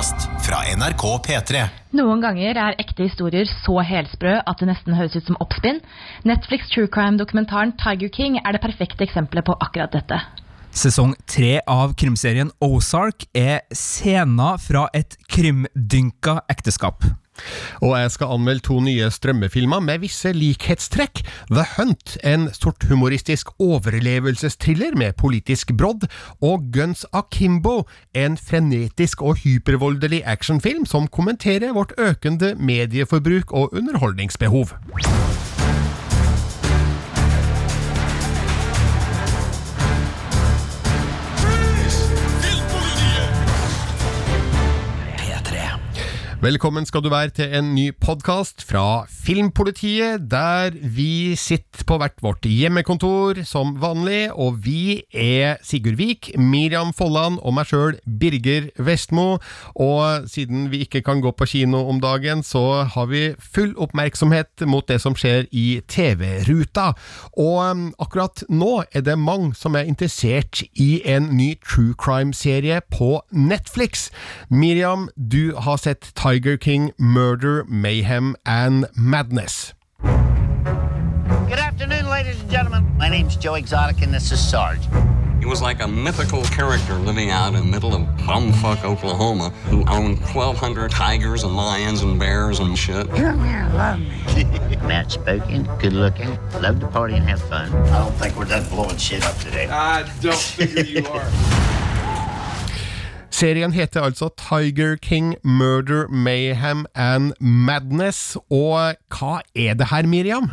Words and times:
podkast 0.00 0.46
fra 0.46 0.62
NRK 0.76 1.02
P3. 1.26 1.62
Noen 1.92 2.22
ganger 2.24 2.56
er 2.56 2.76
ekte 2.80 3.04
historier 3.04 3.44
så 3.44 3.82
helsprø 3.84 4.38
at 4.38 4.60
det 4.60 4.68
nesten 4.70 4.96
høres 4.96 5.16
ut 5.18 5.26
som 5.28 5.36
oppspinn. 5.44 5.82
Netflix 6.24 6.70
true 6.72 6.88
crime-dokumentaren 6.88 7.74
Tiger 7.76 8.08
King 8.08 8.38
er 8.40 8.56
det 8.56 8.62
perfekte 8.64 9.04
eksempelet 9.04 9.44
på 9.44 9.58
akkurat 9.60 9.92
dette. 9.92 10.22
Sesong 10.72 11.12
tre 11.28 11.58
av 11.68 11.92
krimserien 12.00 12.48
Ozark 12.64 13.26
er 13.36 13.60
scener 13.76 14.56
fra 14.62 14.86
et 14.96 15.18
krimdynka 15.28 16.38
ekteskap. 16.48 17.04
Og 17.80 17.94
jeg 17.98 18.14
skal 18.14 18.34
anmelde 18.36 18.64
to 18.66 18.78
nye 18.84 19.10
strømmefilmer 19.12 19.82
med 19.84 20.02
visse 20.04 20.32
likhetstrekk. 20.36 21.22
The 21.50 21.66
Hunt, 21.76 22.16
en 22.24 22.48
sorthumoristisk 22.54 23.52
overlevelsestriller 23.58 24.96
med 24.98 25.16
politisk 25.20 25.74
brodd, 25.78 26.08
og 26.40 26.70
Guns 26.74 27.06
Akimbo, 27.12 27.84
en 28.14 28.38
frenetisk 28.40 29.22
og 29.22 29.40
hypervoldelig 29.44 30.22
actionfilm 30.24 30.86
som 30.86 31.08
kommenterer 31.08 31.74
vårt 31.76 31.96
økende 31.98 32.54
medieforbruk 32.58 33.52
og 33.52 33.74
underholdningsbehov. 33.74 34.76
Velkommen 46.40 46.86
skal 46.88 47.02
du 47.04 47.10
være 47.12 47.34
til 47.36 47.52
en 47.52 47.66
ny 47.76 47.90
podkast 48.00 48.62
fra 48.64 49.04
Filmpolitiet, 49.12 50.22
der 50.32 50.72
vi 50.72 51.36
sitter 51.36 51.84
på 51.84 51.98
hvert 52.00 52.22
vårt 52.24 52.46
hjemmekontor 52.48 53.42
som 53.44 53.74
vanlig, 53.82 54.32
og 54.32 54.62
vi 54.64 55.02
er 55.12 55.58
Sigurd 55.60 55.98
Vik, 55.98 56.30
Miriam 56.40 56.94
Folland 56.96 57.36
og 57.44 57.52
meg 57.58 57.68
sjøl, 57.68 57.98
Birger 58.22 58.70
Vestmo. 58.80 59.34
Og 59.76 60.30
siden 60.32 60.70
vi 60.72 60.80
ikke 60.86 61.02
kan 61.04 61.20
gå 61.20 61.34
på 61.36 61.44
kino 61.50 61.82
om 61.92 62.00
dagen, 62.00 62.40
så 62.40 62.86
har 62.88 63.10
vi 63.12 63.34
full 63.36 63.76
oppmerksomhet 63.76 64.64
mot 64.64 64.88
det 64.88 64.96
som 65.04 65.12
skjer 65.12 65.44
i 65.52 65.82
TV-ruta. 65.92 66.94
Og 67.36 67.60
um, 67.68 67.84
akkurat 68.00 68.46
nå 68.48 68.86
er 68.96 69.04
det 69.04 69.18
mange 69.20 69.52
som 69.60 69.76
er 69.76 69.84
interessert 69.92 70.64
i 70.72 71.02
en 71.04 71.28
ny 71.36 71.50
true 71.68 71.92
crime-serie 72.00 72.80
på 72.96 73.12
Netflix. 73.28 74.08
Miriam, 74.48 75.10
du 75.20 75.52
har 75.60 75.76
sett 75.84 76.14
Tiger 76.30 76.56
King, 76.56 76.94
Murder, 76.96 77.64
Mayhem 77.64 78.36
and 78.46 78.86
Madness. 78.96 79.74
Good 80.00 81.58
afternoon, 81.58 82.08
ladies 82.08 82.40
and 82.40 82.48
gentlemen. 82.48 82.86
My 82.96 83.08
name's 83.08 83.34
Joe 83.34 83.54
Exotic, 83.54 84.00
and 84.02 84.14
this 84.14 84.30
is 84.30 84.38
Sarge. 84.38 84.78
He 85.40 85.46
was 85.46 85.60
like 85.60 85.82
a 85.82 85.88
mythical 85.88 86.44
character 86.44 86.94
living 86.94 87.30
out 87.30 87.48
in 87.48 87.54
the 87.54 87.64
middle 87.64 87.96
of 87.96 88.02
bumfuck 88.18 88.84
Oklahoma 88.84 89.50
who 89.70 89.84
owned 89.88 90.20
1,200 90.20 90.92
tigers 90.92 91.42
and 91.42 91.56
lions 91.56 92.02
and 92.02 92.16
bears 92.16 92.60
and 92.60 92.78
shit. 92.78 93.08
Come 93.10 93.44
here, 93.44 93.68
love 93.74 93.98
me. 93.98 94.22
Matt 94.86 95.10
spoken, 95.10 95.68
good 95.80 95.94
looking, 95.94 96.38
love 96.62 96.78
to 96.78 96.86
party 96.86 97.14
and 97.14 97.28
have 97.28 97.42
fun. 97.42 97.74
I 97.88 97.98
don't 98.04 98.12
think 98.12 98.36
we're 98.36 98.44
done 98.44 98.68
blowing 98.68 98.98
shit 98.98 99.24
up 99.24 99.36
today. 99.38 99.66
I 99.68 100.08
don't 100.20 100.36
figure 100.36 100.84
you 100.84 101.04
are. 101.08 101.66
Serien 103.40 103.72
heter 103.72 104.02
altså 104.04 104.28
Tiger 104.36 104.96
King, 105.00 105.36
Murder, 105.42 106.08
Mayhem 106.08 106.84
and 106.94 107.32
Madness. 107.40 108.36
Og 108.50 108.98
hva 109.08 109.38
er 109.56 109.78
det 109.80 109.86
her, 109.88 110.04
Miriam? 110.06 110.50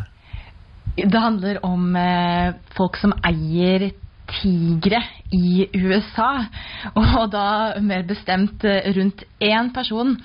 Det 0.96 1.20
handler 1.20 1.58
om 1.62 1.96
eh, 1.96 2.54
folk 2.78 2.96
som 2.96 3.12
eier 3.28 3.90
tigre 4.38 5.02
i 5.36 5.66
USA, 5.76 6.30
og 6.96 7.28
da 7.32 7.76
mer 7.84 8.08
bestemt 8.08 8.64
eh, 8.64 8.88
rundt 8.96 9.26
én 9.44 9.68
person 9.76 10.16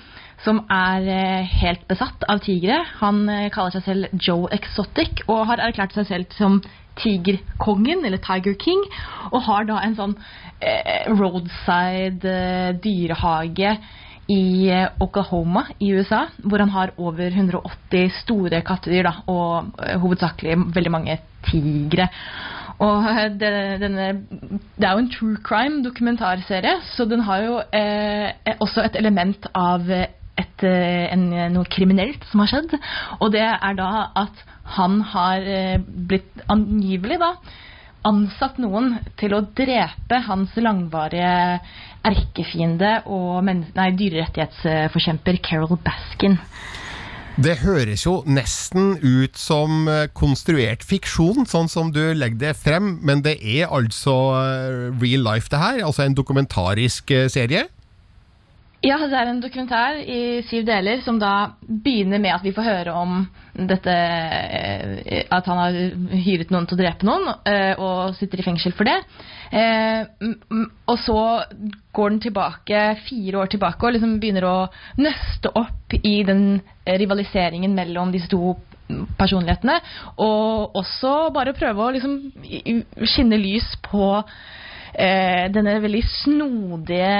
som 0.44 0.62
er 0.72 1.04
eh, 1.04 1.52
helt 1.60 1.84
besatt 1.88 2.24
av 2.32 2.40
tigre. 2.48 2.80
Han 3.02 3.26
eh, 3.28 3.50
kaller 3.52 3.76
seg 3.76 3.84
selv 3.90 4.16
Joe 4.16 4.48
Exotic 4.56 5.20
og 5.28 5.50
har 5.52 5.60
erklært 5.68 6.00
seg 6.00 6.08
selv 6.08 6.32
som 6.40 6.62
Tigerkongen, 7.00 8.04
eller 8.04 8.22
Tiger 8.22 8.56
King, 8.60 8.82
og 9.32 9.42
har 9.48 9.68
da 9.68 9.80
en 9.82 9.96
sånn 9.98 10.16
eh, 10.60 11.10
roadside 11.10 12.30
eh, 12.30 12.72
dyrehage 12.82 13.76
i 14.30 14.70
eh, 14.72 14.88
Oklahoma 15.04 15.66
i 15.78 15.92
USA, 15.92 16.24
hvor 16.42 16.62
han 16.62 16.72
har 16.72 16.94
over 16.96 17.28
180 17.28 18.10
store 18.22 18.62
kattedyr, 18.64 19.04
da, 19.08 19.14
og 19.28 19.74
eh, 19.84 19.98
hovedsakelig 20.00 20.56
veldig 20.74 20.92
mange 20.92 21.18
tigre. 21.44 22.08
Og 22.82 23.08
eh, 23.10 23.28
det, 23.40 23.52
denne, 23.82 24.08
det 24.78 24.88
er 24.88 24.94
jo 24.94 25.04
en 25.04 25.12
true 25.12 25.42
crime-dokumentarserie, 25.44 26.78
så 26.94 27.08
den 27.10 27.24
har 27.28 27.44
jo 27.44 27.60
eh, 27.76 28.56
også 28.58 28.86
et 28.86 28.98
element 29.00 29.48
av 29.54 29.90
et, 29.92 30.64
en, 30.64 31.28
noe 31.54 31.68
kriminelt 31.70 32.24
som 32.30 32.42
har 32.42 32.50
skjedd. 32.50 32.74
Og 33.20 33.30
det 33.34 33.44
er 33.44 33.78
da 33.78 33.90
at 34.24 34.44
han 34.64 35.00
har 35.12 35.44
eh, 35.44 35.78
blitt 35.80 36.44
angivelig 36.50 37.20
da 37.22 37.34
ansatt 38.04 38.58
noen 38.60 38.98
til 39.20 39.32
å 39.32 39.44
drepe 39.56 40.20
hans 40.26 40.52
langvarige 40.60 41.60
erkefiende 42.04 42.98
og 43.08 43.46
nei, 43.48 43.90
dyrerettighetsforkjemper 43.96 45.40
Carol 45.44 45.78
Baskin. 45.84 46.36
Det 47.34 47.56
høres 47.64 48.04
jo 48.04 48.20
nesten 48.30 48.92
ut 49.02 49.38
som 49.40 49.88
eh, 49.90 50.04
konstruert 50.14 50.84
fiksjon, 50.86 51.48
sånn 51.50 51.70
som 51.72 51.90
du 51.94 52.02
legger 52.14 52.38
det 52.44 52.52
frem, 52.60 52.98
men 53.02 53.24
det 53.24 53.40
er 53.40 53.72
altså 53.74 54.14
eh, 54.38 54.92
real 55.00 55.24
life, 55.32 55.50
det 55.50 55.58
her? 55.58 55.80
Altså 55.88 56.04
en 56.04 56.14
dokumentarisk 56.14 57.10
serie? 57.32 57.66
Ja, 58.84 59.00
det 59.00 59.16
er 59.16 59.32
en 59.32 59.40
dokumentar 59.40 59.96
i 59.96 60.44
syv 60.46 60.68
deler 60.68 61.00
som 61.02 61.18
da 61.18 61.56
begynner 61.64 62.20
med 62.20 62.36
at 62.36 62.44
vi 62.44 62.52
får 62.54 62.68
høre 62.68 62.94
om 63.00 63.24
dette 63.54 63.92
eh, 63.94 65.24
At 65.30 65.46
han 65.46 65.60
har 65.60 65.76
hyret 66.24 66.50
noen 66.50 66.66
til 66.66 66.76
å 66.76 66.80
drepe 66.80 67.06
noen, 67.06 67.30
eh, 67.46 67.72
og 67.78 68.16
sitter 68.18 68.42
i 68.42 68.46
fengsel 68.46 68.74
for 68.74 68.88
det. 68.88 68.96
Eh, 69.54 70.30
og 70.90 70.98
så 71.04 71.18
går 71.94 72.14
den 72.14 72.22
tilbake, 72.24 72.84
fire 73.06 73.44
år 73.44 73.52
tilbake, 73.54 73.86
og 73.86 73.94
liksom 73.94 74.18
begynner 74.22 74.48
å 74.48 74.56
nøste 74.98 75.52
opp 75.54 75.94
i 76.02 76.16
den 76.26 76.58
rivaliseringen 76.84 77.76
mellom 77.76 78.10
disse 78.14 78.30
to 78.32 78.56
personlighetene. 79.18 79.78
Og 80.24 80.76
også 80.82 81.14
bare 81.34 81.56
prøve 81.56 81.86
å 81.86 81.94
liksom 81.94 82.18
skinne 83.06 83.38
lys 83.40 83.70
på 83.86 84.08
eh, 84.18 85.46
denne 85.54 85.78
veldig 85.84 86.04
snodige 86.20 87.12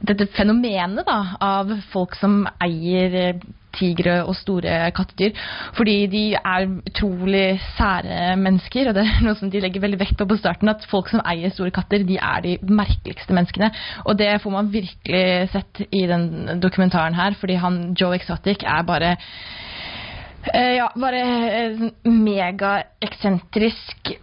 Dette 0.00 0.30
fenomenet 0.32 1.04
da, 1.06 1.18
av 1.44 1.74
folk 1.92 2.14
som 2.16 2.44
eier 2.62 3.36
tigre 3.76 4.20
og 4.24 4.34
store 4.38 4.90
kattedyr. 4.96 5.36
Fordi 5.76 5.96
de 6.12 6.24
er 6.38 6.68
utrolig 6.68 7.60
sære 7.76 8.36
mennesker, 8.40 8.90
og 8.90 8.98
det 8.98 9.04
er 9.06 9.22
noe 9.26 9.38
som 9.38 9.52
de 9.52 9.62
legger 9.62 9.84
veldig 9.84 10.00
vekt 10.00 10.18
på 10.20 10.28
på 10.30 10.38
starten, 10.40 10.72
at 10.72 10.86
folk 10.90 11.10
som 11.10 11.22
eier 11.24 11.50
store 11.54 11.74
katter, 11.74 12.04
de 12.06 12.16
er 12.18 12.44
de 12.44 12.56
merkeligste 12.68 13.34
menneskene. 13.36 13.70
Og 14.04 14.18
det 14.18 14.32
får 14.42 14.54
man 14.54 14.72
virkelig 14.72 15.50
sett 15.54 15.84
i 15.90 16.06
den 16.10 16.60
dokumentaren 16.62 17.18
her, 17.18 17.32
fordi 17.40 17.54
han 17.60 17.74
Joe 17.98 18.16
Exotic 18.18 18.58
er 18.66 18.82
bare 18.86 19.16
eh, 20.54 20.74
ja, 20.78 20.88
bare 20.96 21.22
eh, 21.64 21.88
megaeksentrisk 22.04 24.14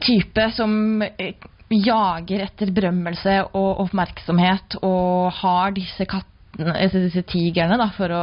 type 0.00 0.50
som 0.56 1.02
eh, 1.04 1.34
jager 1.70 2.42
etter 2.46 2.72
berømmelse 2.74 3.36
og 3.54 3.80
oppmerksomhet 3.84 4.78
og 4.82 5.30
har 5.42 5.70
disse 5.76 6.04
kattene 6.04 6.29
disse 6.58 7.22
tigrene 7.30 7.78
da, 7.80 7.90
for 7.96 8.12
å 8.12 8.22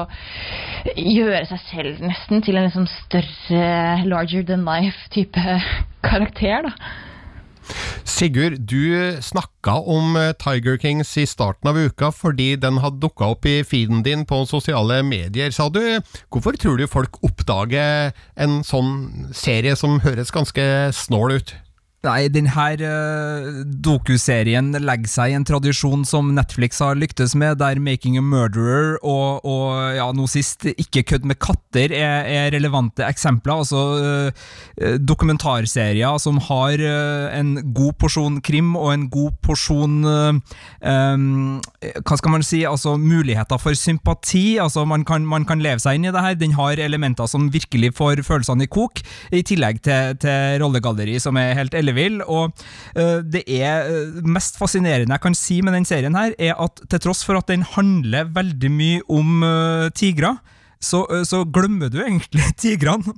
gjøre 0.95 1.45
seg 1.49 1.65
selv 1.71 2.05
nesten 2.05 2.43
til 2.45 2.57
en 2.57 2.67
liksom 2.67 2.87
større 2.91 4.05
larger 4.05 4.43
than 4.47 4.65
life 4.67 5.09
type 5.13 5.59
karakter. 6.07 6.67
da. 6.67 6.73
Sigurd, 8.07 8.61
du 8.69 9.17
snakka 9.21 9.73
om 9.83 10.15
eh, 10.15 10.31
Tiger 10.39 10.77
Kings 10.79 11.11
i 11.19 11.25
starten 11.27 11.69
av 11.69 11.77
uka 11.77 12.11
fordi 12.15 12.53
den 12.59 12.79
hadde 12.83 13.01
dukka 13.03 13.33
opp 13.33 13.45
i 13.49 13.59
feeden 13.67 14.03
din 14.05 14.23
på 14.27 14.45
sosiale 14.47 15.01
medier, 15.03 15.51
sa 15.51 15.67
du. 15.69 15.81
Hvorfor 16.31 16.55
tror 16.55 16.79
du 16.79 16.87
folk 16.87 17.19
oppdager 17.27 18.13
en 18.39 18.61
sånn 18.67 19.29
serie 19.35 19.75
som 19.75 19.99
høres 20.05 20.31
ganske 20.33 20.63
snål 20.95 21.39
ut? 21.39 21.55
Nei, 22.07 22.29
denne 22.31 22.53
uh, 22.55 23.63
dokuserien 23.83 24.69
legger 24.79 25.11
seg 25.11 25.33
i 25.33 25.35
en 25.35 25.45
tradisjon 25.47 26.05
som 26.07 26.29
Netflix 26.37 26.79
har 26.83 26.95
lyktes 26.95 27.33
med, 27.35 27.57
der 27.59 27.81
'Making 27.81 28.15
a 28.19 28.23
Murderer' 28.23 28.95
og, 29.03 29.43
og 29.43 29.95
ja, 29.97 30.05
nå 30.15 30.27
sist 30.31 30.63
'Ikke 30.69 31.03
kødd 31.03 31.27
med 31.27 31.39
katter' 31.43 31.91
er, 31.91 32.23
er 32.23 32.53
relevante 32.55 33.03
eksempler. 33.03 33.59
Altså 33.59 33.81
uh, 33.99 34.95
dokumentarserier 35.03 36.15
som 36.21 36.39
har 36.47 36.79
uh, 36.79 37.27
en 37.35 37.73
god 37.75 37.97
porsjon 37.99 38.39
krim 38.41 38.75
og 38.79 38.93
en 38.93 39.09
god 39.11 39.35
porsjon 39.43 39.99
uh, 40.07 40.39
um, 40.87 41.59
Hva 42.07 42.19
skal 42.19 42.31
man 42.37 42.45
si? 42.45 42.63
Altså 42.63 42.95
muligheter 42.95 43.59
for 43.59 43.75
sympati. 43.75 44.57
Altså 44.63 44.85
man 44.85 45.03
kan, 45.03 45.27
man 45.27 45.45
kan 45.45 45.59
leve 45.59 45.83
seg 45.83 45.99
inn 45.99 46.07
i 46.07 46.15
det 46.15 46.23
her. 46.23 46.39
Den 46.39 46.55
har 46.55 46.79
elementer 46.79 47.27
som 47.27 47.51
virkelig 47.51 47.93
får 47.99 48.23
følelsene 48.23 48.63
i 48.63 48.71
kok, 48.71 49.03
i 49.31 49.43
tillegg 49.43 49.83
til, 49.83 50.15
til 50.23 50.61
rollegalleri 50.63 51.19
som 51.19 51.35
er 51.41 51.55
helt 51.57 51.75
ellevilt 51.75 51.96
vil. 51.97 52.21
Og 52.23 52.53
eh, 52.95 53.19
det 53.25 53.43
er 53.45 53.89
eh, 53.89 54.21
mest 54.27 54.59
fascinerende 54.59 55.15
jeg 55.15 55.23
kan 55.23 55.37
si 55.37 55.61
med 55.65 55.75
den 55.77 55.87
serien 55.87 56.17
her, 56.17 56.35
er 56.37 56.57
at 56.61 56.83
til 56.89 57.03
tross 57.03 57.23
for 57.27 57.39
at 57.39 57.49
den 57.51 57.65
handler 57.75 58.29
veldig 58.33 58.71
mye 58.73 59.01
om 59.09 59.43
uh, 59.43 59.87
tigre, 59.95 60.37
så, 60.83 61.03
eh, 61.13 61.25
så 61.27 61.43
glemmer 61.45 61.91
du 61.93 62.01
egentlig 62.03 62.53
tigrene 62.61 63.15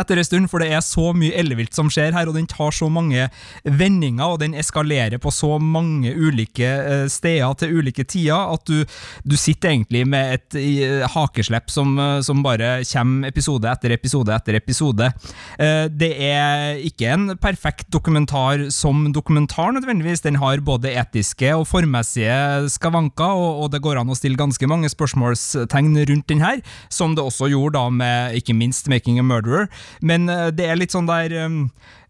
etter 0.00 0.20
en 0.20 0.26
stund, 0.26 0.50
for 0.52 0.62
det 0.62 0.70
er 0.74 0.82
så 0.84 1.12
mye 1.16 1.34
ellevilt 1.36 1.76
som 1.76 1.90
skjer 1.92 2.14
her, 2.16 2.28
og 2.28 2.36
den 2.36 2.48
tar 2.50 2.74
så 2.74 2.88
mange 2.92 3.28
vendinger, 3.64 4.34
og 4.34 4.40
den 4.42 4.56
eskalerer 4.58 5.20
på 5.22 5.32
så 5.34 5.56
mange 5.62 6.12
ulike 6.12 6.66
eh, 6.66 7.06
steder 7.12 7.56
til 7.60 7.80
ulike 7.80 8.06
tider, 8.06 8.54
at 8.56 8.66
du, 8.68 8.84
du 9.24 9.36
sitter 9.38 9.72
egentlig 9.72 10.04
med 10.08 10.36
et 10.36 10.58
eh, 10.60 11.06
hakeslepp 11.14 11.72
som, 11.72 11.96
eh, 12.00 12.20
som 12.26 12.42
bare 12.46 12.78
kommer 12.86 13.30
episode 13.30 13.70
etter 13.70 13.94
episode 13.96 14.34
etter 14.34 14.56
episode. 14.58 15.08
Det 15.56 16.08
er 16.22 16.78
ikke 16.84 17.08
en 17.12 17.30
perfekt 17.40 17.88
dokumentar 17.92 18.66
som 18.74 19.06
dokumentar, 19.14 19.72
nødvendigvis. 19.74 20.22
Den 20.24 20.38
har 20.40 20.62
både 20.64 20.92
etiske 20.98 21.52
og 21.56 21.66
formmessige 21.70 22.68
skavanker, 22.72 23.36
og, 23.36 23.64
og 23.64 23.72
det 23.72 23.82
går 23.84 24.00
an 24.00 24.12
å 24.12 24.16
stille 24.18 24.38
ganske 24.38 24.68
mange 24.70 24.90
spørsmålstegn 24.92 25.92
rundt 26.10 26.28
den 26.30 26.44
her, 26.44 26.62
som 26.92 27.16
det 27.16 27.24
også 27.24 27.50
gjorde 27.52 27.76
da 27.78 27.86
med 27.90 28.36
ikke 28.40 28.56
minst 28.56 28.88
'Making 28.88 29.20
a 29.20 29.24
Murderer'. 29.26 29.68
Men 30.00 30.28
eh, 30.32 30.48
det 30.54 30.66
er 30.68 30.78
litt 30.78 30.94
sånn 30.94 31.08
der 31.08 31.32
um, 31.46 31.58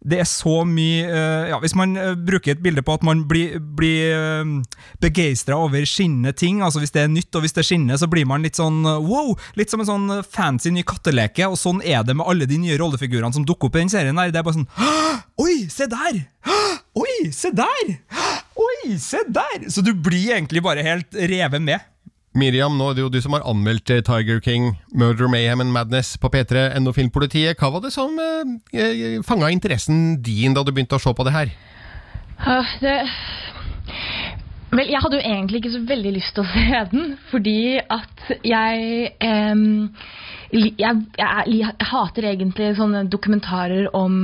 Det 0.00 0.20
er 0.23 0.28
så 0.28 0.61
mye 0.69 1.06
eh, 1.06 1.49
ja, 1.50 1.58
Hvis 1.62 1.76
man 1.78 1.96
eh, 2.00 2.14
bruker 2.19 2.55
et 2.55 2.62
bilde 2.64 2.84
på 2.87 2.96
at 2.99 3.06
man 3.06 3.25
blir, 3.28 3.58
blir 3.58 4.43
um, 4.43 4.55
begeistra 5.02 5.58
over 5.61 5.87
skinnende 5.88 6.34
ting, 6.37 6.62
altså 6.64 6.82
hvis 6.82 6.94
det 6.94 7.05
er 7.05 7.12
nytt 7.12 7.34
og 7.37 7.44
hvis 7.44 7.56
det 7.56 7.67
skinner, 7.67 7.99
så 8.00 8.08
blir 8.11 8.26
man 8.28 8.44
litt 8.44 8.58
sånn 8.58 8.82
wow! 8.84 9.34
Litt 9.58 9.73
som 9.73 9.82
en 9.82 9.88
sånn 9.88 10.20
fancy 10.25 10.73
ny 10.75 10.84
katteleke, 10.87 11.49
og 11.49 11.58
sånn 11.61 11.82
er 11.84 12.05
det 12.06 12.17
med 12.17 12.26
alle 12.28 12.49
de 12.49 12.58
nye 12.61 12.78
rollefigurene 12.81 13.34
som 13.34 13.46
dukker 13.46 13.70
opp 13.70 13.78
i 13.78 13.84
den 13.84 13.93
serien. 13.93 14.17
der, 14.17 14.32
Det 14.34 14.40
er 14.40 14.46
bare 14.46 14.61
sånn 14.61 14.70
Oi, 15.43 15.67
se 15.73 15.88
der! 15.90 16.23
Oi, 16.96 17.17
se 17.34 17.50
der! 17.52 17.93
Oi, 18.56 18.96
se 19.00 19.20
der! 19.28 19.69
Så 19.73 19.84
du 19.84 19.93
blir 19.93 20.37
egentlig 20.38 20.62
bare 20.64 20.84
helt 20.87 21.12
revet 21.12 21.62
med. 21.62 21.84
Miriam, 22.37 22.75
nå 22.77 22.91
er 22.91 22.97
det 22.99 23.05
jo 23.06 23.11
du 23.12 23.19
som 23.25 23.33
har 23.37 23.44
anmeldt 23.49 23.91
eh, 23.94 24.03
Tiger 24.05 24.41
King, 24.44 24.75
Murder, 24.93 25.29
Mayhem 25.33 25.62
and 25.65 25.73
Madness 25.73 26.15
på 26.21 26.29
P3, 26.33 26.69
NO 26.85 26.93
Filmpolitiet. 26.93 27.56
Hva 27.56 27.71
var 27.73 27.81
det 27.87 27.94
som 27.94 28.12
eh, 28.21 29.17
fanga 29.25 29.49
interessen 29.55 30.19
din 30.25 30.56
da 30.56 30.65
du 30.67 30.73
begynte 30.77 30.99
å 30.99 31.03
se 31.03 31.15
på 31.17 31.25
det 31.27 31.33
her? 31.37 31.55
Uh, 32.44 32.75
det 32.83 32.99
Vel, 34.77 34.91
jeg 34.91 35.00
hadde 35.00 35.17
jo 35.17 35.25
egentlig 35.31 35.61
ikke 35.62 35.73
så 35.73 35.81
veldig 35.88 36.11
lyst 36.19 36.35
til 36.37 36.43
å 36.43 36.50
se 36.53 36.81
den, 36.91 37.12
fordi 37.31 37.59
at 37.81 38.25
jeg 38.44 39.12
li- 39.23 40.46
jeg, 40.53 41.01
jeg, 41.19 41.59
jeg 41.59 41.87
hater 41.91 42.27
egentlig 42.31 42.69
sånne 42.79 43.05
dokumentarer 43.11 43.89
om 43.97 44.15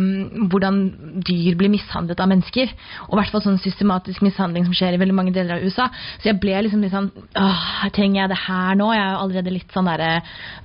hvordan 0.52 0.78
dyr 1.26 1.56
blir 1.58 1.72
mishandlet 1.72 2.20
av 2.22 2.30
mennesker. 2.30 2.70
Og 3.08 3.16
i 3.16 3.20
hvert 3.20 3.32
fall 3.34 3.44
sånn 3.44 3.60
systematisk 3.62 4.22
mishandling 4.24 4.66
som 4.68 4.76
skjer 4.76 4.96
i 4.96 5.00
veldig 5.02 5.16
mange 5.16 5.34
deler 5.34 5.56
av 5.56 5.66
USA. 5.66 5.88
Så 6.22 6.30
jeg 6.30 6.40
ble 6.42 6.54
liksom 6.66 6.84
litt 6.84 6.94
sånn 6.94 7.10
Åh, 7.12 7.88
trenger 7.94 8.22
jeg 8.22 8.32
det 8.32 8.40
her 8.44 8.78
nå? 8.78 8.88
Jeg 8.94 9.02
er 9.02 9.12
jo 9.14 9.20
allerede 9.24 9.54
litt 9.54 9.74
sånn 9.74 9.88
derre 9.90 10.10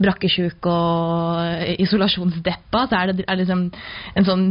brakkesjuk 0.04 0.70
og 0.70 1.76
isolasjonsdeppa. 1.86 2.86
Så 2.88 3.00
er 3.00 3.14
det 3.14 3.28
er 3.28 3.42
liksom 3.42 3.68
en 4.18 4.28
sånn 4.28 4.48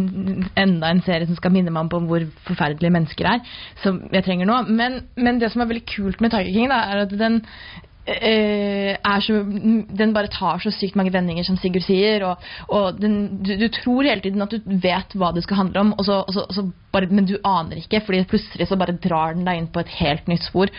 enda 0.58 0.90
en 0.90 1.04
serie 1.06 1.28
som 1.28 1.38
skal 1.38 1.54
minne 1.54 1.74
meg 1.74 1.94
om 1.96 2.10
hvor 2.10 2.24
forferdelige 2.48 2.94
mennesker 2.94 3.30
er. 3.36 3.56
Som 3.84 4.02
jeg 4.12 4.26
trenger 4.26 4.48
nå. 4.48 4.62
Men, 4.68 5.04
men 5.16 5.42
det 5.42 5.52
som 5.52 5.62
er 5.62 5.70
veldig 5.70 5.86
kult 5.88 6.24
med 6.24 6.34
Tiger 6.34 6.52
King, 6.54 6.72
da, 6.72 6.82
er 6.90 7.04
at 7.06 7.14
den 7.14 7.42
eh, 7.42 7.84
så, 8.06 9.38
den 9.98 10.12
bare 10.14 10.30
tar 10.30 10.62
så 10.62 10.70
sykt 10.70 10.94
mange 10.98 11.12
vendinger, 11.14 11.46
som 11.46 11.58
Sigurd 11.58 11.86
sier. 11.86 12.22
Og, 12.28 12.44
og 12.70 13.00
den, 13.00 13.42
du, 13.42 13.56
du 13.58 13.66
tror 13.74 14.06
hele 14.06 14.22
tiden 14.22 14.44
at 14.44 14.54
du 14.54 14.76
vet 14.82 15.16
hva 15.18 15.32
det 15.34 15.42
skal 15.46 15.64
handle 15.64 15.82
om, 15.82 15.92
og 15.96 16.06
så, 16.06 16.20
og 16.22 16.36
så, 16.36 16.46
og 16.46 16.54
så 16.54 16.66
bare, 16.94 17.10
men 17.10 17.26
du 17.28 17.36
aner 17.42 17.82
ikke, 17.82 18.04
fordi 18.06 18.24
plutselig 18.30 18.70
så 18.70 18.78
bare 18.78 18.96
drar 19.02 19.34
den 19.34 19.46
deg 19.48 19.60
inn 19.60 19.68
på 19.72 19.82
et 19.82 19.92
helt 19.98 20.30
nytt 20.30 20.46
spor. 20.46 20.72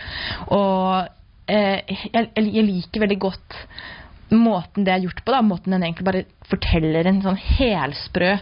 Og 0.48 1.06
eh, 1.52 1.96
jeg, 2.14 2.32
jeg 2.36 2.68
liker 2.72 3.06
veldig 3.06 3.22
godt 3.28 3.62
måten 4.34 4.84
det 4.84 4.92
er 4.92 5.04
gjort 5.06 5.24
på. 5.24 5.32
da, 5.32 5.42
Måten 5.44 5.74
den 5.74 5.84
egentlig 5.86 6.06
bare 6.08 6.24
forteller 6.48 7.08
en 7.08 7.22
sånn 7.24 7.38
helsprø 7.40 8.32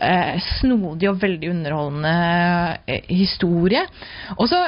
eh, 0.00 0.36
snodig 0.60 1.10
og 1.10 1.20
veldig 1.22 1.50
underholdende 1.52 2.14
eh, 2.86 3.10
historie. 3.10 3.84
Og 4.38 4.48
så 4.50 4.62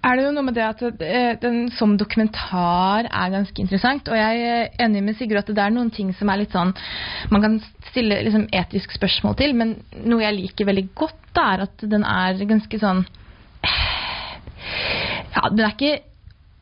er 0.00 0.16
det 0.16 0.24
jo 0.24 0.32
noe 0.32 0.46
med 0.46 0.56
det 0.56 0.64
at 0.64 0.82
eh, 1.04 1.34
den 1.42 1.58
som 1.76 1.96
dokumentar 2.00 3.04
er 3.04 3.32
ganske 3.34 3.60
interessant. 3.62 4.08
Og 4.08 4.16
jeg 4.16 4.44
er 4.48 4.84
enig 4.86 5.02
med 5.04 5.18
Sigurd 5.18 5.42
at 5.42 5.52
det 5.52 5.64
er 5.64 5.74
noen 5.74 5.90
ting 5.92 6.12
som 6.16 6.30
er 6.32 6.40
litt 6.40 6.54
sånn 6.56 6.72
man 7.32 7.44
kan 7.44 7.58
stille 7.90 8.22
liksom 8.24 8.46
etisk 8.56 8.94
spørsmål 8.96 9.36
til, 9.40 9.56
men 9.58 9.76
noe 10.08 10.24
jeg 10.24 10.38
liker 10.38 10.68
veldig 10.70 10.86
godt, 10.96 11.18
da, 11.36 11.48
er 11.54 11.66
at 11.66 11.84
den 11.90 12.06
er 12.06 12.46
ganske 12.48 12.80
sånn 12.80 13.04
Ja, 15.30 15.48
den 15.52 15.64
er 15.64 15.74
ikke 15.74 15.98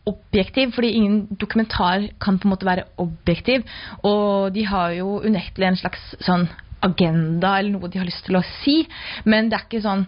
objektiv, 0.09 0.73
fordi 0.75 0.95
ingen 0.97 1.19
dokumentar 1.41 2.09
kan 2.21 2.39
på 2.41 2.49
en 2.49 2.55
måte 2.55 2.67
være 2.69 2.87
objektiv. 3.01 3.67
Og 4.09 4.55
de 4.55 4.65
har 4.67 4.95
jo 4.97 5.19
unektelig 5.21 5.69
en 5.69 5.79
slags 5.83 6.05
sånn 6.25 6.47
agenda 6.85 7.59
eller 7.59 7.75
noe 7.75 7.91
de 7.91 8.01
har 8.01 8.09
lyst 8.09 8.25
til 8.27 8.39
å 8.39 8.45
si, 8.63 8.81
men 9.29 9.51
det 9.51 9.59
er 9.59 9.67
ikke 9.67 9.85
sånn 9.85 10.07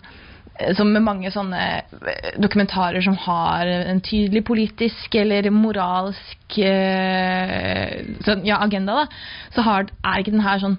som 0.77 0.91
med 0.93 1.05
mange 1.05 1.31
sånne 1.33 1.62
eh, 1.81 2.37
dokumentarer 2.41 3.03
som 3.05 3.17
har 3.27 3.69
en 3.69 4.03
tydelig 4.05 4.43
politisk 4.49 5.15
eller 5.21 5.51
moralsk 5.55 6.59
eh, 6.65 8.01
sånn, 8.27 8.45
ja, 8.49 8.61
agenda, 8.65 9.03
da, 9.03 9.25
så 9.55 9.65
har, 9.67 9.91
er 10.05 10.23
ikke 10.23 10.35
den 10.37 10.45
her 10.47 10.62
sånn 10.62 10.79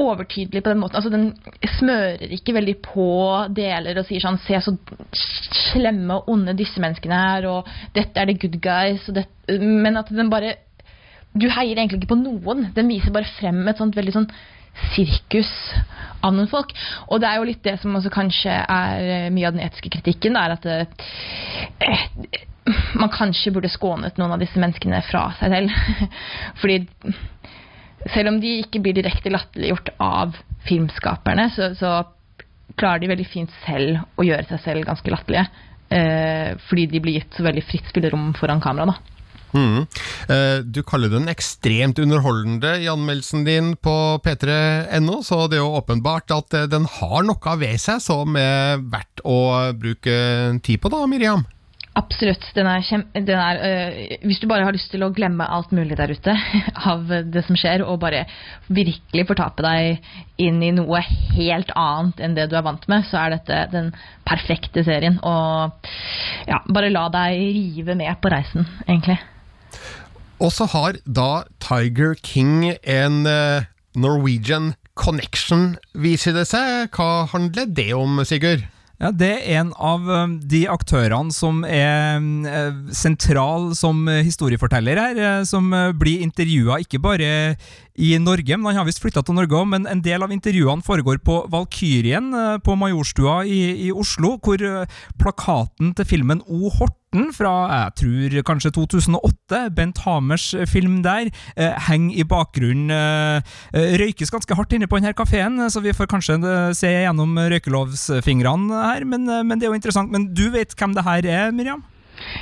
overtydelig 0.00 0.62
på 0.64 0.72
den 0.72 0.80
måten. 0.80 0.96
Altså, 0.96 1.10
den 1.12 1.68
smører 1.78 2.32
ikke 2.36 2.54
veldig 2.56 2.76
på 2.84 3.08
deler 3.56 4.00
og 4.00 4.06
sier 4.08 4.22
sånn 4.24 4.40
Se 4.40 4.60
så 4.64 4.72
slemme 5.70 6.16
og 6.16 6.30
onde 6.32 6.56
disse 6.56 6.80
menneskene 6.82 7.18
er, 7.34 7.48
og 7.50 7.68
dette 7.96 8.16
er 8.16 8.30
the 8.30 8.38
good 8.40 8.56
guys, 8.64 9.04
det, 9.12 9.26
men 9.60 10.00
at 10.00 10.12
den 10.14 10.32
bare 10.32 10.56
Du 11.30 11.46
heier 11.46 11.78
egentlig 11.78 12.00
ikke 12.00 12.14
på 12.16 12.16
noen. 12.18 12.72
Den 12.74 12.88
viser 12.90 13.12
bare 13.14 13.28
frem 13.36 13.60
et 13.70 13.78
sånt 13.78 13.94
veldig 13.94 14.14
sånn 14.16 14.30
sirkus 14.94 15.50
av 16.24 16.34
noen 16.36 16.50
folk. 16.50 16.72
Og 17.08 17.20
det 17.22 17.30
er 17.30 17.40
jo 17.40 17.48
litt 17.48 17.64
det 17.64 17.76
som 17.82 17.96
også 17.96 18.12
kanskje 18.12 18.52
er 18.52 19.08
eh, 19.08 19.32
mye 19.32 19.48
av 19.48 19.56
den 19.56 19.64
etiske 19.64 19.92
kritikken. 19.96 20.36
Det 20.36 20.42
er 20.42 20.56
at 20.56 20.70
eh, 20.70 22.40
man 23.00 23.12
kanskje 23.12 23.52
burde 23.54 23.72
skånet 23.72 24.20
noen 24.20 24.36
av 24.36 24.42
disse 24.42 24.60
menneskene 24.60 25.02
fra 25.08 25.30
seg 25.40 25.54
selv. 25.54 26.08
Fordi 26.60 26.82
selv 28.10 28.32
om 28.32 28.40
de 28.40 28.58
ikke 28.62 28.82
blir 28.84 28.96
direkte 28.96 29.32
latterliggjort 29.32 29.92
av 30.00 30.36
filmskaperne, 30.68 31.48
så, 31.54 31.72
så 31.76 31.98
klarer 32.80 33.02
de 33.02 33.10
veldig 33.10 33.28
fint 33.28 33.52
selv 33.64 34.04
å 34.20 34.24
gjøre 34.24 34.46
seg 34.52 34.62
selv 34.64 34.88
ganske 34.88 35.12
latterlige. 35.12 35.48
Eh, 35.90 36.52
fordi 36.68 36.86
de 36.92 37.00
blir 37.02 37.16
gitt 37.18 37.34
så 37.34 37.42
veldig 37.42 37.64
fritt 37.66 37.88
spillerom 37.90 38.30
foran 38.38 38.62
kamera. 38.62 38.92
da. 38.92 39.19
Mhm. 39.52 39.86
Eh, 40.30 40.58
Du 40.64 40.82
kaller 40.86 41.10
den 41.12 41.28
ekstremt 41.32 41.98
underholdende 41.98 42.76
i 42.82 42.88
anmeldelsen 42.90 43.44
din 43.44 43.74
på 43.76 43.94
p3.no, 44.24 45.22
så 45.26 45.46
det 45.50 45.58
er 45.58 45.64
jo 45.64 45.78
åpenbart 45.80 46.30
at 46.36 46.54
eh, 46.54 46.68
den 46.70 46.86
har 46.98 47.22
noe 47.26 47.56
ved 47.60 47.78
seg 47.82 48.02
som 48.04 48.36
er 48.36 48.78
verdt 48.80 49.24
å 49.24 49.72
bruke 49.78 50.60
tid 50.62 50.80
på 50.80 50.92
da, 50.92 51.06
Miriam? 51.10 51.46
Absolutt. 51.98 52.44
Den 52.54 52.68
er 52.70 52.84
kjem, 52.86 53.02
den 53.26 53.34
er, 53.34 53.58
øh, 53.66 53.96
hvis 54.22 54.38
du 54.40 54.46
bare 54.48 54.62
har 54.64 54.72
lyst 54.72 54.92
til 54.92 55.02
å 55.02 55.10
glemme 55.12 55.42
alt 55.42 55.72
mulig 55.74 55.96
der 55.98 56.12
ute 56.14 56.36
av 56.92 57.02
det 57.08 57.42
som 57.48 57.58
skjer, 57.58 57.82
og 57.82 57.98
bare 58.04 58.22
virkelig 58.70 59.26
fortape 59.26 59.64
deg 59.66 59.98
inn 60.40 60.62
i 60.62 60.70
noe 60.76 61.02
helt 61.34 61.72
annet 61.74 62.22
enn 62.22 62.36
det 62.38 62.46
du 62.52 62.54
er 62.56 62.64
vant 62.64 62.86
med, 62.88 63.04
så 63.10 63.24
er 63.24 63.34
dette 63.34 63.58
den 63.74 63.90
perfekte 64.24 64.84
serien. 64.86 65.18
Og 65.26 65.90
ja, 66.46 66.62
bare 66.70 66.92
la 66.94 67.08
deg 67.12 67.42
rive 67.58 67.98
med 67.98 68.22
på 68.22 68.32
reisen, 68.32 68.70
egentlig. 68.86 69.18
Og 70.40 70.52
så 70.56 70.66
har 70.72 70.96
da 71.04 71.44
Tiger 71.60 72.14
King 72.24 72.70
en 72.82 73.26
eh, 73.28 73.68
Norwegian 73.94 74.74
connection, 74.96 75.74
viser 75.92 76.36
det 76.36 76.46
seg. 76.50 76.90
Hva 76.96 77.26
handler 77.32 77.68
det 77.68 77.90
om, 77.96 78.20
Sigurd? 78.24 78.66
Ja, 79.00 79.08
Det 79.16 79.30
er 79.32 79.60
en 79.62 79.70
av 79.80 80.04
um, 80.04 80.34
de 80.44 80.66
aktørene 80.68 81.32
som 81.32 81.62
er 81.64 82.20
eh, 82.20 82.80
sentral 82.92 83.70
som 83.78 84.02
eh, 84.12 84.20
historieforteller 84.26 85.00
her, 85.00 85.20
eh, 85.24 85.44
som 85.48 85.72
eh, 85.72 85.94
blir 85.96 86.20
intervjua 86.20 86.82
ikke 86.84 87.00
bare 87.00 87.30
i 88.00 88.14
Norge, 88.22 88.56
men 88.56 88.70
han 88.70 88.80
har 88.80 88.88
visst 88.88 89.02
flytta 89.02 89.22
til 89.26 89.36
Norge 89.36 89.58
òg, 89.58 89.68
men 89.74 89.88
en 89.90 90.00
del 90.04 90.24
av 90.24 90.32
intervjuene 90.32 90.84
foregår 90.84 91.20
på 91.26 91.42
Valkyrien 91.52 92.30
eh, 92.32 92.56
på 92.64 92.76
Majorstua 92.80 93.42
i, 93.44 93.60
i 93.86 93.90
Oslo, 93.92 94.36
hvor 94.40 94.62
eh, 94.64 95.00
plakaten 95.20 95.92
til 95.98 96.08
filmen 96.08 96.40
O. 96.48 96.70
Horten 96.72 97.32
fra 97.34 97.52
jeg 97.68 97.94
tror 98.00 98.36
kanskje 98.46 98.72
2008, 98.78 99.62
Bent 99.76 100.00
Hamers 100.06 100.48
film 100.70 101.00
der, 101.04 101.28
eh, 101.56 101.76
henger 101.90 102.22
i 102.22 102.26
bakgrunnen. 102.32 102.94
Eh, 102.94 103.54
eh, 103.74 103.94
røykes 104.00 104.32
ganske 104.32 104.56
hardt 104.56 104.76
inne 104.76 104.88
på 104.88 105.00
denne 105.00 105.12
kafeen, 105.16 105.60
så 105.68 105.84
vi 105.84 105.94
får 105.96 106.08
kanskje 106.14 106.40
eh, 106.40 106.72
se 106.76 106.94
gjennom 106.94 107.36
røykelovsfingrene 107.52 108.84
her, 108.86 109.04
men, 109.04 109.28
eh, 109.28 109.44
men 109.44 109.60
det 109.60 109.68
er 109.68 109.74
jo 109.74 109.80
interessant. 109.80 110.12
Men 110.14 110.30
du 110.32 110.48
vet 110.54 110.72
hvem 110.78 110.96
det 110.96 111.04
her 111.04 111.28
er, 111.28 111.50
Miriam? 111.52 111.84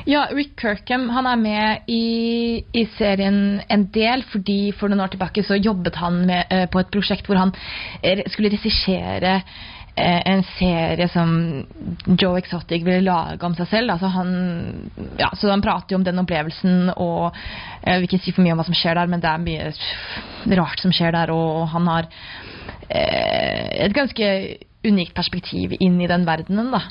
Ja, 0.09 0.27
Rick 0.33 0.57
Kirkham 0.61 1.09
han 1.15 1.27
er 1.31 1.41
med 1.41 1.91
i, 1.93 2.65
i 2.73 2.85
serien 2.97 3.61
en 3.69 3.89
del, 3.95 4.25
fordi 4.33 4.73
for 4.77 4.91
noen 4.91 5.05
år 5.05 5.15
tilbake 5.15 5.45
så 5.47 5.59
jobbet 5.59 5.99
han 6.01 6.23
med, 6.29 6.53
uh, 6.53 6.67
på 6.71 6.83
et 6.83 6.93
prosjekt 6.93 7.29
hvor 7.29 7.41
han 7.41 7.53
eh, 8.03 8.25
skulle 8.31 8.53
regissere 8.53 9.35
eh, 9.99 10.21
en 10.33 10.45
serie 10.57 11.09
som 11.13 11.33
Joe 12.07 12.39
Exotic 12.41 12.85
ville 12.87 13.05
lage 13.07 13.45
om 13.47 13.57
seg 13.59 13.71
selv. 13.73 13.95
Altså 13.95 14.11
han, 14.15 14.31
ja, 15.21 15.31
så 15.37 15.51
han 15.53 15.65
prater 15.65 15.95
jo 15.95 16.01
om 16.01 16.07
den 16.07 16.23
opplevelsen, 16.23 16.95
og 16.97 17.37
jeg 17.83 17.99
vil 17.99 18.09
ikke 18.09 18.23
si 18.25 18.35
for 18.37 18.47
mye 18.47 18.57
om 18.57 18.63
hva 18.63 18.69
som 18.69 18.79
skjer 18.79 18.99
der, 19.01 19.11
men 19.11 19.25
det 19.25 19.33
er 19.33 19.45
mye 19.45 20.57
rart 20.61 20.85
som 20.85 20.95
skjer 20.95 21.15
der, 21.17 21.35
og 21.35 21.69
han 21.75 21.93
har 21.93 22.11
eh, 22.89 23.87
et 23.89 23.97
ganske 23.97 24.33
unikt 24.87 25.15
perspektiv 25.17 25.75
inn 25.81 25.99
i 26.01 26.11
den 26.11 26.27
verdenen, 26.29 26.71
da. 26.75 26.85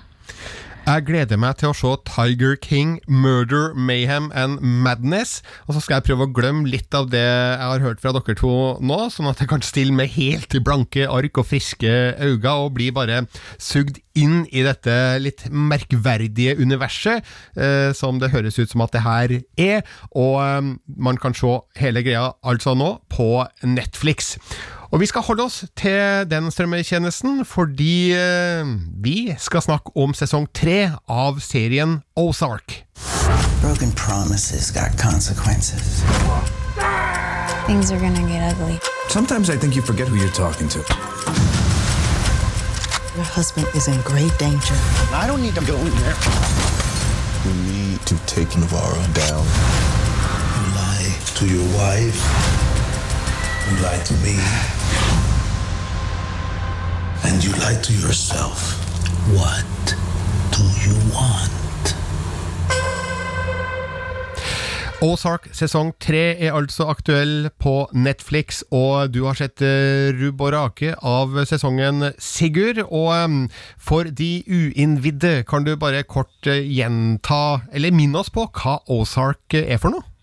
Jeg 0.88 1.04
gleder 1.04 1.36
meg 1.36 1.58
til 1.60 1.74
å 1.74 1.76
se 1.76 1.90
Tiger 2.08 2.54
King, 2.64 2.94
Murder, 3.12 3.74
Mayhem 3.76 4.30
and 4.32 4.62
Madness. 4.64 5.42
Og 5.66 5.76
så 5.76 5.82
skal 5.84 5.98
jeg 5.98 6.06
prøve 6.08 6.30
å 6.30 6.32
glemme 6.32 6.70
litt 6.72 6.96
av 6.96 7.10
det 7.12 7.26
jeg 7.26 7.60
har 7.60 7.84
hørt 7.84 8.00
fra 8.00 8.14
dere 8.16 8.36
to 8.40 8.52
nå, 8.80 9.00
sånn 9.12 9.28
at 9.28 9.44
jeg 9.44 9.52
kan 9.52 9.66
stille 9.68 9.92
med 9.92 10.14
helt 10.16 10.56
blanke 10.64 11.04
ark 11.12 11.42
og 11.44 11.50
friske 11.50 11.92
øyne 12.16 12.54
og 12.54 12.72
bli 12.80 12.88
bare 12.96 13.26
sugd 13.60 14.00
inn 14.16 14.46
i 14.48 14.64
dette 14.64 14.96
litt 15.20 15.44
merkverdige 15.52 16.56
universet, 16.56 17.20
eh, 17.60 17.92
som 17.92 18.24
det 18.24 18.32
høres 18.32 18.56
ut 18.56 18.72
som 18.72 18.88
at 18.88 18.96
det 18.96 19.04
her 19.04 19.36
er. 19.60 19.84
Og 20.16 20.40
eh, 20.40 20.74
man 20.96 21.20
kan 21.20 21.36
se 21.36 21.52
hele 21.84 22.08
greia 22.08 22.30
altså 22.48 22.80
nå 22.80 22.94
på 23.12 23.44
Netflix. 23.68 24.38
Og 24.92 25.00
vi 25.00 25.06
skal 25.06 25.22
holde 25.22 25.44
oss 25.44 25.66
til 25.76 26.28
den 26.32 26.52
strømmetjenesten 26.52 27.46
fordi 27.46 28.14
eh, 28.16 28.68
vi 29.04 29.36
skal 29.38 29.62
snakke 29.62 29.92
om 30.00 30.14
sesong 30.16 30.48
tre 30.56 30.94
av 31.10 31.42
serien 31.44 32.02
Ozark. 32.16 32.84
Broken 33.62 33.92
promises 33.92 34.72
got 34.72 34.96
consequences. 34.98 36.04
Things 37.68 37.92
are 37.92 38.00
gonna 38.00 38.24
get 38.32 38.54
ugly. 38.54 38.80
Sometimes 39.10 39.50
I 39.50 39.58
think 39.58 39.76
you 39.76 39.82
forget 39.82 40.08
who 40.08 40.16
you're 40.16 40.38
talking 40.46 40.70
to. 40.70 40.80
Your 43.16 43.26
husband 43.26 43.68
is 43.76 43.88
in 43.88 44.00
great 44.02 44.32
danger. 44.40 44.78
I 45.12 45.28
don't 45.28 45.42
need 45.42 45.56
to 45.56 45.66
go 45.66 45.76
in 45.76 45.92
there. 46.02 46.16
You 47.46 47.54
need 47.72 48.00
to 48.06 48.16
take 48.26 48.56
Navarro 48.56 49.02
down. 49.14 49.44
You 50.56 50.64
lie 50.80 51.12
to 51.40 51.46
your 51.46 51.68
wife. 51.76 52.20
You 53.68 53.84
lie 53.84 54.02
to 54.06 54.14
me. 54.24 54.77
And 57.28 57.44
you 57.44 57.52
lie 57.62 57.80
to 57.82 57.94
yourself. 57.94 58.74
What 59.36 59.96
do 60.52 60.64
you 60.84 60.96
want? 61.14 61.58
Ozark 64.98 65.44
sesong 65.54 65.92
tre 66.02 66.34
er 66.42 66.56
altså 66.58 66.88
aktuell 66.90 67.52
på 67.62 67.86
Netflix, 67.94 68.64
og 68.74 69.14
du 69.14 69.28
har 69.28 69.38
sett 69.38 69.62
uh, 69.62 70.10
rubb 70.18 70.42
og 70.42 70.54
rake 70.56 70.96
av 71.06 71.38
sesongen, 71.46 72.08
Sigurd. 72.18 72.82
Og 72.88 73.12
um, 73.14 73.44
for 73.78 74.10
de 74.10 74.42
uinnvidde, 74.50 75.44
kan 75.46 75.68
du 75.68 75.76
bare 75.78 76.02
kort 76.02 76.50
uh, 76.50 76.58
gjenta, 76.58 77.60
eller 77.70 77.94
minne 77.94 78.24
oss 78.24 78.34
på, 78.34 78.48
hva 78.58 78.80
Ozark 78.90 79.60
er 79.60 79.78
for 79.78 79.94
noe? 79.94 80.17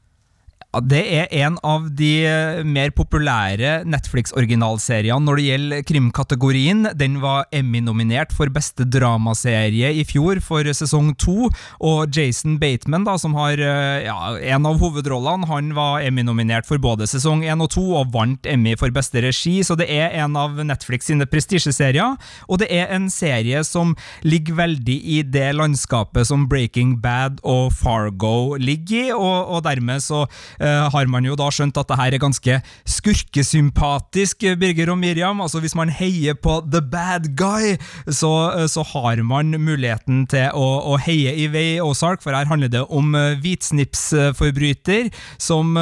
Det 0.83 1.02
er 1.21 1.28
en 1.45 1.57
av 1.62 1.87
de 1.95 2.25
mer 2.66 2.90
populære 2.97 3.85
Netflix-originalseriene 3.87 5.23
når 5.23 5.38
det 5.38 5.45
gjelder 5.47 5.85
krimkategorien. 5.87 6.88
Den 6.99 7.21
var 7.23 7.47
Emmy-nominert 7.54 8.35
for 8.35 8.50
beste 8.50 8.87
dramaserie 8.88 9.93
i 9.95 10.02
fjor, 10.09 10.40
for 10.43 10.66
sesong 10.66 11.12
to. 11.21 11.50
Og 11.85 12.16
Jason 12.16 12.57
Bateman, 12.59 13.07
da, 13.07 13.14
som 13.21 13.37
har 13.38 13.61
ja, 13.61 14.16
en 14.35 14.66
av 14.66 14.81
hovedrollene, 14.83 15.47
han 15.50 15.71
var 15.76 16.02
Emmy-nominert 16.02 16.66
for 16.66 16.83
både 16.83 17.07
sesong 17.11 17.45
én 17.47 17.62
og 17.62 17.71
to, 17.76 17.85
og 18.00 18.11
vant 18.14 18.49
Emmy 18.50 18.75
for 18.81 18.90
beste 18.95 19.23
regi, 19.23 19.61
så 19.62 19.78
det 19.78 19.87
er 19.93 20.16
en 20.25 20.35
av 20.40 20.59
Netflix 20.66 21.11
sine 21.11 21.28
prestisjeserier. 21.31 22.19
Og 22.49 22.62
det 22.62 22.71
er 22.75 22.90
en 22.97 23.07
serie 23.12 23.62
som 23.66 23.95
ligger 24.26 24.59
veldig 24.59 24.99
i 25.19 25.23
det 25.23 25.52
landskapet 25.54 26.26
som 26.28 26.49
Breaking 26.50 26.97
Bad 27.04 27.38
og 27.47 27.71
Fargo 27.76 28.57
ligger 28.59 28.95
i, 28.95 29.07
og, 29.14 29.54
og 29.54 29.64
dermed 29.66 30.02
så 30.04 30.25
har 30.64 31.09
man 31.11 31.26
jo 31.26 31.37
da 31.38 31.49
skjønt 31.52 31.76
at 31.80 31.90
det 31.90 31.99
her 31.99 32.14
er 32.16 32.23
ganske 32.23 32.59
skurkesympatisk, 32.88 34.44
Birger 34.61 34.92
og 34.92 34.99
Miriam. 35.00 35.40
Altså 35.44 35.61
Hvis 35.62 35.76
man 35.76 35.92
heier 35.92 36.35
på 36.35 36.61
the 36.71 36.80
bad 36.80 37.30
guy, 37.37 37.75
så, 38.09 38.33
uh, 38.54 38.66
så 38.71 38.85
har 38.94 39.23
man 39.26 39.54
muligheten 39.61 40.25
til 40.30 40.50
å, 40.54 40.68
å 40.94 40.99
heie 41.02 41.35
i 41.44 41.49
vei 41.52 41.66
Ozark, 41.85 42.23
for 42.25 42.37
her 42.37 42.49
handler 42.50 42.73
det 42.73 42.85
om 42.88 43.14
uh, 43.16 43.35
hvitsnipsforbryter 43.42 45.11
som 45.40 45.75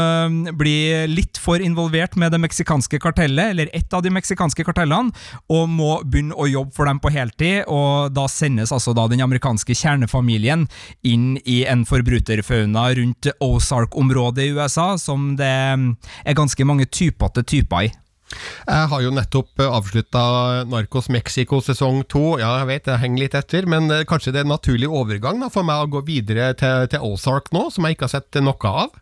blir 0.59 1.07
litt 1.11 1.39
for 1.41 1.63
involvert 1.63 2.15
med 2.19 2.33
det 2.33 2.41
meksikanske 2.43 2.99
kartellet, 3.03 3.53
eller 3.53 3.71
ett 3.77 3.93
av 3.95 4.03
de 4.05 4.11
meksikanske 4.15 4.65
kartellene, 4.67 5.13
og 5.53 5.69
må 5.71 5.93
begynne 6.05 6.37
å 6.37 6.49
jobbe 6.49 6.75
for 6.77 6.89
dem 6.89 7.01
på 7.03 7.13
heltid. 7.13 7.65
og 7.67 8.13
Da 8.17 8.27
sendes 8.31 8.73
altså 8.75 8.95
da 8.97 9.07
den 9.11 9.23
amerikanske 9.25 9.77
kjernefamilien 9.77 10.67
inn 11.07 11.37
i 11.45 11.63
en 11.69 11.85
forbryterfauna 11.89 12.89
rundt 12.99 13.31
Ozark-området 13.43 14.49
i 14.49 14.55
USA 14.57 14.72
USA, 14.73 14.97
som 14.99 15.35
det 15.37 15.51
er 15.53 16.39
ganske 16.39 16.65
mange 16.65 16.89
typete 16.89 17.45
typer 17.45 17.89
i. 17.89 17.93
Jeg 18.65 18.89
har 18.89 19.03
jo 19.05 19.11
nettopp 19.13 19.61
avslutta 19.61 20.23
Narcos 20.65 21.11
Mexico 21.13 21.59
sesong 21.61 22.01
to. 22.09 22.39
Ja, 22.41 22.55
jeg 22.63 22.71
vet 22.71 22.89
jeg 22.89 23.03
henger 23.03 23.21
litt 23.21 23.37
etter, 23.37 23.69
men 23.69 23.93
kanskje 24.09 24.33
det 24.33 24.41
er 24.41 24.47
en 24.49 24.55
naturlig 24.55 24.89
overgang 24.89 25.43
da, 25.43 25.51
for 25.53 25.69
meg 25.69 25.85
å 25.85 25.91
gå 25.99 26.05
videre 26.09 26.55
til, 26.57 26.89
til 26.89 27.05
Ozark 27.05 27.53
nå, 27.53 27.67
som 27.75 27.85
jeg 27.85 27.99
ikke 27.99 28.09
har 28.09 28.15
sett 28.17 28.41
noe 28.41 28.73
av? 28.73 28.97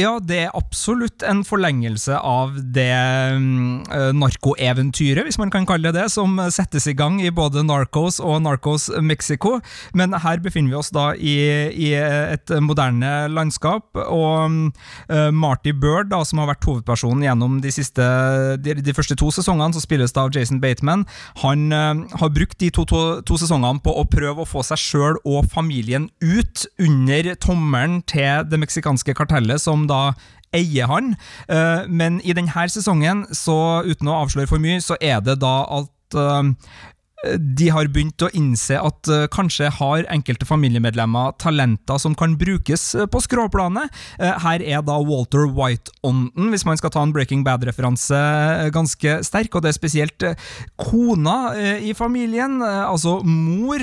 Ja, 0.00 0.16
det 0.22 0.38
er 0.46 0.56
absolutt 0.56 1.22
en 1.26 1.42
forlengelse 1.46 2.16
av 2.16 2.56
det 2.74 2.90
uh, 2.90 4.10
narkoeventyret, 4.16 5.26
hvis 5.26 5.38
man 5.40 5.52
kan 5.52 5.66
kalle 5.68 5.92
det 5.92 6.00
det, 6.00 6.08
som 6.12 6.38
settes 6.52 6.86
i 6.88 6.94
gang 6.96 7.18
i 7.22 7.32
både 7.34 7.64
Narcos 7.66 8.20
og 8.22 8.40
Narcos 8.44 8.88
Mexico. 9.04 9.58
Men 9.96 10.14
her 10.22 10.40
befinner 10.42 10.72
vi 10.72 10.78
oss 10.78 10.92
da 10.94 11.10
i, 11.14 11.36
i 11.74 11.90
et 11.96 12.52
moderne 12.64 13.28
landskap, 13.32 13.98
og 14.00 14.72
uh, 15.10 15.28
Marty 15.34 15.74
Bird, 15.76 16.10
da, 16.14 16.22
som 16.26 16.42
har 16.42 16.50
vært 16.52 16.66
hovedpersonen 16.68 17.26
gjennom 17.26 17.58
de, 17.64 17.72
siste, 17.74 18.06
de, 18.62 18.76
de 18.80 18.96
første 18.96 19.18
to 19.20 19.30
sesongene, 19.34 19.74
som 19.76 19.84
spilles 19.84 20.14
da 20.16 20.26
av 20.26 20.34
Jason 20.36 20.62
Bateman, 20.62 21.04
han 21.44 21.68
uh, 21.74 22.06
har 22.22 22.32
brukt 22.34 22.58
de 22.62 22.70
to, 22.74 22.86
to, 22.88 23.02
to, 23.26 23.38
sesongene 23.40 23.82
på 23.84 23.94
å 23.96 24.06
prøve 24.10 24.44
å 24.44 24.48
få 24.48 24.64
seg 24.66 24.80
sjøl 24.80 25.20
og 25.28 25.50
familien 25.52 26.08
ut 26.24 26.64
under 26.80 27.32
tommelen 27.42 28.00
til 28.08 28.46
det 28.48 28.60
meksikanske 28.62 29.16
kartellet, 29.18 29.60
som 29.62 29.86
da 29.90 30.02
eier 30.56 30.90
han. 30.90 31.14
Uh, 31.50 31.86
men 31.90 32.20
i 32.24 32.34
denne 32.36 32.68
sesongen, 32.70 33.26
så 33.34 33.82
uten 33.86 34.10
å 34.10 34.20
avsløre 34.24 34.50
for 34.50 34.62
mye, 34.62 34.80
så 34.82 34.98
er 35.00 35.22
det 35.24 35.38
da 35.42 35.56
at 35.80 36.18
uh, 36.18 36.42
de 37.20 37.68
har 37.68 37.88
begynt 37.92 38.22
å 38.24 38.30
innse 38.36 38.78
at 38.80 39.08
uh, 39.12 39.26
kanskje 39.32 39.68
har 39.76 40.06
enkelte 40.12 40.46
familiemedlemmer 40.48 41.34
talenter 41.40 42.00
som 42.00 42.14
kan 42.16 42.36
brukes 42.40 42.94
uh, 42.96 43.04
på 43.10 43.20
skråplanet. 43.20 43.92
Uh, 44.16 44.32
her 44.40 44.64
er 44.64 44.84
da 44.86 44.96
Walter 45.04 45.44
White-ånden, 45.44 46.48
hvis 46.52 46.64
man 46.64 46.80
skal 46.80 46.94
ta 46.94 47.02
en 47.04 47.12
Breaking 47.12 47.44
Bad-referanse, 47.44 48.16
ganske 48.72 49.18
sterk. 49.26 49.52
Og 49.54 49.64
det 49.64 49.72
er 49.72 49.76
spesielt 49.76 50.26
kona 50.80 51.52
i 51.82 51.92
familien, 51.96 52.60
altså 52.62 53.18
mor 53.26 53.82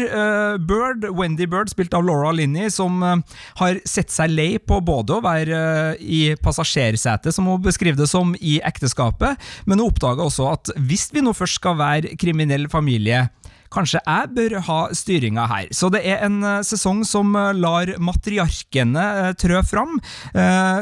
Bird, 0.63 1.05
Wendy 1.17 1.47
Bird, 1.49 1.69
spilt 1.71 1.93
av 1.97 2.05
Laura 2.07 2.31
Linney, 2.35 2.71
som 2.73 3.01
har 3.03 3.79
sett 3.87 4.13
seg 4.13 4.33
lei 4.33 4.47
på 4.61 4.79
både 4.85 5.17
å 5.17 5.23
være 5.25 5.59
i 6.01 6.21
passasjersetet, 6.41 7.35
som 7.35 7.49
hun 7.49 7.61
beskriver 7.65 7.99
det 7.99 8.09
som, 8.11 8.33
i 8.39 8.57
ekteskapet, 8.65 9.37
men 9.65 9.81
hun 9.81 9.89
oppdaga 9.89 10.25
også 10.25 10.49
at 10.53 10.73
hvis 10.77 11.09
vi 11.13 11.25
nå 11.25 11.35
først 11.37 11.59
skal 11.61 11.77
være 11.79 12.15
kriminell 12.19 12.67
familie, 12.71 13.26
Kanskje 13.73 14.01
jeg 14.01 14.31
bør 14.35 14.57
ha 14.67 14.79
styringa 14.95 15.47
her. 15.51 15.67
Så 15.75 15.89
det 15.93 16.03
er 16.07 16.23
en 16.25 16.39
uh, 16.45 16.63
sesong 16.65 17.03
som 17.07 17.35
uh, 17.35 17.51
lar 17.55 17.91
matriarkene 17.99 19.05
uh, 19.17 19.31
trø 19.37 19.59
fram, 19.67 19.97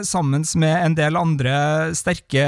sammen 0.06 0.44
med 0.60 0.74
en 0.76 0.96
del 0.98 1.18
andre 1.18 1.54
sterke 1.96 2.44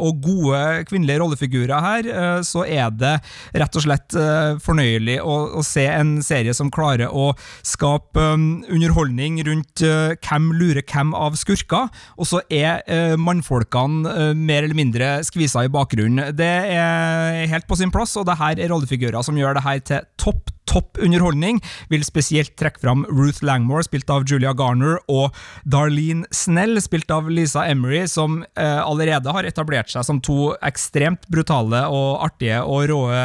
og 0.00 0.20
gode 0.22 0.84
kvinnelige 0.88 1.20
rollefigurer 1.20 1.82
her. 1.82 2.08
så 2.46 2.62
er 2.64 2.92
det 2.94 3.12
rett 3.56 3.78
og 3.78 3.84
slett 3.84 4.16
fornøyelig 4.64 5.16
å, 5.22 5.62
se 5.66 5.86
en 5.90 6.16
serie 6.24 6.54
som 6.56 6.70
klarer 6.74 7.10
å 7.10 7.32
skape 7.66 8.22
underholdning 8.36 9.40
rundt 9.48 9.82
hvem 9.82 10.50
lurer 10.60 10.84
hvem 10.86 11.14
av 11.18 11.38
skurker, 11.40 11.90
og 12.16 12.30
så 12.30 12.42
er 12.52 12.84
mannfolkene 13.20 14.30
mer 14.38 14.62
eller 14.62 14.78
mindre 14.78 15.10
skvisa 15.26 15.66
i 15.66 15.72
bakgrunnen. 15.72 16.34
Det 16.36 16.54
er 16.76 17.42
helt 17.50 17.68
på 17.70 17.78
sin 17.80 17.92
plass, 17.94 18.14
og 18.20 18.28
det 18.30 18.38
her 18.40 18.60
er 18.60 18.72
rollefigurer 18.72 19.26
som 19.26 19.38
gjør 19.40 19.58
det 19.58 19.66
her 19.66 19.73
her 19.74 19.84
til 19.84 20.10
topp 20.20 20.54
topp 20.68 20.98
underholdning. 21.02 21.60
Vil 21.92 22.04
spesielt 22.06 22.54
trekke 22.60 22.82
fram 22.82 23.04
Ruth 23.10 23.44
Langmore, 23.46 23.84
spilt 23.86 24.10
av 24.12 24.26
Julia 24.28 24.54
Garner, 24.56 24.98
og 25.12 25.34
Darlene 25.68 26.28
Snell, 26.34 26.80
spilt 26.84 27.12
av 27.14 27.30
Lisa 27.30 27.66
Emery, 27.70 28.04
som 28.10 28.42
eh, 28.42 28.80
allerede 28.80 29.32
har 29.34 29.48
etablert 29.48 29.92
seg 29.92 30.06
som 30.06 30.20
to 30.24 30.54
ekstremt 30.64 31.28
brutale 31.32 31.84
og 31.92 32.24
artige 32.26 32.62
og 32.64 32.88
råe 32.90 33.22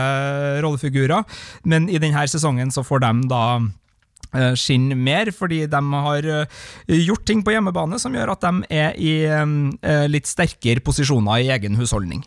rollefigurer. 0.63 1.39
Men 1.69 1.89
i 1.89 2.01
denne 2.01 2.27
sesongen 2.29 2.73
så 2.75 2.85
får 2.85 3.05
de 3.05 3.13
da 3.31 3.43
skinne 4.53 4.97
mer, 4.97 5.31
fordi 5.33 5.63
de 5.69 5.81
har 6.05 6.27
eh, 6.29 6.59
gjort 7.07 7.25
ting 7.25 7.41
på 7.45 7.55
hjemmebane 7.55 7.99
som 8.01 8.13
gjør 8.13 8.35
at 8.35 8.45
de 8.45 8.69
er 8.69 8.97
i 8.99 9.13
eh, 9.25 10.05
litt 10.09 10.29
sterkere 10.29 10.83
posisjoner 10.85 11.45
i 11.45 11.49
egen 11.55 11.79
husholdning. 11.79 12.23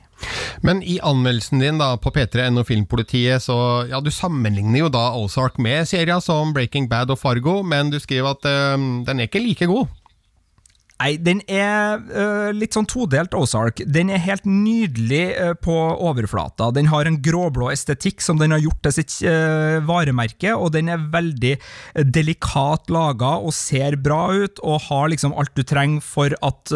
Men 0.63 0.83
i 0.87 0.99
anmeldelsen 1.03 1.63
din 1.63 1.81
da 1.81 1.97
på 1.99 2.13
P3NO 2.15 2.63
Filmpolitiet, 2.67 3.43
så 3.43 3.57
ja, 3.91 3.99
du 4.03 4.11
sammenligner 4.15 4.85
jo 4.85 4.93
da 4.93 5.09
Ozark 5.19 5.59
med 5.63 5.89
serien 5.91 6.23
som 6.23 6.55
Breaking 6.55 6.89
Bad 6.91 7.11
og 7.11 7.19
Fargo, 7.19 7.61
men 7.67 7.91
du 7.91 7.99
skriver 8.03 8.37
at 8.37 8.47
eh, 8.51 8.79
den 9.07 9.19
er 9.19 9.31
ikke 9.31 9.43
like 9.43 9.71
god. 9.71 9.91
Nei, 11.03 11.17
den 11.19 11.41
er 11.51 11.99
uh, 11.99 12.51
litt 12.55 12.77
sånn 12.77 12.87
todelt 12.87 13.33
Ozark. 13.35 13.81
Den 13.91 14.13
er 14.13 14.23
helt 14.23 14.45
nydelig 14.47 15.25
uh, 15.35 15.53
på 15.59 15.75
overflata. 15.75 16.69
Den 16.77 16.93
har 16.93 17.09
en 17.09 17.19
gråblå 17.25 17.73
estetikk 17.73 18.23
som 18.23 18.39
den 18.39 18.55
har 18.55 18.63
gjort 18.63 18.85
til 18.87 18.95
sitt 19.01 19.17
uh, 19.27 19.83
varemerke, 19.89 20.55
og 20.55 20.71
den 20.77 20.93
er 20.93 21.03
veldig 21.13 21.57
delikat 22.15 22.93
laga 22.93 23.35
og 23.43 23.55
ser 23.57 23.97
bra 23.99 24.29
ut, 24.31 24.63
og 24.63 24.87
har 24.87 25.11
liksom 25.11 25.35
alt 25.35 25.51
du 25.59 25.65
trenger 25.67 26.05
for 26.05 26.35
at 26.45 26.71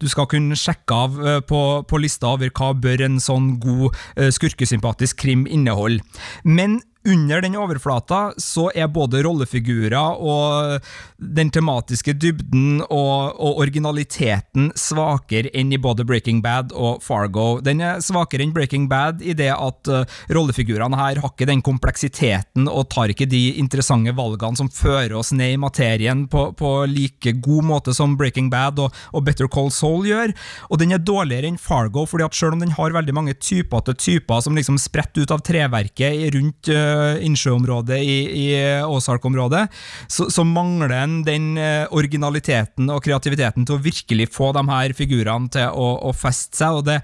du 0.00 0.06
skal 0.10 0.28
kunne 0.30 0.56
sjekke 0.58 0.96
av 0.96 1.16
på, 1.48 1.60
på 1.88 2.00
lista 2.00 2.30
over 2.34 2.50
hva 2.54 2.72
bør 2.78 3.04
en 3.06 3.18
sånn 3.22 3.56
god 3.62 3.96
skurkesympatisk 4.36 5.18
krim 5.24 5.46
inneholde. 5.50 6.04
Men 6.44 6.80
under 7.06 7.40
den 7.40 7.56
overflata 7.56 8.32
så 8.40 8.68
er 8.74 8.90
både 8.90 9.22
rollefigurer 9.24 10.18
og 10.18 10.82
den 11.16 11.50
tematiske 11.54 12.16
dybden 12.18 12.82
og, 12.82 13.36
og 13.38 13.60
originaliteten 13.62 14.72
svakere 14.78 15.52
enn 15.56 15.72
i 15.72 15.80
både 15.80 16.04
Breaking 16.08 16.42
Bad 16.44 16.74
og 16.74 17.02
Fargo. 17.04 17.60
Den 17.64 17.82
er 17.84 18.02
svakere 18.04 18.44
enn 18.44 18.54
Breaking 18.56 18.88
Bad 18.90 19.22
i 19.22 19.36
det 19.38 19.52
at 19.54 19.90
uh, 19.92 20.02
rollefigurene 20.34 20.98
her 20.98 21.22
har 21.22 21.32
ikke 21.32 21.48
den 21.48 21.62
kompleksiteten 21.64 22.66
og 22.66 22.88
tar 22.92 23.12
ikke 23.12 23.28
de 23.30 23.44
interessante 23.60 24.14
valgene 24.16 24.58
som 24.58 24.70
fører 24.72 25.16
oss 25.18 25.32
ned 25.36 25.54
i 25.54 25.60
materien 25.60 26.26
på, 26.30 26.48
på 26.58 26.72
like 26.90 27.36
god 27.44 27.70
måte 27.70 27.94
som 27.96 28.16
Breaking 28.18 28.50
Bad 28.52 28.82
og, 28.82 28.94
og 29.14 29.26
Better 29.26 29.50
Call 29.52 29.70
Saul 29.74 30.08
gjør. 30.08 30.34
Og 30.70 30.82
den 30.82 30.94
er 30.96 31.02
dårligere 31.02 31.52
enn 31.52 31.60
Fargo, 31.60 32.06
fordi 32.08 32.26
at 32.26 32.36
selv 32.36 32.56
om 32.56 32.64
den 32.64 32.74
har 32.76 32.96
veldig 32.96 33.14
mange 33.16 33.36
typer 33.38 33.84
til 33.86 33.98
typer 34.06 34.42
som 34.44 34.58
liksom 34.58 34.80
spretter 34.80 35.24
ut 35.24 35.34
av 35.34 35.44
treverket 35.46 36.26
rundt 36.34 36.74
uh, 36.74 36.95
innsjøområdet 37.26 38.00
i, 38.02 38.18
i 38.42 38.46
Åsark-området, 38.86 39.66
så, 40.08 40.28
så, 40.32 40.44
mangler 40.46 40.92
den 40.92 41.16
den 41.26 41.48
originaliteten 41.94 42.90
og 42.92 43.02
kreativiteten 43.04 43.66
til 43.66 43.76
å 43.76 43.82
virkelig 43.82 44.28
få 44.34 44.52
de 44.56 44.62
her 44.70 44.94
figurene 44.96 45.50
til 45.52 45.72
å, 45.72 45.88
å 46.08 46.14
feste 46.16 46.60
seg. 46.60 46.80
og 46.80 46.86
det 46.86 47.00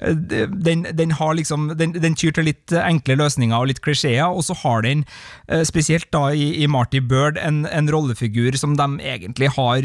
den, 0.00 0.86
den, 0.96 1.10
har 1.18 1.34
liksom, 1.36 1.66
den, 1.76 1.92
den, 1.92 2.14
tyr 2.16 2.32
til 2.32 2.46
litt 2.48 2.72
enkle 2.72 3.18
løsninger 3.20 3.52
og 3.58 3.68
litt 3.68 3.82
klisjeer, 3.84 4.24
og 4.24 4.40
så 4.46 4.56
har 4.62 4.86
den, 4.86 5.04
spesielt 5.68 6.08
da 6.14 6.30
i, 6.32 6.64
i 6.64 6.68
Marty 6.70 7.02
Bird, 7.04 7.36
en, 7.36 7.66
en, 7.68 7.90
rollefigur 7.92 8.56
som 8.56 8.76
de 8.78 8.86
egentlig 9.04 9.50
har 9.52 9.84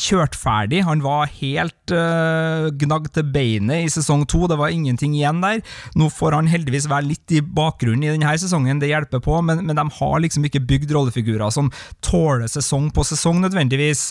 kjørt 0.00 0.34
ferdig. 0.34 0.82
Han 0.88 1.04
var 1.04 1.30
helt 1.36 1.94
uh, 1.94 2.66
gnagd 2.74 3.12
til 3.14 3.28
beinet 3.30 3.84
i 3.84 3.92
sesong 3.92 4.24
to, 4.30 4.44
det 4.50 4.58
var 4.58 4.74
ingenting 4.74 5.14
igjen 5.14 5.42
der. 5.44 5.62
Nå 5.94 6.10
får 6.10 6.34
han 6.40 6.50
heldigvis 6.50 6.88
være 6.90 7.12
litt 7.12 7.34
i 7.34 7.42
bakgrunnen 7.44 8.02
i 8.08 8.10
denne 8.10 8.34
sesongen, 8.40 8.82
det 8.82 8.90
hjelper 8.90 9.22
på, 9.22 9.38
men, 9.46 9.62
men 9.68 9.78
de 9.78 9.86
har 10.00 10.16
liksom 10.24 10.48
ikke 10.48 10.64
bygd 10.66 10.96
rollefigurer 10.96 11.54
som 11.54 11.70
tåler 12.02 12.50
sesong 12.50 12.90
på 12.94 13.06
sesong, 13.06 13.38
nødvendigvis. 13.44 14.08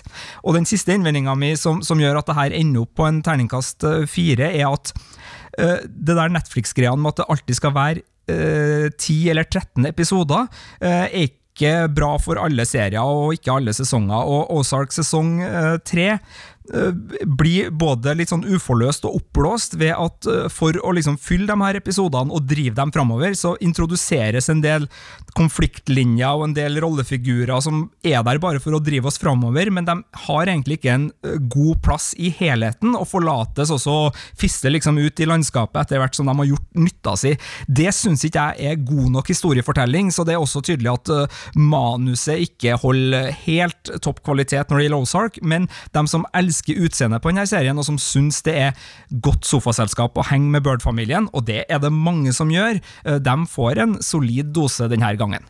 Og 0.48 0.56
den 0.56 0.70
siste 0.70 0.96
innvendinga 0.96 1.36
mi 1.36 1.52
som, 1.60 1.84
som 1.84 2.00
gjør 2.00 2.22
at 2.22 2.32
det 2.32 2.40
her 2.40 2.56
ender 2.62 2.86
opp 2.86 2.96
på 2.96 3.10
en 3.10 3.20
terningkast 3.26 3.84
fire, 4.08 4.54
er 4.54 4.70
at 4.72 4.94
det 5.54 6.18
der 6.18 6.34
Netflix-greia 6.34 6.96
med 6.98 7.14
at 7.14 7.22
det 7.22 7.30
alltid 7.30 7.60
skal 7.60 7.76
være 7.76 8.04
uh, 8.32 8.90
10 8.90 9.18
eller 9.34 9.48
13 9.48 9.86
episoder, 9.90 10.48
uh, 10.82 10.88
er 10.88 11.28
ikke 11.28 11.86
bra 11.94 12.16
for 12.18 12.40
alle 12.42 12.66
serier 12.66 13.02
og 13.06 13.36
ikke 13.36 13.54
alle 13.54 13.74
sesonger. 13.78 14.18
Og 14.18 14.50
Ozark 14.58 14.92
sesong 14.96 15.36
tre 15.86 16.16
blir 16.64 17.70
både 17.76 18.14
litt 18.16 18.32
sånn 18.32 18.46
uforløst 18.48 19.04
og 19.08 19.18
oppblåst 19.20 19.76
ved 19.82 19.92
at 20.00 20.28
for 20.54 20.78
å 20.80 20.94
liksom 20.96 21.18
fylle 21.20 21.50
de 21.50 21.58
her 21.60 21.80
episodene 21.80 22.32
og 22.32 22.46
drive 22.48 22.76
dem 22.78 22.94
framover, 22.96 23.36
så 23.36 23.56
introduseres 23.64 24.48
en 24.52 24.62
del 24.64 24.88
konfliktlinjer 25.36 26.38
og 26.38 26.46
en 26.48 26.56
del 26.56 26.80
rollefigurer 26.80 27.60
som 27.64 27.88
er 28.06 28.24
der 28.24 28.40
bare 28.40 28.62
for 28.64 28.78
å 28.78 28.82
drive 28.84 29.10
oss 29.10 29.20
framover, 29.20 29.72
men 29.76 29.88
de 29.88 29.98
har 30.28 30.48
egentlig 30.48 30.80
ikke 30.80 30.94
en 30.94 31.10
god 31.52 31.82
plass 31.84 32.14
i 32.16 32.32
helheten, 32.38 32.96
og 32.96 33.10
forlates 33.12 33.74
også 33.74 33.98
fister 34.40 34.72
liksom 34.72 35.02
ut 35.02 35.20
i 35.20 35.28
landskapet 35.28 35.82
etter 35.84 36.00
hvert 36.00 36.16
som 36.16 36.30
de 36.30 36.38
har 36.40 36.52
gjort 36.54 36.80
nytta 36.80 37.18
si. 37.20 37.36
Det 37.68 37.92
syns 37.96 38.24
ikke 38.24 38.48
jeg 38.60 38.72
er 38.72 38.88
god 38.88 39.12
nok 39.18 39.34
historiefortelling, 39.34 40.14
så 40.16 40.24
det 40.28 40.38
er 40.38 40.44
også 40.44 40.64
tydelig 40.64 40.94
at 40.94 41.12
manuset 41.60 42.48
ikke 42.48 42.80
holder 42.80 43.34
helt 43.44 43.94
topp 44.04 44.24
kvalitet 44.24 44.72
når 44.72 44.80
det 44.80 44.88
gjelder 44.88 45.04
Ozark, 45.04 45.44
men 45.44 45.68
de 45.92 46.08
som 46.08 46.24
elsker 46.32 46.53
utseendet 46.62 47.24
på 47.24 47.32
denne 47.32 47.48
serien, 47.50 47.78
og 47.78 47.88
som 47.88 47.98
syns 48.02 48.44
det 48.46 48.58
er 48.68 48.86
godt 49.24 49.48
sofaselskap 49.50 50.18
å 50.18 50.28
henge 50.30 50.52
med 50.54 50.64
Bird-familien, 50.66 51.30
og 51.34 51.48
det 51.50 51.64
er 51.68 51.82
det 51.84 51.94
mange 51.94 52.34
som 52.36 52.52
gjør, 52.54 52.80
de 53.04 53.36
får 53.50 53.82
en 53.84 53.98
solid 54.04 54.54
dose 54.56 54.88
denne 54.92 55.16
gangen. 55.18 55.44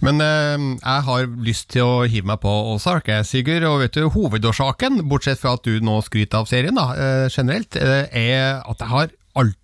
Men 0.00 0.20
eh, 0.24 0.66
jeg 0.78 1.06
har 1.08 1.26
lyst 1.44 1.68
til 1.74 1.84
å 1.84 2.04
hive 2.08 2.28
meg 2.30 2.40
på 2.42 2.52
Ozark, 2.72 3.10
Sigurd. 3.28 3.66
Og 3.68 3.82
vet 3.84 3.98
du, 3.98 4.06
hovedårsaken, 4.12 5.02
bortsett 5.10 5.40
fra 5.42 5.56
at 5.58 5.66
du 5.66 5.82
nå 5.84 5.98
skryter 6.06 6.42
av 6.42 6.48
serien 6.50 6.78
da, 6.78 6.88
eh, 6.96 7.26
generelt, 7.32 7.76
eh, 7.76 8.06
er 8.08 8.62
at 8.62 8.80
jeg 8.80 8.92
har 8.94 9.12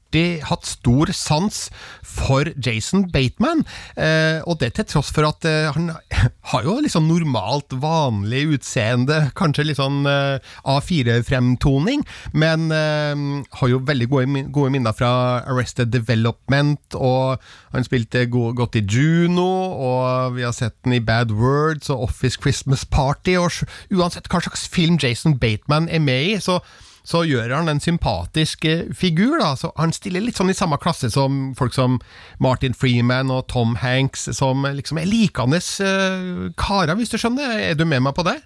alltid 0.08 0.44
hatt 0.48 0.64
stor 0.64 1.10
sans 1.12 1.70
for 2.02 2.48
Jason 2.56 3.10
Bateman, 3.12 3.64
eh, 3.96 4.40
og 4.46 4.58
det 4.60 4.74
til 4.74 4.86
tross 4.88 5.10
for 5.12 5.26
at 5.28 5.44
eh, 5.44 5.70
han 5.72 5.92
har 6.50 6.64
jo 6.64 6.80
liksom 6.80 7.08
normalt, 7.08 7.72
vanlig 7.72 8.56
utseende, 8.56 9.30
kanskje 9.36 9.66
litt 9.68 9.78
sånn 9.78 10.06
eh, 10.06 10.40
A4-fremtoning, 10.64 12.04
men 12.32 12.70
har 12.70 13.68
jo 13.68 13.78
veldig 13.84 14.08
gode, 14.08 14.42
gode, 14.52 14.72
minner 14.72 14.94
fra 14.96 15.42
Arrested 15.46 15.92
Development, 15.92 16.80
og 16.96 17.38
han 17.72 17.84
spilte 17.84 18.26
godt 18.28 18.78
i 18.80 18.84
Juno, 18.84 19.48
og 19.76 20.36
vi 20.36 20.46
har 20.46 20.56
sett 20.56 20.76
den 20.84 20.96
i 20.98 21.04
Bad 21.04 21.32
Words 21.32 21.90
og 21.92 22.08
Office 22.08 22.40
Christmas 22.40 22.84
Party, 22.88 23.36
og 23.38 23.52
uansett 23.92 24.28
hva 24.30 24.40
slags 24.44 24.68
film 24.68 24.98
Jason 25.00 25.38
Bateman 25.38 25.88
er 25.88 26.02
med 26.02 26.32
i, 26.32 26.38
så 26.42 26.60
så 27.08 27.22
gjør 27.24 27.54
han 27.56 27.70
en 27.72 27.80
sympatisk 27.80 28.66
figur. 28.96 29.38
da, 29.40 29.54
så 29.56 29.72
Han 29.76 29.94
stiller 29.96 30.20
litt 30.20 30.36
sånn 30.36 30.52
i 30.52 30.56
samme 30.56 30.76
klasse 30.80 31.10
som 31.10 31.54
folk 31.56 31.72
som 31.72 31.96
Martin 32.38 32.76
Freeman 32.76 33.32
og 33.32 33.46
Tom 33.48 33.78
Hanks, 33.80 34.28
som 34.36 34.66
liksom 34.66 35.00
er 35.00 35.08
likende 35.08 35.62
uh, 35.62 36.52
karer, 36.60 36.96
hvis 36.98 37.14
du 37.14 37.16
skjønner. 37.16 37.56
Er 37.70 37.78
du 37.78 37.86
med 37.88 38.04
meg 38.04 38.16
på 38.18 38.26
det? 38.28 38.36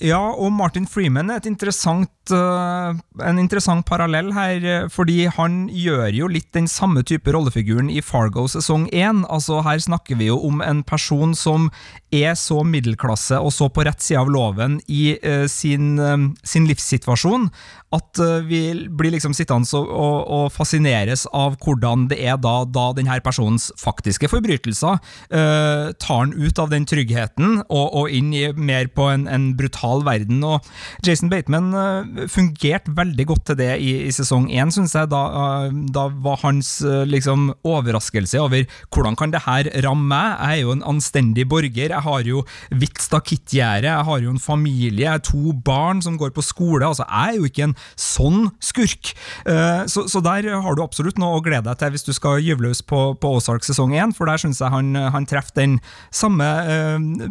Ja, 0.00 0.20
og 0.32 0.50
Martin 0.56 0.88
Freeman 0.88 1.30
er 1.30 1.42
et 1.42 1.48
interessant, 1.50 2.10
en 2.36 3.38
interessant 3.40 3.86
parallell 3.86 4.30
her, 4.36 4.88
fordi 4.92 5.24
han 5.32 5.64
gjør 5.72 6.08
jo 6.14 6.30
litt 6.30 6.50
den 6.56 6.68
samme 6.70 7.02
type 7.06 7.32
rollefiguren 7.32 7.90
i 7.92 8.02
Fargo 8.04 8.46
sesong 8.50 8.88
1. 8.92 9.24
Altså, 9.32 9.60
her 9.66 9.80
snakker 9.82 10.18
vi 10.20 10.30
jo 10.30 10.38
om 10.46 10.62
en 10.64 10.84
person 10.86 11.34
som 11.36 11.70
er 12.10 12.34
så 12.38 12.62
middelklasse 12.66 13.38
og 13.38 13.52
så 13.54 13.68
på 13.70 13.84
rett 13.86 14.02
side 14.02 14.18
av 14.20 14.30
loven 14.32 14.80
i 14.90 15.14
uh, 15.22 15.46
sin, 15.50 15.94
uh, 16.00 16.16
sin, 16.42 16.66
livssituasjon 16.70 17.48
at 17.94 18.20
vi 18.46 18.60
blir 18.86 19.10
liksom 19.10 19.32
sittende 19.34 19.66
og, 19.74 19.88
og, 19.90 20.18
og, 20.30 20.44
fascineres 20.54 21.24
av 21.34 21.56
hvordan 21.58 22.04
det 22.12 22.20
er 22.22 22.36
da, 22.38 22.60
da 22.62 22.84
denne 22.94 23.16
personens 23.24 23.70
faktiske 23.80 24.28
forbrytelser 24.30 25.00
tar 25.98 26.20
han 26.20 26.30
ut 26.36 26.60
av 26.62 26.70
den 26.70 26.86
tryggheten 26.86 27.64
og, 27.64 27.86
og 27.98 28.14
inn 28.14 28.30
i 28.36 28.44
mer 28.54 28.86
på 28.94 29.08
en, 29.10 29.26
en 29.26 29.48
brutal 29.58 30.04
verden. 30.06 30.44
Og 30.46 30.62
Jason 31.06 31.32
Bateman 31.32 31.72
fungerte 32.30 32.92
veldig 32.96 33.26
godt 33.30 33.44
til 33.50 33.58
det 33.60 33.70
i, 33.80 33.92
i 34.08 34.12
sesong 34.14 34.48
én, 34.52 34.72
syns 34.74 34.94
jeg. 34.96 35.10
Da, 35.12 35.22
da, 35.94 36.06
var 36.20 36.40
hans 36.44 36.78
liksom, 37.08 37.50
overraskelse 37.66 38.40
over 38.42 38.66
hvordan 38.90 39.16
kan 39.18 39.32
det 39.34 39.44
her 39.46 39.70
ramme 39.84 40.08
meg? 40.10 40.36
Jeg 40.40 40.58
er 40.58 40.64
jo 40.64 40.74
en 40.74 40.86
anstendig 40.94 41.46
borger. 41.50 41.92
Jeg 41.92 42.04
har 42.04 42.26
jo 42.26 42.42
hvitt 42.74 43.00
stakittgjerde, 43.02 43.88
jeg 43.88 44.06
har 44.08 44.24
jo 44.24 44.32
en 44.32 44.42
familie, 44.42 45.04
jeg 45.04 45.12
har 45.12 45.24
to 45.24 45.54
barn 45.54 46.02
som 46.02 46.18
går 46.20 46.32
på 46.34 46.44
skole. 46.44 46.86
altså 46.86 47.06
Jeg 47.06 47.34
er 47.34 47.38
jo 47.38 47.48
ikke 47.50 47.68
en 47.68 47.76
sånn 48.00 48.48
skurk. 48.64 49.12
Så, 49.90 50.06
så 50.10 50.22
der 50.24 50.48
har 50.64 50.76
du 50.76 50.82
absolutt 50.84 51.20
noe 51.20 51.38
å 51.38 51.44
glede 51.44 51.68
deg 51.68 51.78
til 51.80 51.94
hvis 51.94 52.06
du 52.06 52.12
skal 52.16 52.40
gyve 52.42 52.66
løs 52.66 52.82
på, 52.82 53.02
på 53.20 53.34
Ozark 53.38 53.64
sesong 53.66 53.94
én, 53.96 54.14
for 54.16 54.30
der 54.30 54.40
syns 54.42 54.60
jeg 54.62 54.72
han, 54.72 54.94
han 55.14 55.28
treffer 55.28 55.56
den 55.60 55.78
samme 56.14 56.48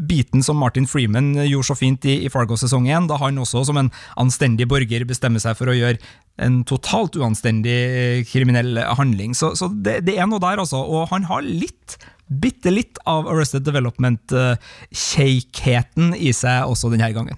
biten 0.09 0.43
som 0.45 0.59
Martin 0.61 0.87
Freeman 0.89 1.33
gjorde 1.45 1.71
så 1.71 1.77
fint 1.77 2.05
i, 2.07 2.19
i 2.25 2.31
Fargo 2.31 2.57
sesong 2.59 2.87
én, 2.89 3.09
da 3.09 3.19
han 3.21 3.39
også 3.41 3.65
som 3.69 3.79
en 3.81 3.91
anstendig 4.19 4.67
borger 4.69 4.78
bestemmer 5.09 5.39
seg 5.43 5.57
for 5.57 5.67
å 5.69 5.75
gjøre 5.75 5.97
en 6.39 6.63
totalt 6.63 7.15
uanstendig 7.19 8.25
kriminell 8.29 8.77
handling. 8.97 9.35
Så, 9.35 9.55
så 9.59 9.67
det, 9.73 10.05
det, 10.07 10.17
er 10.17 10.25
noe 10.29 10.39
der, 10.39 10.59
altså. 10.61 10.77
Og 10.79 11.07
han 11.11 11.23
har 11.27 11.41
litt 11.43 11.97
bitte 12.29 12.71
litt 12.71 12.97
av 13.09 13.27
Arrested 13.27 13.63
Development-kjeikheten 13.65 16.15
i 16.15 16.33
seg 16.35 16.65
også 16.69 16.89
denne 16.93 17.13
gangen. 17.15 17.37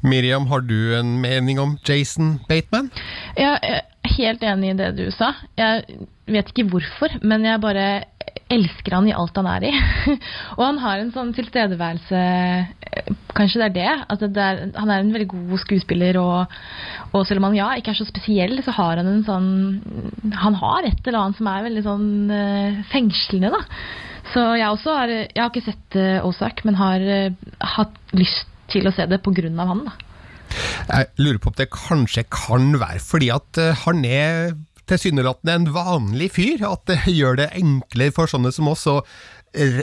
Miriam, 0.00 0.46
har 0.48 0.60
du 0.64 0.94
en 0.96 1.20
mening 1.20 1.58
om 1.60 1.78
Jason 1.86 2.40
Bateman? 2.48 2.90
Jeg 3.36 3.58
er 3.60 3.80
helt 4.16 4.42
enig 4.46 4.70
i 4.72 4.78
det 4.78 4.96
du 4.96 5.10
sa. 5.12 5.34
Jeg 5.58 5.84
vet 6.30 6.48
ikke 6.52 6.70
hvorfor, 6.72 7.08
men 7.26 7.44
jeg 7.44 7.60
bare 7.62 8.04
elsker 8.50 8.96
han 8.96 9.08
i 9.08 9.14
alt 9.14 9.38
han 9.38 9.48
er 9.50 9.66
i. 9.68 9.70
og 10.58 10.62
han 10.64 10.80
har 10.82 11.00
en 11.00 11.12
sånn 11.14 11.32
tilstedeværelse 11.36 12.20
eh, 12.20 13.14
Kanskje 13.30 13.62
det 13.62 13.66
er 13.68 13.74
det. 13.76 13.92
At 14.12 14.22
det 14.24 14.44
er, 14.44 14.60
han 14.74 14.90
er 14.90 15.02
en 15.04 15.12
veldig 15.14 15.28
god 15.30 15.62
skuespiller, 15.62 16.18
og, 16.20 16.52
og 17.14 17.24
selv 17.28 17.40
om 17.40 17.48
han 17.48 17.58
ja, 17.60 17.70
ikke 17.78 17.94
er 17.94 18.00
så 18.00 18.08
spesiell, 18.08 18.58
så 18.66 18.74
har 18.74 19.00
han 19.00 19.08
en 19.08 19.24
sånn 19.26 19.48
Han 20.42 20.58
har 20.58 20.88
et 20.88 21.06
eller 21.06 21.20
annet 21.20 21.38
som 21.38 21.50
er 21.50 21.66
veldig 21.68 21.84
sånn 21.86 22.08
uh, 22.34 22.80
fengslende, 22.90 23.52
da. 23.54 23.62
Så 24.34 24.42
jeg 24.58 24.66
også 24.66 24.96
har 24.98 25.14
Jeg 25.14 25.40
har 25.40 25.50
ikke 25.52 25.66
sett 25.68 25.98
uh, 25.98 26.26
Ozark, 26.26 26.64
men 26.66 26.78
har 26.80 27.06
uh, 27.06 27.50
hatt 27.76 28.14
lyst 28.18 28.50
til 28.70 28.86
å 28.86 28.94
se 28.94 29.06
det 29.10 29.22
på 29.22 29.32
grunn 29.34 29.58
av 29.62 29.70
han, 29.72 29.86
da. 29.86 29.94
Jeg 30.90 31.06
lurer 31.22 31.38
på 31.38 31.52
om 31.52 31.58
det 31.58 31.70
kanskje 31.70 32.26
kan 32.34 32.72
være 32.80 33.02
fordi 33.06 33.30
at 33.30 33.58
han 33.84 34.02
er 34.02 34.56
tilsynelatende 34.90 35.56
en 35.56 35.68
vanlig 35.74 36.32
fyr. 36.36 36.64
At 36.68 36.86
det 36.90 37.02
gjør 37.08 37.40
det 37.40 37.52
enklere 37.58 38.14
for 38.16 38.30
sånne 38.30 38.52
som 38.54 38.70
oss 38.70 38.86
å 38.90 39.00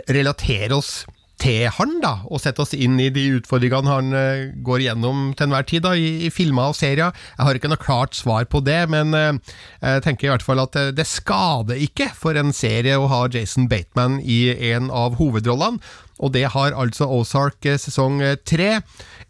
relatere 0.08 0.76
oss 0.78 1.02
til 1.42 1.68
han, 1.78 2.00
da, 2.02 2.14
og 2.26 2.42
sette 2.42 2.64
oss 2.64 2.74
inn 2.74 2.98
i 3.02 3.12
de 3.14 3.28
utfordringene 3.38 3.92
han 3.92 4.16
uh, 4.16 4.48
går 4.66 4.88
gjennom 4.88 5.32
til 5.38 5.48
enhver 5.48 5.68
tid 5.70 5.86
da, 5.86 5.94
i, 5.94 6.26
i 6.26 6.32
filmer 6.34 6.72
og 6.72 6.78
serier. 6.78 7.14
Jeg 7.38 7.46
har 7.46 7.60
ikke 7.60 7.70
noe 7.72 7.82
klart 7.82 8.18
svar 8.18 8.48
på 8.50 8.62
det, 8.66 8.80
men 8.94 9.14
uh, 9.14 9.58
jeg 9.84 10.06
tenker 10.06 10.28
i 10.28 10.34
hvert 10.34 10.46
fall 10.46 10.64
at 10.64 10.78
uh, 10.80 10.90
det 10.96 11.06
skader 11.10 11.84
ikke 11.88 12.10
for 12.18 12.38
en 12.40 12.54
serie 12.58 12.98
å 12.98 13.10
ha 13.12 13.26
Jason 13.34 13.70
Bateman 13.70 14.18
i 14.24 14.48
en 14.72 14.90
av 14.90 15.20
hovedrollene, 15.22 15.82
og 16.18 16.34
det 16.34 16.48
har 16.56 16.74
altså 16.74 17.06
Ozark 17.14 17.62
sesong 17.78 18.24
tre. 18.42 18.80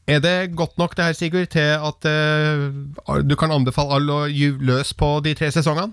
Er 0.08 0.22
det 0.24 0.56
godt 0.56 0.78
nok 0.80 0.96
det 0.96 1.04
her, 1.04 1.15
Sigurd, 1.17 1.50
til 1.52 1.74
at 1.76 2.08
uh, 2.08 3.17
du 3.28 3.36
kan 3.36 3.52
anbefale 3.52 4.00
alle 4.00 4.13
å 4.13 4.28
gyve 4.32 4.63
løs 4.63 4.93
på 4.96 5.17
de 5.26 5.34
tre 5.36 5.52
sesongene? 5.52 5.91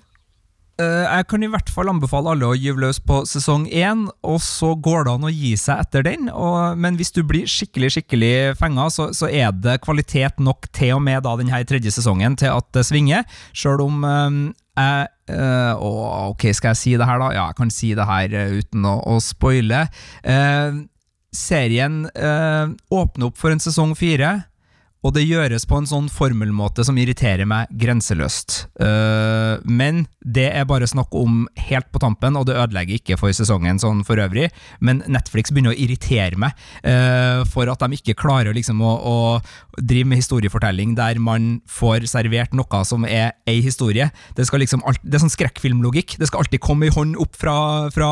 Uh, 0.75 1.07
jeg 1.07 1.27
kan 1.31 1.43
i 1.43 1.49
hvert 1.51 1.69
fall 1.71 1.91
anbefale 1.91 2.31
alle 2.31 2.47
å 2.51 2.55
gyve 2.59 2.83
løs 2.83 2.99
på 3.03 3.21
sesong 3.31 3.69
én, 3.71 4.09
og 4.27 4.41
så 4.43 4.73
går 4.75 5.07
det 5.07 5.13
an 5.13 5.27
å 5.27 5.35
gi 5.35 5.53
seg 5.59 5.83
etter 5.83 6.07
den. 6.07 6.31
Og, 6.31 6.79
men 6.79 6.99
hvis 6.99 7.11
du 7.15 7.25
blir 7.27 7.51
skikkelig 7.51 7.93
skikkelig 7.97 8.33
fenga, 8.59 8.87
så, 8.91 9.09
så, 9.15 9.31
er 9.31 9.51
det 9.55 9.81
kvalitet 9.83 10.39
nok 10.43 10.71
til 10.75 10.97
og 10.97 11.05
med 11.07 11.23
da 11.27 11.35
denne 11.39 11.63
tredje 11.67 11.95
sesongen 11.95 12.39
til 12.39 12.55
at 12.55 12.71
det 12.75 12.87
svinger. 12.87 13.27
Sjøl 13.55 13.83
om 13.83 14.03
um, 14.03 14.41
jeg 14.75 15.11
uh, 15.31 16.31
Ok, 16.31 16.49
skal 16.55 16.73
jeg 16.73 16.83
si 16.83 16.97
det 16.99 17.07
her, 17.07 17.23
da? 17.23 17.35
Ja, 17.35 17.51
jeg 17.51 17.59
kan 17.59 17.71
si 17.71 17.95
det 17.99 18.07
her 18.11 18.35
uten 18.59 18.87
å, 18.91 18.99
å 19.15 19.21
spoile. 19.23 19.87
Uh, 20.23 20.85
serien 21.35 22.05
eh, 22.15 22.73
åpner 22.95 23.29
opp 23.29 23.39
for 23.41 23.55
en 23.55 23.63
sesong 23.63 23.95
fire, 23.99 24.45
og 25.05 25.13
det 25.13 25.27
gjøres 25.27 25.67
på 25.69 25.77
en 25.77 25.89
sånn 25.89 26.07
formelmåte 26.09 26.85
som 26.87 26.97
irriterer 26.97 27.45
meg 27.49 27.69
grenseløst. 27.77 28.65
Uh, 28.81 29.61
men 29.69 30.07
det 30.25 30.47
er 30.57 30.65
bare 30.69 30.89
snakk 30.89 31.13
om 31.19 31.45
helt 31.69 31.91
på 31.93 32.01
tampen, 32.01 32.39
og 32.41 32.47
det 32.49 32.57
ødelegger 32.57 32.97
ikke 32.97 33.19
for 33.21 33.35
sesongen 33.37 33.81
sånn 33.83 34.01
for 34.09 34.21
øvrig. 34.23 34.49
Men 34.81 35.03
Netflix 35.05 35.53
begynner 35.53 35.75
å 35.75 35.79
irritere 35.79 36.41
meg 36.41 36.57
uh, 36.87 37.45
for 37.53 37.69
at 37.69 37.85
de 37.85 37.99
ikke 37.99 38.17
klarer 38.25 38.57
liksom 38.57 38.81
å, 38.81 38.95
å, 38.97 39.19
drive 39.75 40.07
med 40.07 40.21
historiefortelling 40.23 40.95
der 40.97 41.19
man 41.21 41.59
får 41.69 42.07
servert 42.09 42.55
noe 42.57 42.81
som 42.89 43.05
er 43.05 43.35
ei 43.51 43.59
historie. 43.61 44.09
Det, 44.39 44.47
liksom 44.49 44.85
alt, 44.89 45.03
det 45.05 45.19
er 45.19 45.25
sånn 45.27 45.35
skrekkfilmlogikk. 45.35 46.17
Det 46.21 46.31
skal 46.31 46.45
alltid 46.45 46.63
komme 46.65 46.89
ei 46.89 46.95
hånd 46.95 47.19
opp 47.21 47.37
fra, 47.37 47.57
fra 47.93 48.11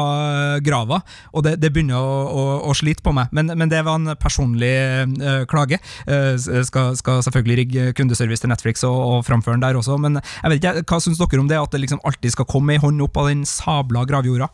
grava, 0.61 1.01
og 1.33 1.47
det, 1.47 1.57
det 1.63 1.73
begynner 1.73 1.97
å, 1.97 2.21
å, 2.29 2.47
å, 2.69 2.77
slite 2.77 3.05
på 3.07 3.15
meg. 3.17 3.33
Men, 3.33 3.55
men, 3.55 3.71
det 3.73 3.81
var 3.87 3.97
en 3.97 4.13
personlig 4.21 4.75
uh, 5.23 5.45
klage. 5.49 5.79
skal 6.67 6.82
skal, 6.83 6.97
skal, 6.99 7.23
selvfølgelig 7.29 7.59
rigge 7.63 7.93
kundeservice 7.99 8.45
til 8.45 8.53
Netflix 8.53 8.83
og, 8.89 8.97
og 8.97 9.25
framføre 9.27 9.59
den 9.59 9.67
der 9.67 9.79
også, 9.79 9.99
men 10.01 10.21
jeg 10.21 10.51
vet 10.51 10.63
ikke, 10.63 10.89
hva 10.89 11.01
syns 11.03 11.23
dere 11.23 11.43
om 11.43 11.51
det? 11.51 11.61
At 11.61 11.73
det 11.73 11.85
liksom 11.85 12.03
alltid 12.05 12.35
skal 12.35 12.49
komme 12.51 12.77
ei 12.77 12.83
hånd 12.83 13.03
opp 13.05 13.21
av 13.21 13.31
den 13.31 13.47
sabla 13.49 14.05
gravjorda? 14.09 14.51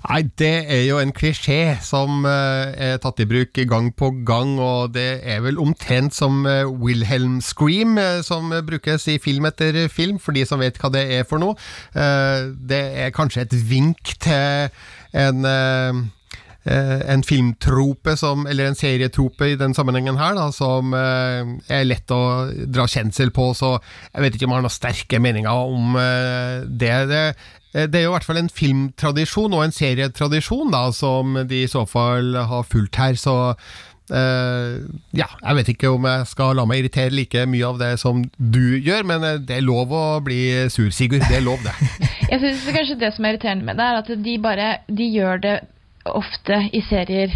Nei, 0.00 0.20
det 0.40 0.52
er 0.72 0.82
jo 0.86 0.98
en 1.00 1.12
klisjé 1.16 1.76
som 1.84 2.24
uh, 2.24 2.72
er 2.72 2.98
tatt 3.00 3.20
i 3.20 3.26
bruk 3.28 3.56
gang 3.68 3.90
på 3.96 4.10
gang, 4.26 4.54
og 4.60 4.94
det 4.96 5.20
er 5.28 5.42
vel 5.44 5.60
omtrent 5.60 6.16
som 6.16 6.42
uh, 6.48 6.68
Wilhelm 6.68 7.38
Scream, 7.44 7.96
uh, 8.00 8.20
som 8.26 8.52
brukes 8.66 9.06
i 9.12 9.18
film 9.22 9.48
etter 9.48 9.86
film, 9.92 10.20
for 10.20 10.36
de 10.36 10.44
som 10.48 10.60
vet 10.60 10.80
hva 10.80 10.92
det 10.92 11.04
er 11.20 11.28
for 11.28 11.40
noe. 11.40 11.56
det 11.92 12.80
er 13.04 13.12
kanskje 13.14 13.44
et 13.44 13.54
vink 13.68 14.16
til 14.20 14.70
en 15.16 15.44
Eh, 15.44 15.92
en 16.64 17.22
filmtrope, 17.24 18.16
som, 18.20 18.44
eller 18.46 18.68
en 18.68 18.76
serietrope 18.76 19.48
i 19.48 19.56
den 19.56 19.72
sammenhengen 19.76 20.18
her, 20.20 20.34
da, 20.36 20.50
som 20.52 20.92
eh, 20.96 21.54
er 21.72 21.86
lett 21.88 22.12
å 22.12 22.50
dra 22.68 22.84
kjensel 22.90 23.32
på, 23.32 23.50
så 23.56 23.78
jeg 23.78 24.26
vet 24.26 24.36
ikke 24.36 24.48
om 24.48 24.52
jeg 24.52 24.60
har 24.60 24.66
noen 24.66 24.76
sterke 24.76 25.22
meninger 25.22 25.72
om 25.72 25.96
eh, 25.96 26.66
det. 26.68 26.94
det. 27.08 27.24
det. 27.72 27.88
er 27.88 28.04
jo 28.04 28.12
i 28.12 28.16
hvert 28.18 28.28
fall 28.28 28.42
en 28.42 28.52
filmtradisjon 28.52 29.56
og 29.56 29.64
en 29.64 29.76
serietradisjon 29.76 30.74
da, 30.74 30.90
som 30.92 31.40
de 31.48 31.64
i 31.64 31.70
så 31.70 31.86
fall 31.88 32.36
har 32.36 32.68
fulgt 32.68 33.00
her, 33.00 33.16
så 33.20 33.38
Uh, 34.10 34.90
ja, 35.14 35.28
jeg 35.38 35.54
vet 35.54 35.68
ikke 35.70 35.90
om 35.94 36.06
jeg 36.08 36.24
skal 36.26 36.56
la 36.58 36.64
meg 36.66 36.80
irritere 36.80 37.14
like 37.14 37.44
mye 37.46 37.68
av 37.68 37.76
det 37.78 37.92
som 38.02 38.24
du 38.42 38.74
gjør, 38.82 39.04
men 39.06 39.26
det 39.46 39.54
er 39.54 39.62
lov 39.62 39.94
å 39.94 40.00
bli 40.26 40.66
sur, 40.66 40.88
Sigurd. 40.90 41.22
Det 41.30 41.36
er 41.38 41.44
lov, 41.46 41.62
det. 41.62 41.76
jeg 42.32 42.40
syns 42.42 42.64
kanskje 42.74 42.96
det 43.04 43.12
som 43.14 43.28
er 43.28 43.36
irriterende 43.36 43.68
med 43.68 43.78
det, 43.78 43.86
er 43.86 44.00
at 44.00 44.10
de 44.24 44.34
bare 44.42 44.72
de 44.90 45.06
gjør 45.14 45.44
det 45.44 45.54
ofte 46.08 46.62
i 46.72 46.80
serier 46.86 47.34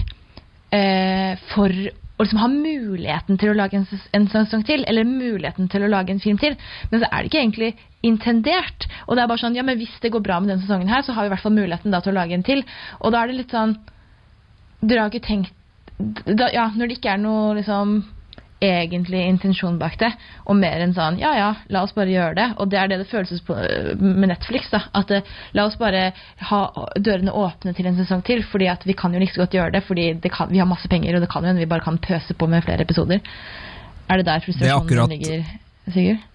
eh, 0.73 1.37
for 1.53 1.73
å 2.15 2.23
liksom 2.23 2.39
ha 2.39 2.49
muligheten 2.51 3.39
til 3.41 3.51
å 3.51 3.57
lage 3.59 3.81
en, 3.81 3.87
en 4.15 4.29
sesong 4.31 4.63
til, 4.67 4.85
eller 4.87 5.07
muligheten 5.09 5.67
til 5.71 5.83
å 5.83 5.91
lage 5.91 6.15
en 6.15 6.23
film 6.23 6.39
til. 6.39 6.55
Men 6.93 7.03
så 7.03 7.09
er 7.09 7.17
det 7.25 7.31
ikke 7.31 7.43
egentlig 7.43 7.71
intendert. 8.07 8.87
Og 9.09 9.17
det 9.17 9.25
er 9.25 9.31
bare 9.33 9.43
sånn, 9.43 9.59
ja, 9.59 9.65
men 9.67 9.81
hvis 9.81 9.97
det 10.03 10.13
går 10.15 10.23
bra 10.23 10.39
med 10.41 10.53
denne 10.53 10.63
sesongen 10.63 10.93
her, 10.93 11.03
så 11.03 11.17
har 11.17 11.27
vi 11.27 11.33
i 11.33 11.35
hvert 11.35 11.43
fall 11.43 11.57
muligheten 11.57 11.95
da 11.95 12.01
til 12.05 12.15
å 12.15 12.19
lage 12.21 12.39
en 12.39 12.47
til. 12.47 12.63
Og 13.01 13.15
da 13.15 13.23
er 13.23 13.33
det 13.33 13.43
litt 13.43 13.55
sånn 13.55 13.77
Dere 14.85 15.01
har 15.01 15.09
ikke 15.09 15.27
tenkt 15.27 15.55
da, 15.97 16.51
Ja, 16.53 16.69
når 16.75 16.91
det 16.91 16.99
ikke 16.99 17.15
er 17.15 17.21
noe 17.23 17.55
liksom 17.57 18.01
egentlig 18.63 19.21
intensjon 19.29 19.79
bak 19.79 19.97
det, 20.01 20.11
og 20.47 20.57
mer 20.57 20.83
enn 20.85 20.95
sånn 20.97 21.19
ja 21.21 21.33
ja, 21.37 21.49
la 21.73 21.83
oss 21.85 21.95
bare 21.97 22.13
gjøre 22.13 22.37
det. 22.39 22.47
Og 22.63 22.71
det 22.73 22.79
er 22.81 22.91
det 22.91 23.01
det 23.03 23.09
føles 23.11 23.43
på 23.45 23.57
med 24.01 24.31
Netflix. 24.31 24.71
da, 24.73 24.85
at 24.95 25.11
uh, 25.11 25.33
La 25.55 25.67
oss 25.69 25.79
bare 25.81 26.13
ha 26.51 26.61
dørene 26.97 27.35
åpne 27.35 27.75
til 27.77 27.89
en 27.91 27.99
sesong 27.99 28.25
til, 28.27 28.45
fordi 28.51 28.69
at 28.73 28.87
vi 28.87 28.97
kan 28.99 29.15
jo 29.15 29.23
like 29.23 29.35
så 29.35 29.45
godt 29.45 29.57
gjøre 29.59 29.75
det, 29.77 29.85
fordi 29.87 30.13
det 30.23 30.33
kan, 30.33 30.51
vi 30.51 30.63
har 30.63 30.69
masse 30.71 30.89
penger, 30.89 31.17
og 31.17 31.25
det 31.25 31.31
kan 31.33 31.45
jo 31.45 31.53
hende 31.53 31.65
vi 31.65 31.71
bare 31.71 31.85
kan 31.85 31.99
pøse 31.99 32.35
på 32.35 32.47
med 32.51 32.65
flere 32.65 32.87
episoder. 32.87 33.21
Er 34.09 34.21
det 34.21 34.27
der 34.27 34.45
frustrasjonen 34.45 34.89
det 34.89 34.95
akkurat... 34.95 35.09
ligger, 35.09 35.45
Sigurd? 35.93 36.34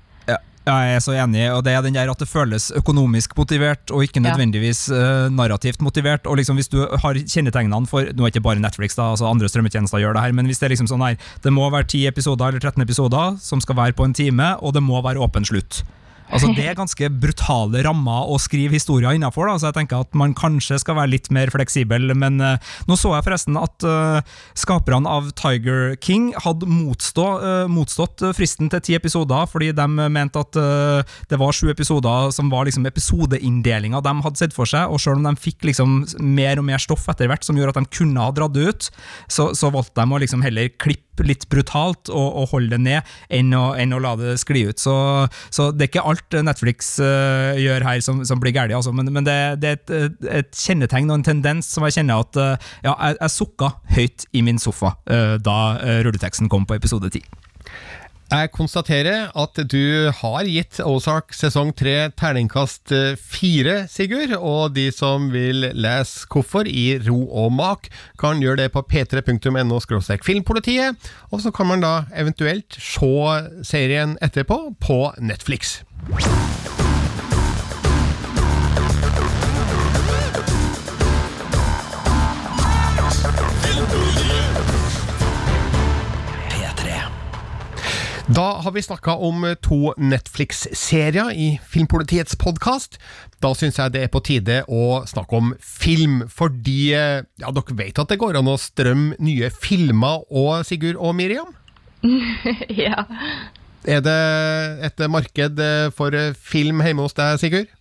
Ja, 0.68 0.76
jeg 0.86 0.98
er 0.98 1.02
så 1.02 1.14
enig, 1.16 1.46
og 1.56 1.64
det 1.66 1.74
er 1.74 1.82
den 1.82 1.96
der 1.96 2.12
at 2.12 2.20
det 2.20 2.28
føles 2.30 2.68
økonomisk 2.76 3.32
motivert, 3.38 3.90
og 3.96 4.04
ikke 4.06 4.22
nødvendigvis 4.22 4.90
uh, 4.92 5.30
narrativt 5.34 5.82
motivert. 5.82 6.28
og 6.28 6.38
liksom 6.38 6.60
Hvis 6.60 6.70
du 6.70 6.84
har 6.84 7.16
kjennetegnene 7.16 7.88
for 7.88 8.06
Nå 8.14 8.26
er 8.26 8.34
ikke 8.34 8.44
bare 8.44 8.60
Netflix, 8.60 8.96
da, 9.00 9.10
altså 9.14 9.30
andre 9.30 9.50
strømmetjenester 9.50 10.04
gjør 10.04 10.14
det 10.14 10.26
her, 10.28 10.36
men 10.36 10.46
hvis 10.46 10.60
det 10.60 10.68
er 10.68 10.76
liksom 10.76 10.92
sånn 10.92 11.06
her, 11.06 11.18
det 11.44 11.54
må 11.56 11.70
være 11.70 11.88
10 11.88 12.06
episoder 12.12 12.52
eller 12.52 12.60
13 12.60 12.84
episoder 12.84 13.40
som 13.42 13.64
skal 13.64 13.80
være 13.80 13.98
på 13.98 14.06
en 14.06 14.14
time, 14.14 14.52
og 14.60 14.76
det 14.76 14.84
må 14.84 15.02
være 15.02 15.24
åpen 15.24 15.48
slutt. 15.48 15.82
Altså, 16.30 16.52
det 16.54 16.66
er 16.70 16.78
ganske 16.78 17.10
brutale 17.22 17.82
rammer 17.86 18.30
å 18.30 18.38
skrive 18.42 18.78
historier 18.78 19.18
innafor, 19.18 19.50
så 19.58 19.70
jeg 19.70 19.80
tenker 19.80 20.04
at 20.06 20.18
man 20.18 20.36
kanskje 20.38 20.78
skal 20.82 20.98
være 21.00 21.14
litt 21.16 21.30
mer 21.34 21.50
fleksibel. 21.54 22.14
Men 22.18 22.38
uh, 22.44 22.72
nå 22.90 22.98
så 23.00 23.16
jeg 23.16 23.26
forresten 23.26 23.58
at 23.60 23.86
uh, 23.88 24.20
skaperne 24.58 25.10
av 25.10 25.32
Tiger 25.40 25.96
King 26.04 26.30
hadde 26.38 26.70
motstå, 26.70 27.28
uh, 27.42 27.66
motstått 27.72 28.24
fristen 28.38 28.70
til 28.72 28.84
ti 28.86 28.98
episoder, 28.98 29.50
fordi 29.50 29.72
de 29.76 29.88
mente 29.90 30.40
at 30.40 30.58
det 31.30 31.38
var 31.40 31.54
sju 31.56 31.70
episoder 31.72 32.30
som 32.34 32.50
var 32.52 32.66
liksom 32.68 32.86
episodeinndelinga 32.88 34.02
de 34.04 34.14
hadde 34.24 34.40
sett 34.40 34.56
for 34.56 34.70
seg, 34.70 34.92
og 34.92 35.02
selv 35.02 35.20
om 35.20 35.28
de 35.28 35.42
fikk 35.42 35.66
liksom 35.70 36.02
mer 36.24 36.62
og 36.62 36.68
mer 36.70 36.82
stoff 36.82 37.08
etter 37.12 37.30
hvert 37.30 37.46
som 37.46 37.58
gjorde 37.58 37.76
at 37.76 37.82
de 37.82 37.98
kunne 38.00 38.24
ha 38.24 38.34
dratt 38.36 38.56
det 38.56 38.70
ut, 38.70 38.90
så, 39.32 39.50
så 39.58 39.72
valgte 39.74 40.02
de 40.02 40.16
å 40.16 40.22
liksom 40.22 40.44
heller 40.46 40.72
klippe 40.78 41.10
litt 41.26 41.48
brutalt 41.52 42.12
og, 42.14 42.28
og 42.42 42.54
holde 42.54 42.78
det 42.78 42.82
ned, 42.84 43.14
enn 43.34 43.54
å, 43.56 43.74
enn 43.80 43.96
å, 43.96 44.02
la 44.04 44.16
det 44.20 44.38
skli 44.42 44.66
ut. 44.70 44.80
Så, 44.82 44.96
så 45.54 45.70
det 45.76 45.88
er 45.88 45.92
ikke 45.92 46.06
alt 46.12 46.19
Netflix 46.46 46.96
uh, 47.02 47.58
gjør 47.60 47.86
her 47.88 48.04
som, 48.06 48.22
som 48.28 48.42
blir 48.42 48.54
galt, 48.56 48.74
altså, 48.76 48.94
men, 48.96 49.12
men, 49.14 49.26
det, 49.28 49.38
det 49.64 49.72
er 49.72 49.80
et, 49.80 50.18
et, 50.42 50.52
kjennetegn 50.56 51.10
og 51.10 51.20
en 51.20 51.28
tendens 51.32 51.70
som 51.72 51.86
jeg 51.88 52.00
kjenner 52.00 52.24
at 52.26 52.40
uh, 52.40 52.72
ja, 52.86 52.94
jeg, 52.94 53.20
jeg 53.22 53.36
sukka 53.36 53.74
høyt 53.96 54.28
i 54.34 54.44
min 54.46 54.62
sofa 54.62 54.96
uh, 55.10 55.36
da 55.42 55.60
rulleteksten 56.06 56.52
kom 56.52 56.68
på 56.70 56.78
episode 56.78 57.12
ti. 57.14 57.24
Jeg 58.30 58.52
konstaterer 58.54 59.32
at 59.34 59.60
du 59.72 60.12
har 60.14 60.46
gitt 60.46 60.78
Ozark 60.86 61.34
sesong 61.34 61.72
tre 61.74 62.12
terningkast 62.14 62.94
eh, 62.94 63.16
fire, 63.18 63.88
Sigurd. 63.90 64.36
Og 64.38 64.76
de 64.76 64.92
som 64.94 65.32
vil 65.34 65.72
lese 65.74 66.30
hvorfor 66.30 66.70
i 66.70 67.00
ro 67.08 67.24
og 67.26 67.56
mak, 67.58 67.90
kan 68.22 68.44
gjøre 68.44 68.62
det 68.62 68.70
på 68.76 68.86
p3.no 68.86 69.82
filmpolitiet. 70.22 71.10
Og 71.34 71.42
så 71.42 71.50
kan 71.50 71.72
man 71.72 71.82
da 71.82 71.96
eventuelt 72.14 72.78
se 72.78 73.66
serien 73.66 74.18
etterpå 74.22 74.62
på 74.78 75.02
Netflix. 75.18 75.80
Da 88.30 88.60
har 88.62 88.72
vi 88.72 88.82
snakka 88.82 89.16
om 89.26 89.56
to 89.62 89.94
Netflix-serier 89.98 91.32
i 91.34 91.48
Filmpolitiets 91.66 92.36
podkast. 92.38 93.00
Da 93.42 93.56
syns 93.58 93.80
jeg 93.82 93.96
det 93.96 94.04
er 94.06 94.12
på 94.14 94.22
tide 94.22 94.60
å 94.70 95.00
snakke 95.10 95.40
om 95.40 95.48
film, 95.66 96.20
fordi 96.30 96.92
ja, 96.94 97.24
dere 97.26 97.78
vet 97.80 97.98
at 97.98 98.14
det 98.14 98.20
går 98.22 98.38
an 98.38 98.52
å 98.52 98.60
strømme 98.62 99.18
nye 99.18 99.50
filmer 99.50 100.28
og 100.30 100.62
Sigurd 100.70 101.02
og 101.02 101.18
Miriam? 101.18 101.50
ja. 102.84 103.02
Er 103.90 104.06
det 104.06 104.20
et 104.92 105.04
marked 105.10 105.66
for 105.98 106.22
film 106.38 106.86
hjemme 106.86 107.10
hos 107.10 107.18
deg, 107.18 107.42
Sigurd? 107.42 107.74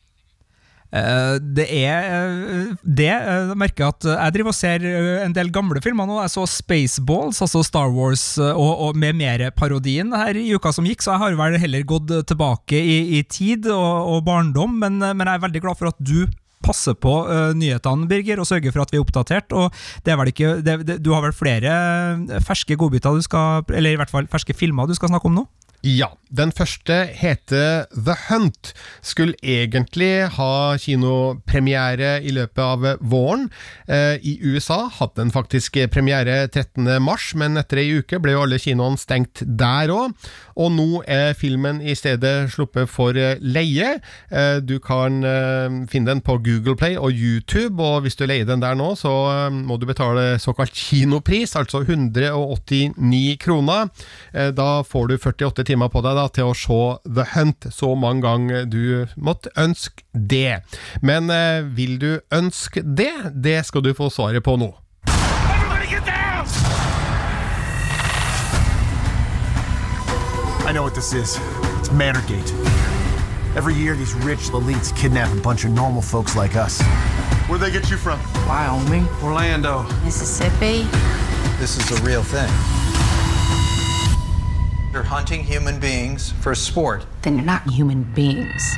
Uh, 0.88 1.36
det 1.36 1.66
er 1.68 2.06
uh, 2.08 2.70
det. 2.82 3.10
Jeg 3.12 3.56
merker 3.60 3.90
at 3.90 4.06
jeg 4.08 4.34
driver 4.38 4.54
og 4.54 4.56
ser 4.56 4.86
en 5.26 5.36
del 5.36 5.52
gamle 5.52 5.82
filmer 5.84 6.08
nå. 6.08 6.16
Jeg 6.24 6.32
så 6.32 6.46
Spaceballs, 6.48 7.42
altså 7.44 7.62
Star 7.66 7.92
Wars, 7.92 8.24
og, 8.40 8.72
og 8.88 8.98
med 8.98 9.18
mer 9.20 9.48
parodien 9.56 10.14
her 10.16 10.38
i 10.38 10.48
uka 10.56 10.72
som 10.72 10.88
gikk, 10.88 11.04
så 11.04 11.14
jeg 11.14 11.24
har 11.24 11.38
vel 11.38 11.60
heller 11.60 11.88
gått 11.88 12.12
tilbake 12.30 12.80
i, 12.80 12.98
i 13.18 13.22
tid 13.28 13.68
og, 13.72 14.14
og 14.14 14.22
barndom, 14.28 14.78
men, 14.80 15.00
men, 15.02 15.26
jeg 15.26 15.34
er 15.36 15.44
veldig 15.44 15.64
glad 15.66 15.80
for 15.80 15.92
at 15.92 16.00
du 16.00 16.24
passer 16.64 16.96
på 16.98 17.12
uh, 17.28 17.52
nyhetene, 17.56 18.08
Birger, 18.10 18.40
og 18.40 18.48
sørger 18.48 18.74
for 18.74 18.82
at 18.82 18.92
vi 18.92 18.98
er 18.98 19.04
oppdatert. 19.04 19.52
og 19.52 19.74
det 20.04 20.12
er 20.12 20.20
vel 20.20 20.32
ikke, 20.32 20.56
det, 20.64 20.80
det, 20.88 20.98
Du 21.04 21.12
har 21.14 21.22
vel 21.24 21.36
flere 21.36 22.40
ferske 22.44 22.76
godbiter 22.80 23.14
du 23.14 23.24
skal, 23.24 23.66
eller 23.76 23.94
i 23.94 24.00
hvert 24.00 24.12
fall 24.12 24.28
ferske 24.30 24.56
filmer 24.56 24.88
du 24.88 24.96
skal 24.96 25.12
snakke 25.12 25.30
om 25.30 25.42
nå? 25.42 25.48
Ja. 25.82 26.10
Den 26.28 26.50
første 26.52 27.06
heter 27.16 27.86
The 27.94 28.14
Hunt. 28.26 28.74
Skulle 29.00 29.38
egentlig 29.40 30.28
ha 30.36 30.76
kinopremiere 30.76 32.18
i 32.20 32.34
løpet 32.36 32.60
av 32.60 32.84
våren. 33.00 33.46
Eh, 33.88 34.20
I 34.20 34.34
USA 34.44 34.90
hadde 34.92 35.22
den 35.22 35.32
faktisk 35.32 35.78
premiere 35.88 36.42
13. 36.52 36.98
mars, 37.00 37.30
men 37.32 37.56
etter 37.56 37.80
ei 37.80 38.02
uke 38.02 38.20
ble 38.20 38.34
jo 38.34 38.42
alle 38.44 38.58
kinoene 38.60 39.00
stengt 39.00 39.40
der 39.40 39.88
òg. 39.94 40.12
Og 40.58 40.74
nå 40.74 41.00
er 41.08 41.32
filmen 41.38 41.80
i 41.80 41.94
stedet 41.96 42.50
sluppet 42.52 42.90
for 42.92 43.16
leie. 43.16 43.94
Eh, 44.28 44.58
du 44.60 44.76
kan 44.84 45.22
eh, 45.24 45.80
finne 45.88 46.12
den 46.12 46.22
på 46.24 46.36
Google 46.44 46.76
Play 46.76 46.98
og 47.00 47.16
YouTube, 47.16 47.80
og 47.80 48.04
hvis 48.04 48.20
du 48.20 48.26
leier 48.28 48.44
den 48.44 48.60
der 48.60 48.76
nå, 48.76 48.90
så 49.00 49.48
må 49.48 49.80
du 49.80 49.88
betale 49.88 50.36
såkalt 50.42 50.76
kinopris, 50.76 51.56
altså 51.56 51.80
189 51.86 53.38
kroner. 53.40 53.88
Da 54.52 54.68
får 54.84 55.08
du 55.08 55.16
48 55.16 55.67
timer 55.68 55.92
på 55.92 56.02
deg 56.04 56.16
da, 56.16 56.26
til 56.32 56.50
å 56.50 56.56
se 56.56 56.80
The 57.04 57.28
Hunt 57.34 57.68
så 57.74 57.92
mange 57.98 58.24
ganger 58.24 58.66
du 58.68 59.06
måtte 59.16 59.52
ønske 59.60 60.04
det. 60.12 60.62
Men 61.04 61.30
eh, 61.30 61.62
vil 61.76 61.98
du 62.00 62.10
ønske 62.34 62.82
det? 62.82 63.32
Det 63.34 63.60
skal 63.68 63.84
du 63.84 63.92
få 63.96 64.10
svaret 64.12 64.44
på 64.44 64.56
nå. 64.60 64.72
I 70.68 70.72
know 70.72 70.82
what 70.82 70.94
this 70.94 71.14
is. 71.14 71.38
It's 71.80 71.90
Mannergate. 71.90 72.52
Every 73.56 73.72
year, 73.72 73.96
these 73.96 74.12
rich 74.16 74.50
elites 74.50 74.94
kidnap 74.94 75.32
a 75.32 75.40
bunch 75.40 75.64
of 75.64 75.70
normal 75.70 76.02
folks 76.02 76.36
like 76.36 76.56
us. 76.56 76.82
Where'd 77.48 77.62
they 77.62 77.70
get 77.70 77.90
you 77.90 77.96
from? 77.96 78.20
Wyoming. 78.46 79.08
Orlando. 79.22 79.84
Mississippi. 80.04 80.86
This 81.58 81.78
is 81.78 81.98
a 81.98 82.02
real 82.04 82.22
thing. 82.22 82.87
You're 84.90 85.02
hunting 85.02 85.44
human 85.44 85.78
beings 85.78 86.32
for 86.40 86.54
sport. 86.54 87.04
Then 87.20 87.36
you're 87.36 87.44
not 87.44 87.68
human 87.68 88.04
beings. 88.04 88.74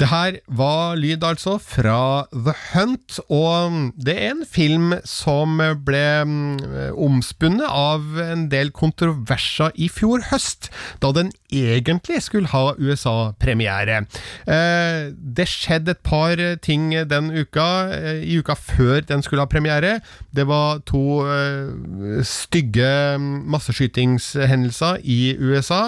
Det 0.00 0.08
her 0.10 0.38
var 0.46 0.96
lyd 1.00 1.24
altså 1.24 1.58
fra 1.62 2.26
The 2.32 2.54
Hunt, 2.72 3.18
og 3.28 3.92
det 3.96 4.16
er 4.16 4.32
en 4.32 4.46
film 4.48 4.94
som 5.08 5.60
ble 5.86 6.04
mm, 6.26 6.96
omspunnet 6.96 7.68
av 7.68 8.18
en 8.22 8.48
del 8.52 8.72
kontroverser 8.76 9.74
i 9.76 9.88
fjor 9.92 10.24
høst, 10.30 10.70
da 11.02 11.12
den 11.16 11.32
egentlig 11.52 12.22
skulle 12.24 12.50
ha 12.52 12.72
USA-premiere. 12.78 14.02
Eh, 14.48 15.12
det 15.12 15.48
skjedde 15.50 15.94
et 15.94 16.02
par 16.04 16.40
ting 16.64 16.92
den 17.08 17.30
uka, 17.30 17.68
eh, 17.92 18.22
i 18.24 18.38
uka 18.40 18.56
før 18.58 19.02
den 19.08 19.22
skulle 19.22 19.44
ha 19.44 19.50
premiere. 19.50 20.00
Det 20.34 20.46
var 20.48 20.80
to 20.88 21.22
eh, 21.28 22.22
stygge 22.26 23.18
masseskytingshendelser 23.18 25.02
i 25.04 25.36
USA. 25.38 25.82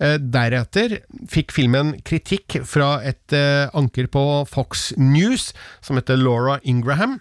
Deretter 0.00 0.98
fikk 1.30 1.54
filmen 1.54 1.96
kritikk 2.06 2.60
fra 2.68 3.00
et 3.06 3.32
anker 3.76 4.06
på 4.12 4.24
Fox 4.50 4.92
News 4.96 5.52
som 5.80 5.96
heter 6.00 6.16
Laura 6.20 6.58
Ingraham. 6.62 7.18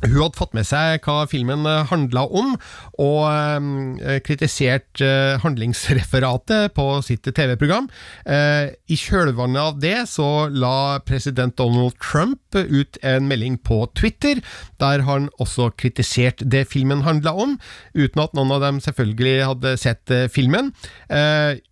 Hun 0.00 0.16
hadde 0.16 0.38
fått 0.38 0.54
med 0.56 0.64
seg 0.68 1.04
hva 1.04 1.26
filmen 1.28 1.66
handla 1.90 2.24
om, 2.26 2.54
og 3.02 3.22
eh, 3.28 4.18
kritisert 4.24 5.02
eh, 5.04 5.36
handlingsreferatet 5.42 6.72
på 6.76 6.86
sitt 7.04 7.28
TV-program. 7.28 7.90
Eh, 8.24 8.72
I 8.88 8.98
kjølvannet 8.98 9.60
av 9.60 9.80
det 9.82 9.96
så 10.10 10.48
la 10.48 11.00
president 11.04 11.56
Donald 11.60 11.98
Trump 12.00 12.56
ut 12.56 13.00
en 13.04 13.28
melding 13.28 13.58
på 13.60 13.82
Twitter, 13.98 14.40
der 14.80 15.04
han 15.08 15.28
også 15.38 15.70
kritiserte 15.76 16.48
det 16.48 16.66
filmen 16.72 17.04
handla 17.04 17.36
om, 17.36 17.58
uten 17.94 18.24
at 18.24 18.36
noen 18.36 18.56
av 18.56 18.64
dem 18.64 18.80
selvfølgelig 18.84 19.36
hadde 19.50 19.76
sett 19.80 20.16
filmen 20.32 20.72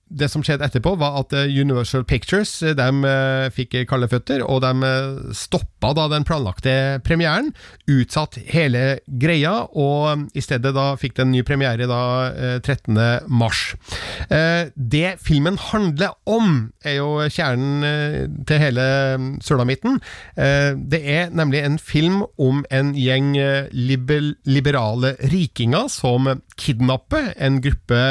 det 0.09 0.29
som 0.33 0.43
skjedde 0.45 0.65
etterpå, 0.65 0.95
var 1.01 1.19
at 1.21 1.35
eh, 1.37 1.51
Universal 1.53 2.05
Pictures 2.09 2.55
eh, 2.65 2.75
de 2.77 2.89
eh, 3.09 3.49
fikk 3.55 3.77
kalde 3.91 4.09
føtter, 4.11 4.45
og 4.45 4.63
de 4.65 4.93
stoppa 5.37 5.93
da 5.97 6.09
den 6.13 6.27
planlagte 6.29 6.73
premieren. 7.05 7.53
Utsatt 8.19 8.41
hele 8.51 8.99
greia, 9.07 9.69
og 9.79 10.25
i 10.35 10.43
stedet 10.43 10.73
da 10.75 10.89
fikk 10.99 11.15
den 11.21 11.31
ny 11.31 11.45
premiere 11.47 11.87
da 11.87 12.01
13. 12.59 12.99
mars. 13.31 13.61
Det 14.75 15.13
filmen 15.23 15.55
handler 15.69 16.17
om, 16.27 16.73
er 16.83 16.97
jo 16.99 17.29
kjernen 17.31 18.43
til 18.49 18.59
hele 18.59 18.89
mm, 19.23 19.29
sulamitten. 19.45 20.01
Det 20.35 20.99
er 20.99 21.31
nemlig 21.31 21.63
en 21.63 21.79
film 21.79 22.25
om 22.43 22.65
en 22.75 22.91
gjeng 22.99 23.37
liberale 23.71 25.15
rikinger 25.31 25.87
som 25.87 26.27
kidnapper 26.59 27.37
en 27.39 27.63
gruppe 27.63 28.03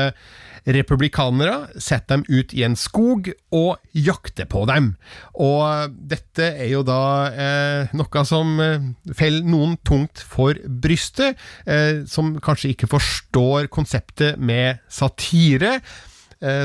republikanere, 0.67 1.67
setter 1.79 2.17
dem 2.17 2.25
ut 2.27 2.53
i 2.55 2.63
en 2.67 2.75
skog 2.79 3.29
og 3.55 3.77
jakter 3.95 4.47
på 4.49 4.65
dem. 4.69 4.91
Og 5.39 5.93
dette 6.11 6.49
er 6.53 6.71
jo 6.73 6.83
da 6.87 7.01
eh, 7.31 7.95
noe 7.97 8.25
som 8.27 8.57
eh, 8.63 8.89
feller 9.17 9.47
noen 9.47 9.77
tungt 9.87 10.23
for 10.23 10.59
brystet, 10.67 11.39
eh, 11.65 12.03
som 12.09 12.35
kanskje 12.43 12.73
ikke 12.75 12.91
forstår 12.91 13.71
konseptet 13.73 14.39
med 14.39 14.83
satire 14.91 15.77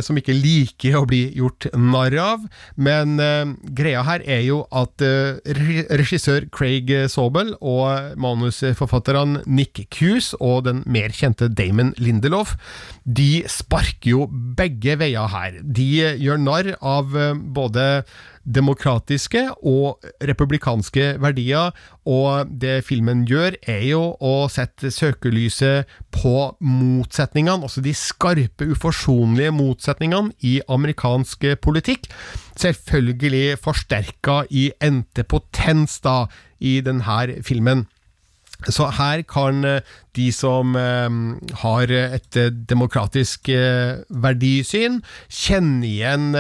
som 0.05 0.19
ikke 0.19 0.35
liker 0.37 0.99
å 0.99 1.07
bli 1.09 1.23
gjort 1.39 1.69
narr 1.79 2.17
av. 2.21 2.47
Men 2.77 3.19
eh, 3.23 3.53
greia 3.77 4.03
her 4.07 4.25
er 4.29 4.43
jo 4.47 4.63
at 4.75 5.03
eh, 5.05 5.41
regissør 5.99 6.47
Craig 6.53 6.91
Sobel 7.13 7.55
og 7.61 8.17
manusforfatterne 8.21 9.43
Nick 9.47 9.85
Cuse 9.95 10.37
og 10.41 10.67
den 10.69 10.83
mer 10.87 11.15
kjente 11.17 11.51
Damon 11.53 11.93
Lindelof, 12.01 12.57
de 13.05 13.43
sparker 13.51 14.13
jo 14.13 14.27
begge 14.59 14.97
veier 15.01 15.31
her. 15.33 15.61
De 15.63 15.89
gjør 16.23 16.43
narr 16.43 16.73
av 16.79 17.17
eh, 17.17 17.33
både 17.35 17.89
demokratiske 18.45 19.45
og 19.63 20.03
republikanske 20.29 21.17
verdier, 21.23 21.71
og 22.09 22.51
det 22.61 22.83
filmen 22.87 23.25
gjør, 23.29 23.57
er 23.71 23.85
jo 23.87 24.03
å 24.19 24.35
sette 24.53 24.91
søkelyset 24.91 25.91
på 26.15 26.35
motsetningene, 26.59 27.63
altså 27.63 27.85
de 27.85 27.95
skarpe, 27.97 28.67
uforsonlige 28.75 29.55
motsetningene 29.55 30.35
i 30.43 30.59
amerikansk 30.69 31.47
politikk. 31.63 32.11
Selvfølgelig 32.59 33.59
forsterka 33.63 34.43
i 34.51 34.71
ente 34.83 35.25
potens, 35.25 36.01
da, 36.03 36.27
i 36.63 36.81
denne 36.85 37.43
filmen. 37.47 37.87
Så 38.71 38.89
her 38.99 39.23
kan 39.27 39.65
eh, 39.65 39.81
de 40.17 40.29
som 40.35 40.77
eh, 40.77 41.09
har 41.63 41.95
et 41.97 42.37
eh, 42.39 42.53
demokratisk 42.53 43.49
verdisyn, 44.09 45.01
kjenne 45.29 45.87
igjen 45.89 46.37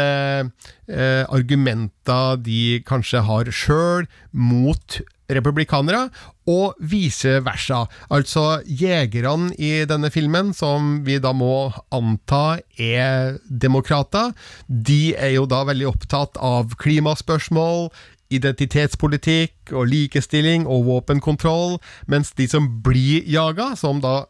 argumenter 1.33 2.37
de 2.45 2.83
kanskje 2.87 3.23
har 3.25 3.49
sjøl 3.55 4.07
mot 4.33 5.01
republikanere, 5.33 6.09
og 6.51 6.75
vice 6.91 7.39
versa. 7.47 7.85
Altså, 8.13 8.61
jegerne 8.67 9.53
i 9.57 9.85
denne 9.89 10.11
filmen, 10.13 10.53
som 10.57 10.99
vi 11.07 11.19
da 11.23 11.33
må 11.37 11.71
anta 11.95 12.59
er 12.77 13.39
demokrater, 13.47 14.35
de 14.67 15.15
er 15.15 15.37
jo 15.37 15.47
da 15.49 15.63
veldig 15.69 15.89
opptatt 15.95 16.41
av 16.43 16.75
klimaspørsmål, 16.83 17.89
identitetspolitikk 18.33 19.62
og 19.73 19.89
likestilling 19.91 20.67
og 20.67 20.87
våpenkontroll, 20.89 21.79
mens 22.07 22.33
de 22.39 22.49
som 22.51 22.69
blir 22.85 23.27
jaga, 23.31 23.73
som 23.79 24.01
da 24.03 24.23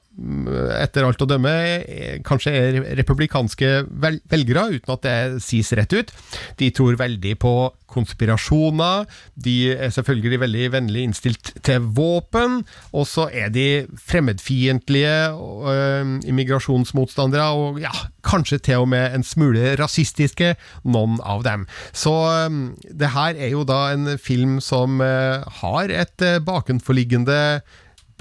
etter 0.77 1.07
alt 1.07 1.23
å 1.25 1.29
dømme 1.29 1.53
eh, 1.81 2.19
kanskje 2.27 2.53
er 2.53 2.81
republikanske 2.99 3.71
velgere, 3.89 4.67
uten 4.77 4.93
at 4.93 5.07
det 5.07 5.45
sies 5.45 5.73
rett 5.79 5.95
ut. 5.97 6.13
De 6.61 6.69
tror 6.75 6.99
veldig 7.01 7.33
på 7.41 7.55
konspirasjoner, 7.93 9.07
de 9.45 9.57
er 9.73 9.93
selvfølgelig 9.93 10.41
veldig 10.45 10.69
vennlig 10.73 11.05
innstilt 11.09 11.53
til 11.65 11.89
våpen, 11.97 12.63
og 12.93 13.07
så 13.09 13.27
er 13.33 13.53
de 13.53 13.67
fremmedfiendtlige 14.01 15.17
øh, 15.33 16.15
immigrasjonsmotstandere, 16.29 17.49
og 17.57 17.81
ja, 17.83 17.93
kanskje 18.25 18.61
til 18.69 18.85
og 18.85 18.91
med 18.93 19.17
en 19.17 19.27
smule 19.27 19.75
rasistiske, 19.81 20.55
noen 20.85 21.19
av 21.25 21.45
dem. 21.49 21.67
Så 21.93 22.15
øh, 22.33 22.61
det 22.89 23.13
her 23.17 23.37
er 23.37 23.53
jo 23.53 23.65
da 23.69 23.83
en 23.93 24.17
film 24.21 24.59
som 24.65 25.01
øh, 25.05 25.32
har 25.63 25.95
et 26.03 26.27
øh, 26.29 26.41
bakenforliggende 26.47 27.63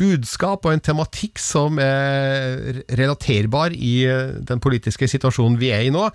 budskap 0.02 0.66
og 0.66 0.74
en 0.74 0.84
tematikk 0.84 1.40
som 1.42 1.78
er 1.82 2.82
relaterbar 2.98 3.76
i 3.76 3.94
eh, 4.10 4.34
den 4.48 4.62
politiske 4.64 5.10
situasjonen 5.12 5.60
vi 5.62 5.72
er 5.76 5.86
i 5.86 5.94
nå. 5.94 6.08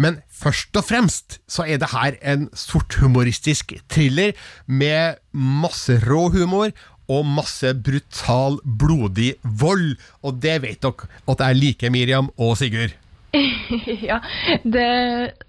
Men 0.00 0.20
først 0.32 0.76
og 0.80 0.86
fremst 0.88 1.38
så 1.50 1.66
er 1.68 1.80
det 1.82 1.92
her 1.92 2.18
en 2.34 2.48
sorthumoristisk 2.56 3.76
thriller 3.90 4.34
med 4.66 5.20
masse 5.32 5.98
rå 6.06 6.28
humor 6.34 6.72
og 7.10 7.26
masse 7.28 7.74
brutal, 7.84 8.60
blodig 8.64 9.34
vold. 9.42 9.96
Og 10.24 10.40
det 10.40 10.60
vet 10.64 10.84
dere 10.84 11.10
at 11.28 11.48
jeg 11.48 11.60
liker, 11.60 11.92
Miriam 11.92 12.30
og 12.38 12.56
Sigurd. 12.60 12.96
ja, 14.08 14.20
det, 14.62 14.86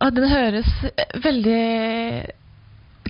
og 0.02 0.16
den 0.18 0.26
høres 0.32 0.72
veldig 1.24 1.62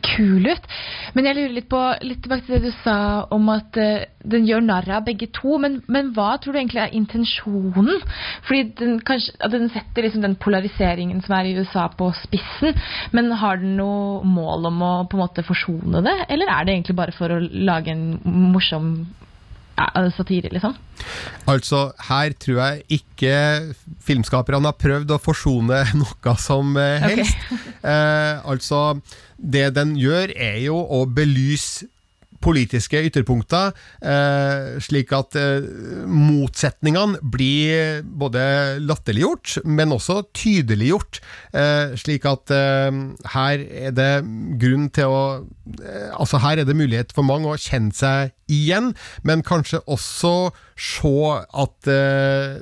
kul 0.04 0.50
ut. 0.52 0.68
Men 1.16 1.30
jeg 1.30 1.38
lurer 1.38 1.54
litt 1.56 1.70
på 1.72 1.82
litt 2.04 2.22
tilbake 2.26 2.46
til 2.46 2.58
det 2.58 2.72
du 2.72 2.78
sa 2.84 2.98
om 3.34 3.48
at 3.54 3.78
uh, 3.80 4.06
den 4.28 4.48
gjør 4.48 4.66
narr 4.66 4.90
av 4.98 5.06
begge 5.08 5.30
to. 5.36 5.56
Men, 5.62 5.80
men, 5.92 6.12
hva 6.16 6.36
tror 6.42 6.56
du 6.56 6.60
egentlig 6.60 6.84
er 6.84 6.96
intensjonen? 6.98 8.04
Fordi 8.48 8.64
den, 8.82 8.98
kanskje, 9.08 9.36
den 9.54 9.70
setter 9.74 10.06
liksom 10.06 10.26
den 10.26 10.38
polariseringen 10.42 11.24
som 11.26 11.38
er 11.38 11.50
i 11.50 11.56
USA 11.56 11.88
på 11.88 12.12
spissen. 12.20 12.76
Men 13.16 13.32
har 13.40 13.62
den 13.62 13.78
noe 13.80 14.26
mål 14.28 14.72
om 14.72 14.84
å 14.84 14.94
på 15.10 15.18
en 15.18 15.24
måte 15.24 15.46
forsone 15.48 16.04
det, 16.06 16.18
eller 16.34 16.52
er 16.52 16.66
det 16.66 16.76
egentlig 16.76 17.00
bare 17.00 17.16
for 17.16 17.32
å 17.32 17.40
lage 17.40 17.94
en 17.96 18.20
morsom 18.52 18.92
satire, 20.16 20.52
liksom? 20.54 20.76
Altså, 21.52 21.92
her 22.10 22.36
tror 22.40 22.60
jeg 22.62 23.00
ikke 23.00 23.36
filmskaperne 24.06 24.72
har 24.72 24.78
prøvd 24.80 25.16
å 25.16 25.22
forsone 25.22 25.82
noe 26.02 26.36
som 26.42 26.76
helst. 26.78 27.36
Okay. 27.50 27.74
eh, 27.84 28.46
altså 28.46 29.00
det 29.36 29.68
den 29.76 29.96
gjør, 30.00 30.32
er 30.36 30.62
jo 30.64 30.80
å 30.80 31.04
belyse 31.06 31.90
politiske 32.44 33.02
ytterpunkter, 33.08 33.74
eh, 34.02 34.78
slik 34.84 35.14
at 35.16 35.36
eh, 35.40 35.66
motsetningene 36.08 37.22
blir 37.22 38.02
både 38.06 38.44
latterliggjort, 38.84 39.60
men 39.66 39.94
også 39.96 40.22
tydeliggjort. 40.36 41.22
Eh, 41.56 41.96
slik 42.00 42.26
at 42.30 42.52
her 43.36 43.62
er 43.66 43.94
det 43.96 44.14
grunn 44.62 44.90
til 44.94 45.12
å 45.12 45.24
Altså, 45.66 46.38
her 46.44 46.60
er 46.62 46.68
det 46.68 46.76
mulighet 46.78 47.10
for 47.16 47.26
mange 47.26 47.50
å 47.50 47.58
kjenne 47.58 47.94
seg 47.96 48.36
igjen, 48.52 48.92
men 49.26 49.42
kanskje 49.46 49.80
også 49.90 50.52
se 50.78 51.14
at 51.58 51.90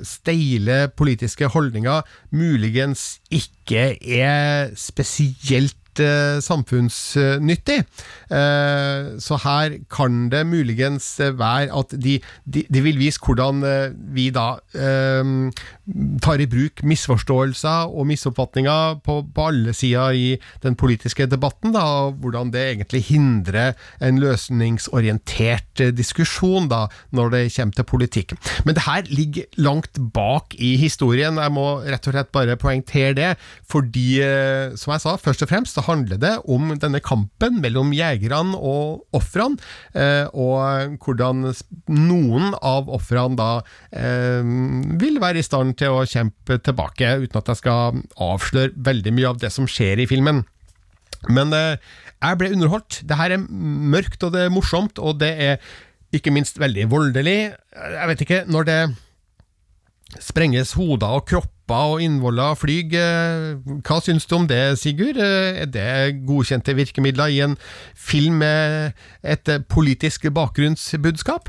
steile 0.08 0.78
politiske 0.96 1.50
holdninger 1.52 2.00
muligens 2.32 3.18
ikke 3.28 3.90
er 4.00 4.72
spesielt 4.80 5.76
uh, 6.02 6.40
samfunnsnyttig. 6.44 7.84
Eh, 8.34 9.14
så 9.20 9.36
her 9.44 9.76
kan 9.92 10.28
det 10.32 10.42
muligens 10.48 11.06
være 11.20 11.68
at 11.76 11.92
de, 12.00 12.16
de, 12.44 12.64
de 12.72 12.82
vil 12.82 12.98
vise 12.98 13.20
hvordan 13.22 13.60
uh, 13.62 13.92
vi 14.14 14.30
da 14.34 14.46
tar 16.24 16.40
i 16.40 16.46
bruk 16.48 16.80
misforståelser 16.88 17.92
og 17.92 18.06
misoppfatninger 18.08 19.00
på, 19.04 19.18
på 19.36 19.46
alle 19.50 19.74
sider 19.76 20.16
i 20.16 20.28
den 20.64 20.76
politiske 20.80 21.26
debatten, 21.28 21.74
da, 21.76 21.84
og 22.06 22.22
hvordan 22.24 22.50
det 22.54 22.62
egentlig 22.70 23.02
hindrer 23.10 23.74
en 24.00 24.18
løsningsorientert 24.22 25.84
diskusjon 25.96 26.70
da, 26.72 26.86
når 27.12 27.34
det 27.34 27.42
kommer 27.56 27.76
til 27.76 27.88
politikk. 27.90 28.34
Men 28.64 28.78
det 28.78 28.86
her 28.86 29.10
ligger 29.12 29.60
langt 29.60 30.00
bak 30.14 30.56
i 30.56 30.74
historien, 30.80 31.38
jeg 31.40 31.54
må 31.54 31.66
rett 31.84 32.08
og 32.08 32.16
slett 32.16 32.32
bare 32.34 32.58
poengtere 32.60 33.14
det, 33.18 33.32
fordi, 33.70 34.08
som 34.80 34.94
jeg 34.94 35.04
sa, 35.04 35.16
først 35.20 35.44
og 35.44 35.52
fremst 35.52 35.76
så 35.76 35.83
handler 35.86 36.20
det 36.20 36.32
om 36.50 36.72
denne 36.80 37.00
kampen 37.04 37.60
mellom 37.62 37.92
jegerne 37.96 38.58
og 38.58 39.04
ofrene, 39.16 39.60
og 40.34 40.96
hvordan 41.04 41.44
noen 41.92 42.56
av 42.58 42.90
ofrene 42.92 43.38
da 43.38 43.50
vil 45.00 45.20
være 45.22 45.40
i 45.40 45.46
stand 45.46 45.76
til 45.80 45.94
å 45.94 46.06
kjempe 46.08 46.58
tilbake, 46.64 47.12
uten 47.24 47.40
at 47.40 47.52
jeg 47.52 47.62
skal 47.62 48.02
avsløre 48.20 48.74
veldig 48.88 49.14
mye 49.14 49.30
av 49.30 49.40
det 49.42 49.52
som 49.54 49.68
skjer 49.70 50.02
i 50.02 50.08
filmen. 50.10 50.42
Men 51.32 51.54
eh, 51.56 51.80
jeg 52.20 52.40
ble 52.40 52.52
underholdt. 52.56 53.00
Det 53.08 53.18
her 53.18 53.36
er 53.36 53.44
mørkt, 53.44 54.22
og 54.26 54.34
det 54.34 54.46
er 54.46 54.54
morsomt, 54.54 55.00
og 55.00 55.18
det 55.22 55.32
er 55.48 55.74
ikke 56.14 56.32
minst 56.34 56.60
veldig 56.60 56.88
voldelig. 56.92 57.38
Jeg 57.74 58.10
vet 58.10 58.24
ikke, 58.24 58.44
når 58.50 58.68
det 58.68 58.80
sprenges 60.22 60.74
hoder 60.78 61.16
og 61.18 61.26
kropper 61.64 61.94
og 61.94 62.02
innvoller 62.02 62.54
flyg, 62.54 62.92
hva 63.84 64.00
syns 64.02 64.26
du 64.26 64.36
om 64.36 64.46
det, 64.48 64.78
Sigurd? 64.78 65.16
Er 65.16 65.66
det 65.66 66.26
godkjente 66.26 66.74
virkemidler 66.74 67.26
i 67.26 67.40
en 67.40 67.56
film 67.96 68.34
med 68.34 68.92
et 69.22 69.64
politisk 69.68 70.26
bakgrunnsbudskap? 70.32 71.48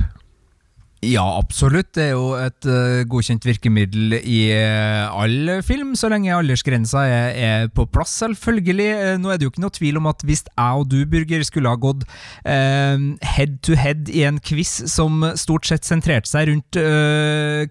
Ja, 1.05 1.23
absolutt. 1.37 1.91
Det 1.95 2.07
er 2.07 2.13
jo 2.15 2.33
et 2.39 2.67
uh, 2.67 3.03
godkjent 3.09 3.45
virkemiddel 3.45 4.17
i 4.17 4.39
uh, 4.55 5.13
all 5.13 5.51
film, 5.65 5.93
så 5.97 6.09
lenge 6.11 6.33
aldersgrensa 6.33 7.05
er, 7.05 7.27
er, 7.35 7.67
på 7.75 7.85
plass, 7.91 8.15
selvfølgelig. 8.23 8.87
Uh, 8.95 9.11
nå 9.21 9.31
er 9.31 9.39
det 9.39 9.47
jo 9.47 9.53
ikke 9.53 9.63
noe 9.63 9.75
tvil 9.75 9.99
om 10.01 10.09
at 10.11 10.25
hvis 10.25 10.45
jeg 10.47 10.81
og 10.81 10.87
du, 10.91 10.97
Burger, 11.09 11.43
skulle 11.45 11.71
ha 11.71 11.79
gått 11.79 12.05
head 12.45 13.59
to 13.65 13.75
head 13.77 14.09
i 14.09 14.23
en 14.27 14.39
quiz 14.43 14.71
som 14.89 15.23
stort 15.37 15.67
sett 15.67 15.85
sentrerte 15.87 16.29
seg 16.29 16.49
rundt 16.49 16.77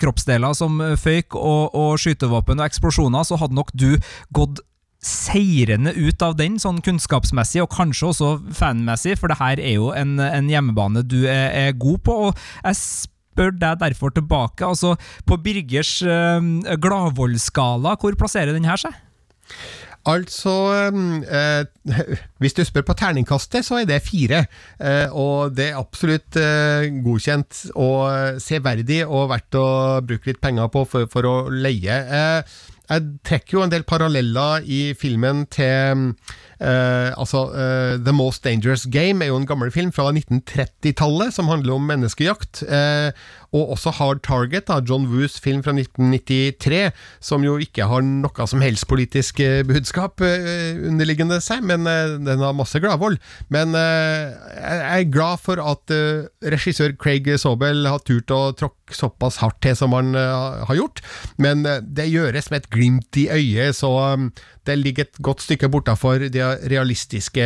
kroppsdeler 0.00 0.54
som 0.56 0.78
føyk 1.00 1.36
og, 1.38 1.74
og 1.74 1.98
skytevåpen 2.00 2.60
og 2.60 2.68
eksplosjoner, 2.68 3.26
så 3.26 3.38
hadde 3.40 3.58
nok 3.58 3.72
du 3.74 3.90
gått 4.36 4.62
seirende 5.04 5.92
ut 5.92 6.22
av 6.24 6.36
den, 6.38 6.56
sånn 6.60 6.80
kunnskapsmessig, 6.84 7.62
og 7.64 7.72
kanskje 7.74 8.10
også 8.10 8.30
fanmessig, 8.56 9.18
for 9.20 9.30
det 9.30 9.38
her 9.40 9.60
er 9.60 9.76
jo 9.76 9.90
en, 9.96 10.16
en 10.22 10.48
hjemmebane 10.50 11.04
du 11.04 11.24
er, 11.28 11.50
er 11.52 11.76
god 11.76 12.00
på. 12.06 12.16
og 12.28 12.46
jeg 12.64 12.80
spør 13.34 13.54
deg 13.58 13.80
derfor 13.82 14.14
tilbake. 14.14 14.64
altså 14.64 14.94
På 15.26 15.36
Birgers 15.42 15.98
uh, 16.06 16.38
gladvoldsskala, 16.78 17.98
hvor 18.00 18.16
plasserer 18.18 18.54
den 18.54 18.70
her 18.70 18.80
seg? 18.80 18.94
Altså 20.04 20.52
eh, 21.24 21.64
Hvis 22.42 22.56
du 22.56 22.60
spør 22.64 22.84
på 22.90 22.96
terningkastet, 23.00 23.64
så 23.64 23.80
er 23.80 23.88
det 23.88 24.02
fire. 24.04 24.44
Eh, 24.76 25.08
og 25.08 25.56
det 25.56 25.70
er 25.70 25.80
absolutt 25.80 26.36
eh, 26.36 26.90
godkjent 27.04 27.62
og 27.72 28.40
severdig 28.44 29.00
og 29.06 29.30
verdt 29.32 29.56
å 29.56 29.66
bruke 30.04 30.28
litt 30.28 30.42
penger 30.44 30.68
på 30.72 30.84
for, 30.90 31.08
for 31.08 31.28
å 31.28 31.34
leie. 31.48 31.96
Eh, 32.04 32.56
jeg 32.84 33.04
trekker 33.24 33.56
jo 33.56 33.64
en 33.64 33.72
del 33.72 33.86
paralleller 33.88 34.66
i 34.68 34.82
filmen 35.00 35.46
til 35.48 36.10
Uh, 36.60 37.10
altså, 37.18 37.48
uh, 37.50 37.94
The 38.04 38.12
Most 38.14 38.44
Dangerous 38.44 38.86
Game 38.86 39.24
er 39.24 39.32
jo 39.32 39.38
en 39.40 39.48
gammel 39.48 39.72
film 39.74 39.90
fra 39.94 40.10
1930-tallet 40.12 41.34
som 41.34 41.50
handler 41.50 41.74
om 41.74 41.88
menneskejakt. 41.88 42.62
Uh, 42.68 43.10
og 43.54 43.74
også 43.76 43.92
Hard 43.94 44.22
Target, 44.26 44.66
da, 44.68 44.80
John 44.82 45.06
Woos 45.10 45.38
film 45.42 45.62
fra 45.62 45.74
1993, 45.74 46.90
som 47.22 47.44
jo 47.46 47.56
ikke 47.62 47.86
har 47.86 48.02
noe 48.02 48.46
som 48.50 48.62
helst 48.64 48.88
politisk 48.90 49.38
budskap 49.68 50.18
underliggende 50.18 51.38
seg, 51.38 51.62
men 51.62 51.86
den 51.86 52.42
har 52.42 52.56
masse 52.58 52.80
gladvold. 52.82 53.20
Men 53.54 53.76
jeg 53.78 55.04
er 55.04 55.06
glad 55.06 55.38
for 55.44 55.62
at 55.62 55.94
regissør 56.42 56.96
Craig 56.98 57.30
Sobel 57.38 57.86
har 57.86 58.02
turt 58.02 58.34
å 58.34 58.48
tråkke 58.58 58.98
såpass 58.98 59.38
hardt 59.38 59.60
til 59.62 59.78
som 59.78 59.94
han 59.94 60.18
har 60.18 60.74
gjort, 60.74 61.04
men 61.38 61.62
det 61.62 62.10
gjøres 62.10 62.50
med 62.50 62.64
et 62.64 62.72
glimt 62.74 63.22
i 63.22 63.28
øyet, 63.38 63.78
så 63.78 63.94
um, 64.18 64.32
det 64.66 64.76
ligger 64.80 65.06
et 65.06 65.22
godt 65.22 65.44
stykke 65.44 65.68
bortafor 65.72 66.26
det 66.32 66.43
realistiske. 66.70 67.44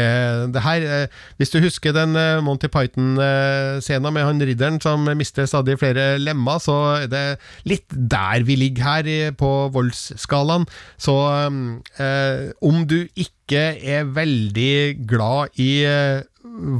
Det 0.54 0.62
her, 0.64 0.86
eh, 0.86 1.24
hvis 1.38 1.52
du 1.54 1.60
husker 1.62 1.94
den 1.96 2.16
eh, 2.18 2.40
Monty 2.44 2.70
Python-scenen 2.72 4.14
med 4.14 4.26
han 4.26 4.42
ridderen 4.42 4.80
som 4.82 5.08
mister 5.18 5.48
stadig 5.48 5.78
flere 5.80 6.18
lemmer, 6.20 6.60
så 6.62 6.78
er 7.04 7.10
det 7.12 7.26
litt 7.68 7.88
der 7.90 8.46
vi 8.46 8.58
ligger 8.58 8.88
her 8.88 9.36
på 9.38 9.52
voldsskalaen. 9.74 10.66
Så 11.00 11.16
eh, 12.00 12.50
om 12.62 12.84
du 12.88 13.06
ikke 13.14 13.62
er 13.80 14.10
veldig 14.12 15.06
glad 15.08 15.56
i 15.60 15.70
eh, 15.88 16.26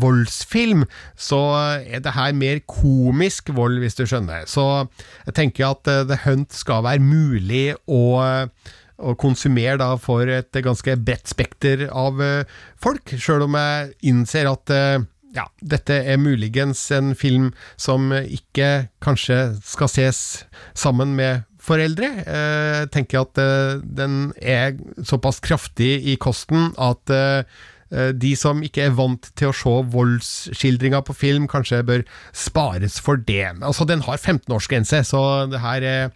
voldsfilm, 0.02 0.84
så 1.16 1.40
er 1.84 2.02
det 2.04 2.16
her 2.16 2.34
mer 2.36 2.60
komisk 2.68 3.52
vold, 3.56 3.78
hvis 3.82 3.98
du 3.98 4.04
skjønner. 4.08 4.46
Så 4.50 4.64
jeg 5.26 5.36
tenker 5.38 5.72
at 5.72 5.88
The 6.08 6.20
Hunt 6.24 6.56
skal 6.56 6.84
være 6.86 7.04
mulig 7.04 7.72
å 7.86 8.02
å 8.98 9.14
konsumere 9.18 9.78
da 9.80 9.92
for 10.00 10.28
et 10.30 10.58
ganske 10.64 10.96
bredt 11.00 11.30
spekter 11.30 11.86
av 11.88 12.18
uh, 12.22 12.58
folk, 12.82 13.14
sjøl 13.16 13.46
om 13.46 13.56
jeg 13.58 13.94
innser 14.10 14.50
at 14.50 14.74
uh, 14.74 14.98
ja, 15.36 15.44
dette 15.60 15.94
er 16.08 16.20
muligens 16.20 16.80
en 16.94 17.12
film 17.18 17.50
som 17.80 18.10
ikke 18.12 18.88
kanskje 19.04 19.38
skal 19.66 19.90
ses 19.92 20.20
sammen 20.78 21.14
med 21.18 21.44
foreldre. 21.62 22.08
Eh, 22.24 22.76
Jeg 22.82 22.90
tenker 22.94 23.24
at 23.26 23.40
eh, 23.42 23.80
den 23.82 24.32
er 24.40 24.78
såpass 25.04 25.40
kraftig 25.44 25.98
i 26.08 26.16
kosten 26.20 26.72
at 26.80 27.12
eh, 27.12 27.42
eh, 27.42 27.44
de 27.90 28.34
som 28.36 28.60
ikke 28.64 28.82
er 28.84 28.96
vant 28.96 29.30
til 29.38 29.48
å 29.48 29.56
se 29.56 29.74
voldsskildringer 29.94 31.04
på 31.06 31.16
film, 31.16 31.46
kanskje 31.48 31.80
bør 31.88 32.04
spares 32.36 32.98
for 33.00 33.16
det. 33.16 33.46
Altså, 33.62 33.86
Den 33.88 34.04
har 34.04 34.18
15-årsgrense, 34.18 35.02
så 35.08 35.22
det 35.50 35.62
her 35.62 35.82
er 35.82 36.10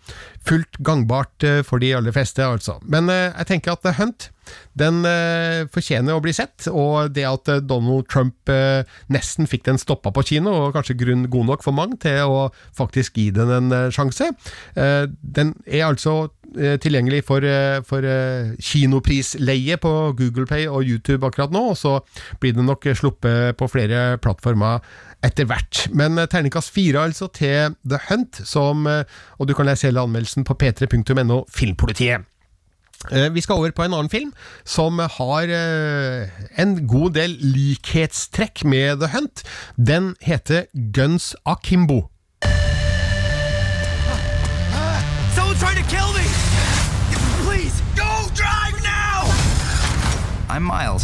fullt 0.47 0.79
gangbart 0.85 1.47
eh, 1.47 1.62
for 1.66 1.83
de 1.83 1.93
aller 1.97 2.14
fleste, 2.14 2.45
altså. 2.45 2.79
Men 2.83 3.11
eh, 3.12 3.31
jeg 3.31 3.51
tenker 3.53 3.77
at 3.77 3.93
Hunt 3.99 4.31
den 4.79 5.05
eh, 5.07 5.62
fortjener 5.73 6.16
å 6.16 6.23
bli 6.25 6.33
sett, 6.35 6.66
og 6.68 7.12
det 7.14 7.25
at 7.29 7.49
eh, 7.53 7.62
Donald 7.62 8.09
Trump 8.11 8.51
eh, 8.51 8.83
nesten 9.12 9.49
fikk 9.49 9.66
den 9.68 9.81
stoppa 9.81 10.12
på 10.14 10.25
kino, 10.33 10.55
og 10.64 10.77
kanskje 10.77 10.99
grunn 10.99 11.29
god 11.33 11.53
nok 11.53 11.64
for 11.64 11.77
mange 11.77 12.01
til 12.03 12.27
å 12.27 12.47
faktisk 12.77 13.20
gi 13.20 13.31
den 13.37 13.53
en 13.55 13.73
eh, 13.77 13.91
sjanse, 13.95 14.33
eh, 14.75 15.05
den 15.23 15.55
er 15.66 15.87
altså 15.93 16.16
eh, 16.27 16.41
tilgjengelig 16.82 17.22
for, 17.28 17.44
eh, 17.44 17.80
for 17.86 18.05
eh, 18.07 18.53
kinoprisleie 18.61 19.76
på 19.80 19.92
Google 20.18 20.46
Play 20.46 20.66
og 20.68 20.84
YouTube 20.84 21.26
akkurat 21.26 21.53
nå, 21.55 21.62
og 21.72 21.78
så 21.78 21.98
blir 22.40 22.57
det 22.57 22.64
nok 22.66 22.86
sluppet 22.98 23.57
på 23.57 23.68
flere 23.72 24.18
plattformer 24.22 24.82
etter 25.24 25.46
hvert. 25.48 25.86
Men 25.94 26.18
eh, 26.18 26.26
terningkast 26.30 26.72
fire 26.74 27.07
altså 27.07 27.30
til 27.34 27.76
The 27.88 28.00
Hunt, 28.09 28.42
som, 28.48 28.86
eh, 28.90 29.05
og 29.38 29.48
du 29.48 29.55
kan 29.55 29.68
lese 29.68 29.88
hele 29.88 30.03
anmeldelsen 30.03 30.44
på 30.48 30.57
p3.no 30.59 31.44
Filmpolitiet. 31.53 32.28
Eh, 33.11 33.28
Vi 33.34 33.40
skal 33.42 33.59
over 33.59 33.72
på 33.74 33.82
en 33.82 33.94
annen 33.94 34.11
film 34.12 34.32
som 34.64 34.98
har 34.98 35.50
eh, 35.50 36.30
en 36.59 36.76
god 36.86 37.14
del 37.18 37.36
likhetstrekk 37.40 38.64
med 38.64 39.00
The 39.03 39.11
Hunt. 39.16 39.42
Den 39.76 40.14
heter 40.22 40.66
Guns 40.94 41.34
Akimbo. 41.46 42.09
I'm 50.53 50.64
Miles, 50.64 51.03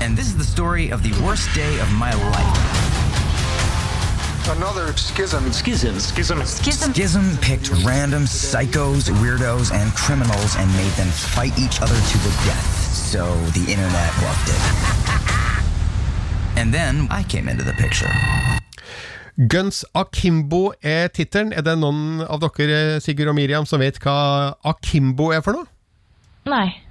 and 0.00 0.18
this 0.18 0.26
is 0.26 0.36
the 0.36 0.42
story 0.42 0.90
of 0.90 1.04
the 1.04 1.12
worst 1.24 1.54
day 1.54 1.78
of 1.78 1.88
my 1.92 2.12
life. 2.12 2.58
Another 4.56 4.92
schism. 4.96 5.52
Schism. 5.52 6.00
Schism. 6.00 6.44
Schism. 6.44 6.92
Schism 6.92 7.36
picked 7.40 7.70
random 7.84 8.24
psychos, 8.24 9.08
weirdos, 9.22 9.70
and 9.70 9.94
criminals 9.94 10.56
and 10.56 10.68
made 10.72 10.90
them 10.94 11.06
fight 11.06 11.56
each 11.56 11.80
other 11.80 11.94
to 11.94 12.18
the 12.18 12.30
death. 12.42 12.66
So 12.90 13.32
the 13.54 13.60
internet 13.70 14.10
loved 14.26 14.48
it. 14.48 14.60
And 16.58 16.74
then 16.74 17.06
I 17.12 17.22
came 17.22 17.46
into 17.48 17.62
the 17.62 17.74
picture. 17.74 18.10
Guns 19.46 19.84
Akimbo 19.94 20.72
er 20.82 21.10
tittelen. 21.14 21.52
Er 21.52 21.62
det 21.62 21.78
noen 21.78 22.26
av 22.26 22.42
dere, 22.42 22.98
Sigurd 23.00 23.28
og 23.28 23.36
Miriam, 23.38 23.64
som 23.64 23.78
vet 23.78 24.02
hva 24.02 24.56
Akimbo 24.64 25.30
er 25.30 25.46
for 25.46 25.52
noe? 25.52 25.70
Nei. 26.50 26.81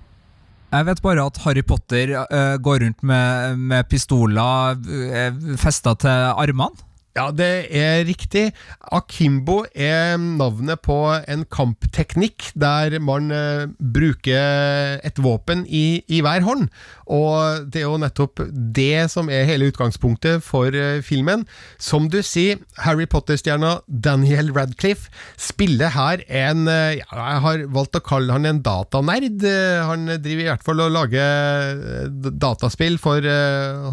Jeg 0.71 0.87
vet 0.87 1.01
bare 1.03 1.25
at 1.27 1.39
Harry 1.43 1.65
Potter 1.67 2.13
uh, 2.15 2.55
går 2.63 2.85
rundt 2.85 3.03
med, 3.03 3.57
med 3.59 3.89
pistoler 3.91 4.79
uh, 4.79 5.57
festa 5.59 5.97
til 5.99 6.31
armene. 6.31 6.87
Ja, 7.11 7.25
det 7.35 7.67
er 7.75 8.05
riktig. 8.07 8.45
Akimbo 8.87 9.65
er 9.75 10.15
navnet 10.15 10.79
på 10.79 10.95
en 11.27 11.43
kampteknikk 11.51 12.53
der 12.55 12.95
man 13.03 13.27
uh, 13.35 13.67
bruker 13.75 15.01
et 15.03 15.19
våpen 15.19 15.65
i, 15.67 16.05
i 16.07 16.21
hver 16.23 16.47
hånd. 16.47 16.69
Og 17.11 17.67
det 17.71 17.81
er 17.81 17.87
jo 17.89 17.97
nettopp 18.01 18.39
det 18.75 19.09
som 19.11 19.29
er 19.33 19.47
hele 19.49 19.67
utgangspunktet 19.71 20.43
for 20.45 20.71
eh, 20.71 21.01
filmen. 21.03 21.43
Som 21.81 22.07
du 22.13 22.21
sier, 22.23 22.61
Harry 22.85 23.07
Potter-stjerna 23.11 23.77
Daniel 23.87 24.53
Radcliffe 24.55 25.11
spiller 25.41 25.91
her 25.95 26.23
en 26.27 26.65
eh, 26.71 27.01
Jeg 27.01 27.41
har 27.45 27.65
valgt 27.75 27.99
å 27.99 28.03
kalle 28.05 28.31
han 28.37 28.47
en 28.47 28.61
datanerd. 28.63 29.43
Eh, 29.43 29.81
Han 29.91 30.07
driver 30.23 30.45
i 30.45 30.49
hvert 30.49 30.65
fall 30.65 30.85
og 30.85 30.93
lager 30.95 32.07
dataspill 32.41 32.97
for 33.01 33.25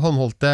håndholdte 0.03 0.53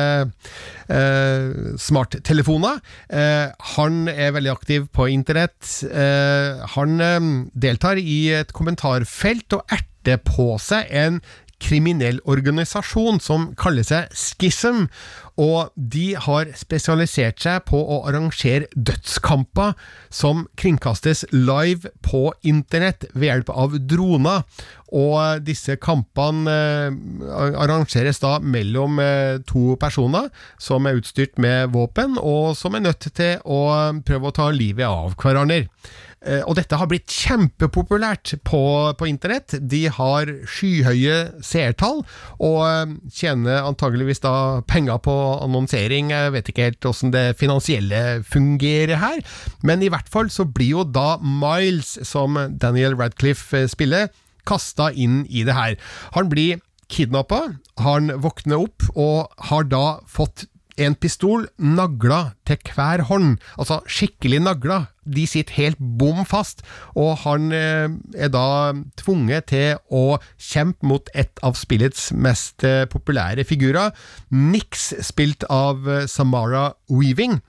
eh, 0.89 1.77
smarttelefoner. 1.81 2.81
Eh, 3.09 3.49
han 3.77 4.05
er 4.09 4.35
veldig 4.37 4.53
aktiv 4.55 4.89
på 4.95 5.09
internett. 5.12 5.59
Eh, 5.89 6.65
han 6.77 6.97
deltar 7.55 8.01
i 8.01 8.21
et 8.41 8.55
kommentarfelt 8.57 9.59
og 9.59 9.67
erter 9.75 10.21
på 10.25 10.55
seg 10.61 10.91
en 10.93 11.21
kriminell 11.65 12.21
organisasjon 12.29 13.21
som 13.23 13.51
kaller 13.59 13.87
seg 13.87 14.12
Schism, 14.15 14.85
og 15.41 15.73
de 15.75 16.12
har 16.15 16.53
spesialisert 16.55 17.43
seg 17.43 17.65
på 17.67 17.81
å 17.81 18.03
arrangere 18.07 18.69
dødskamper 18.77 19.73
som 20.15 20.45
kringkastes 20.61 21.25
live 21.33 21.91
på 22.07 22.29
internett 22.47 23.09
ved 23.15 23.31
hjelp 23.31 23.51
av 23.51 23.75
droner. 23.83 24.45
Og 24.95 25.43
disse 25.43 25.75
kampene 25.83 26.55
eh, 26.55 27.57
arrangeres 27.65 28.23
da 28.23 28.37
mellom 28.39 29.01
eh, 29.03 29.43
to 29.49 29.75
personer 29.81 30.31
som 30.62 30.87
er 30.87 31.01
utstyrt 31.01 31.41
med 31.43 31.73
våpen, 31.75 32.15
og 32.21 32.55
som 32.59 32.79
er 32.79 32.87
nødt 32.87 33.11
til 33.11 33.41
å 33.43 33.65
prøve 34.07 34.31
å 34.31 34.37
ta 34.39 34.53
livet 34.55 34.87
av 34.87 35.17
hverandre. 35.19 35.65
Eh, 36.25 36.41
Og 36.49 36.57
dette 36.57 36.77
har 36.81 36.89
blitt 36.89 37.11
kjempepopulært 37.12 38.35
på, 38.49 38.62
på 38.97 39.09
internett. 39.09 39.57
De 39.61 39.85
har 39.93 40.31
skyhøye 40.49 41.16
seertall, 41.45 42.03
og 42.41 42.61
eh, 42.64 42.95
tjener 43.12 43.64
antageligvis 43.68 44.22
da 44.25 44.35
penger 44.68 45.01
på 45.05 45.14
annonsering. 45.45 46.12
Jeg 46.14 46.35
vet 46.37 46.49
ikke 46.51 46.68
helt 46.70 46.81
hvordan 46.85 47.12
det 47.14 47.25
finansielle 47.41 48.03
fungerer 48.25 49.01
her, 49.03 49.20
men 49.62 49.85
i 49.85 49.91
hvert 49.93 50.09
fall 50.12 50.33
så 50.33 50.47
blir 50.49 50.79
jo 50.79 50.85
da 50.89 51.18
Miles, 51.20 51.99
som 52.09 52.39
Daniel 52.61 52.97
Radcliffe 53.01 53.64
eh, 53.64 53.68
spiller, 53.70 54.09
kasta 54.49 54.91
inn 54.93 55.22
i 55.29 55.45
det 55.45 55.57
her. 55.57 55.77
Han 56.16 56.29
blir 56.33 56.61
kidnappa, 56.93 57.55
han 57.81 58.11
våkner 58.20 58.61
opp 58.66 58.85
og 58.95 59.33
har 59.49 59.64
da 59.72 59.85
fått 60.09 60.45
en 60.81 60.97
pistol 60.99 61.47
nagla 61.59 62.35
til 62.49 62.59
hver 62.75 63.05
hånd, 63.09 63.37
altså 63.59 63.81
skikkelig 63.87 64.41
nagla. 64.45 64.81
De 65.05 65.27
sitter 65.29 65.59
helt 65.59 65.81
bom 66.01 66.25
fast, 66.27 66.62
og 66.97 67.18
han 67.25 67.53
eh, 67.53 67.89
er 68.16 68.33
da 68.33 68.72
tvunget 69.01 69.51
til 69.53 69.77
å 69.93 70.18
kjempe 70.41 70.89
mot 70.89 71.11
et 71.14 71.43
av 71.45 71.59
spillets 71.61 72.09
mest 72.16 72.64
eh, 72.64 72.85
populære 72.91 73.45
figurer, 73.49 73.93
Nix, 74.33 74.91
spilt 75.05 75.45
av 75.53 75.85
eh, 75.89 76.09
Samara 76.11 76.72
Weaving. 76.91 77.41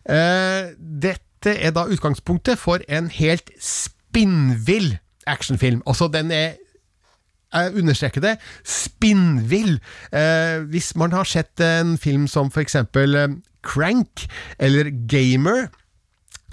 Dette 0.00 1.52
er 1.52 1.74
da 1.76 1.84
utgangspunktet 1.92 2.58
for 2.58 2.82
en 2.88 3.10
helt 3.12 3.52
spinnvill 3.62 4.96
actionfilm. 5.30 5.82
Altså, 5.86 6.08
den 6.08 6.32
er 6.34 6.56
jeg 7.52 7.74
understreker 7.82 8.24
det, 8.24 8.36
spinnvill. 8.64 9.78
Eh, 10.12 10.62
hvis 10.70 10.94
man 10.96 11.12
har 11.16 11.28
sett 11.28 11.60
en 11.64 11.96
film 11.98 12.28
som 12.30 12.50
for 12.50 12.62
eksempel 12.64 13.16
eh, 13.18 13.28
Crank 13.66 14.26
eller 14.58 14.90
Gamer, 15.10 15.68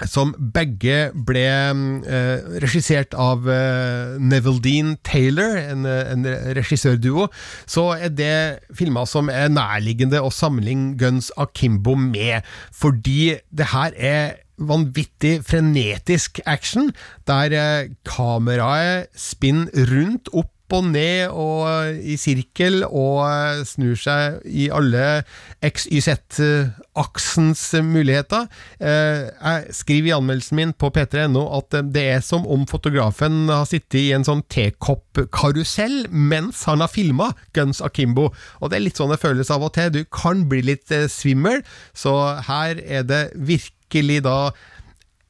som 0.06 0.34
begge 0.54 1.10
ble 1.26 1.44
eh, 1.48 2.50
regissert 2.62 3.16
av 3.18 3.48
eh, 3.50 4.18
Neville 4.22 4.62
Dean 4.62 4.92
Taylor, 5.08 5.58
en, 5.58 5.88
eh, 5.90 6.12
en 6.14 6.28
regissørduo, 6.58 7.30
så 7.66 7.88
er 7.96 8.14
det 8.14 8.36
filmer 8.78 9.10
som 9.10 9.32
er 9.34 9.50
nærliggende 9.50 10.22
å 10.22 10.34
sammenligne 10.34 10.94
Guns 11.00 11.32
Akimbo 11.38 11.96
med, 11.98 12.46
fordi 12.76 13.40
det 13.50 13.72
her 13.74 13.98
er 13.98 14.38
vanvittig 14.58 15.40
frenetisk 15.46 16.40
action, 16.46 16.92
der 17.30 17.54
eh, 17.58 17.90
kameraet 18.06 19.10
spinner 19.18 19.90
rundt 19.90 20.30
opp 20.34 20.54
og 20.76 20.84
ned 20.92 21.30
og 21.32 21.68
eh, 21.70 22.00
i 22.14 22.16
sirkel 22.20 22.84
og 22.88 23.22
eh, 23.24 23.62
snur 23.68 23.96
seg 24.00 24.42
i 24.46 24.68
alle 24.74 25.24
XYZ-aksens 25.64 27.64
muligheter. 27.88 28.48
Eh, 28.80 29.30
Jeg 29.38 29.74
skriver 29.78 30.08
i 30.12 30.16
anmeldelsen 30.18 30.56
min 30.60 30.74
på 30.74 30.90
p3.no 30.94 31.46
at 31.58 31.70
det 31.94 32.06
er 32.18 32.22
som 32.26 32.48
om 32.48 32.66
fotografen 32.68 33.48
har 33.50 33.66
sittet 33.70 34.00
i 34.02 34.12
en 34.18 34.26
sånn 34.28 34.44
tekoppkarusell 34.52 36.08
mens 36.12 36.66
han 36.68 36.82
har 36.84 36.92
filma 36.92 37.32
Guns 37.56 37.82
Akimbo. 37.82 38.32
Og 38.62 38.70
det 38.70 38.76
er 38.80 38.86
litt 38.90 38.98
sånn 39.00 39.12
det 39.14 39.22
føles 39.24 39.52
av 39.54 39.64
og 39.64 39.74
til. 39.78 39.92
Du 39.94 40.04
kan 40.12 40.48
bli 40.52 40.62
litt 40.74 40.92
svimmel, 41.12 41.64
så 41.96 42.42
her 42.50 42.76
er 42.84 43.04
det 43.08 43.24
virkelig 43.38 44.24
da 44.28 44.40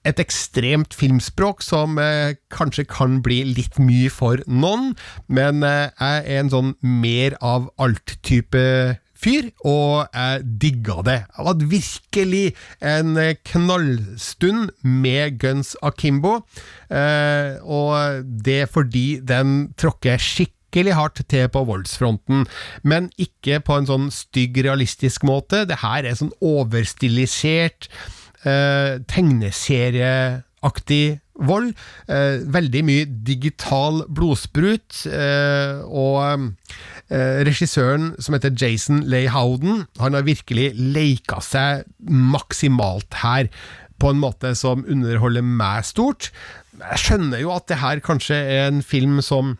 et 0.08 0.22
ekstremt 0.24 0.95
filmspråk 0.95 1.64
som 1.66 1.97
eh, 2.01 2.38
kanskje 2.53 2.88
kan 2.89 3.20
bli 3.26 3.41
litt 3.58 3.80
mye 3.82 4.12
for 4.14 4.41
noen, 4.47 4.93
men 5.28 5.66
eh, 5.68 5.89
jeg 5.91 6.24
er 6.24 6.41
en 6.43 6.53
sånn 6.53 6.72
mer 6.82 7.36
av 7.43 7.68
alt-type 7.82 8.64
fyr, 9.18 9.49
og 9.66 10.08
jeg 10.14 10.43
digga 10.62 10.99
det. 11.05 11.18
Jeg 11.26 11.47
hadde 11.49 11.70
virkelig 11.72 12.43
en 12.93 13.16
eh, 13.22 13.38
knallstund 13.51 14.74
med 14.84 15.39
Guns 15.41 15.76
Akimbo, 15.86 16.39
eh, 16.89 17.58
og 17.64 18.28
det 18.45 18.62
er 18.66 18.72
fordi 18.72 19.08
den 19.26 19.74
tråkker 19.80 20.22
skikkelig 20.22 20.97
hardt 20.97 21.24
til 21.32 21.47
på 21.49 21.64
voldsfronten, 21.68 22.45
men 22.84 23.10
ikke 23.22 23.62
på 23.66 23.80
en 23.80 23.89
sånn 23.89 24.12
stygg, 24.14 24.62
realistisk 24.68 25.26
måte. 25.28 25.66
Det 25.70 25.82
her 25.82 26.05
er 26.05 26.20
sånn 26.20 26.36
overstilisert, 26.43 27.89
eh, 28.46 29.00
tegneserieaktig 29.08 31.20
vold. 31.38 31.74
Eh, 32.10 32.42
veldig 32.54 32.84
mye 32.88 33.08
digital 33.28 34.04
blodsprut. 34.10 35.04
Eh, 35.10 35.82
og 35.86 36.50
eh, 37.10 37.44
regissøren, 37.48 38.14
som 38.20 38.38
heter 38.38 38.56
Jason 38.58 39.04
Leigh 39.10 39.34
Howden, 39.36 39.86
han 40.02 40.18
har 40.18 40.26
virkelig 40.28 40.72
leika 40.76 41.42
seg 41.46 41.86
maksimalt 42.10 43.14
her. 43.24 43.52
På 43.98 44.12
en 44.14 44.20
måte 44.22 44.54
som 44.58 44.84
underholder 44.86 45.42
meg 45.42 45.86
stort. 45.90 46.30
Jeg 46.78 47.00
skjønner 47.02 47.42
jo 47.42 47.50
at 47.56 47.66
det 47.72 47.80
her 47.82 47.98
kanskje 48.06 48.38
er 48.38 48.68
en 48.68 48.84
film 48.86 49.18
som 49.26 49.56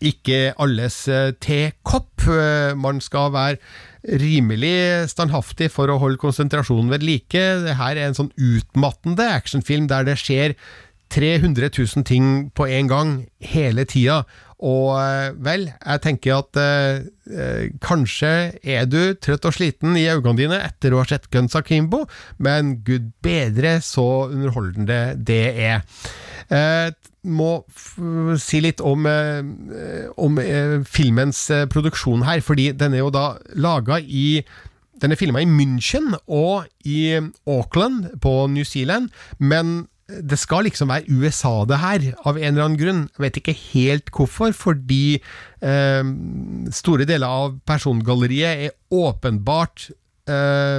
ikke 0.00 0.52
alles 0.62 1.02
eh, 1.10 1.32
tekopp. 1.42 2.28
Eh, 2.30 2.76
Man 2.78 3.00
skal 3.02 3.32
være 3.34 3.58
rimelig 4.04 5.10
standhaftig 5.12 5.70
for 5.74 5.90
å 5.92 5.98
holde 6.00 6.20
konsentrasjonen 6.20 6.92
ved 6.92 7.04
like. 7.06 7.42
Det 7.64 7.76
her 7.78 7.96
er 7.96 8.08
en 8.08 8.16
sånn 8.16 8.32
utmattende 8.36 9.26
actionfilm 9.34 9.90
der 9.90 10.06
det 10.08 10.18
skjer 10.20 10.56
300 11.10 11.72
000 11.74 12.06
ting 12.06 12.26
på 12.54 12.68
en 12.70 12.88
gang, 12.90 13.12
hele 13.42 13.84
tida. 13.88 14.22
Og 14.60 14.92
eh, 15.00 15.30
vel, 15.40 15.66
jeg 15.72 16.02
tenker 16.04 16.36
at 16.36 16.58
eh, 16.60 17.02
eh, 17.32 17.62
kanskje 17.82 18.32
er 18.60 18.88
du 18.88 19.16
trøtt 19.16 19.48
og 19.48 19.56
sliten 19.56 19.96
i 19.96 20.06
øynene 20.12 20.36
dine 20.38 20.58
etter 20.66 20.92
å 20.92 21.00
ha 21.00 21.08
sett 21.08 21.30
Guns 21.32 21.56
Akimbo, 21.56 22.04
men 22.38 22.76
gud 22.84 23.10
bedre 23.24 23.78
så 23.84 24.28
underholdende 24.28 25.00
det 25.16 25.44
er. 25.64 25.86
Eh, 26.50 26.90
må 27.30 27.50
si 28.40 28.62
litt 28.64 28.80
om, 28.82 29.06
eh, 29.06 30.08
om 30.18 30.40
eh, 30.42 30.80
filmens 30.88 31.44
produksjon 31.70 32.24
her, 32.26 32.40
fordi 32.42 32.70
den 32.72 32.96
er 32.96 33.04
jo 33.04 33.12
da 33.14 33.26
laga 33.54 34.00
i 34.00 34.42
den 35.00 35.14
er 35.14 35.16
filma 35.16 35.40
i 35.40 35.48
München 35.48 36.12
og 36.28 36.66
i 36.84 37.14
Auckland 37.48 38.20
på 38.20 38.34
New 38.52 38.66
Zealand, 38.68 39.08
men 39.38 39.86
det 40.10 40.38
skal 40.40 40.66
liksom 40.66 40.90
være 40.90 41.08
USA 41.08 41.64
det 41.68 41.78
her, 41.80 42.06
av 42.26 42.38
en 42.38 42.48
eller 42.50 42.66
annen 42.66 42.80
grunn. 42.80 43.02
Jeg 43.14 43.24
vet 43.24 43.38
ikke 43.40 43.56
helt 43.60 44.10
hvorfor, 44.14 44.52
fordi 44.56 45.20
eh, 45.62 46.10
store 46.74 47.06
deler 47.08 47.30
av 47.30 47.56
persongalleriet 47.68 48.66
er 48.66 48.76
åpenbart 48.90 49.88
eh, 50.30 50.78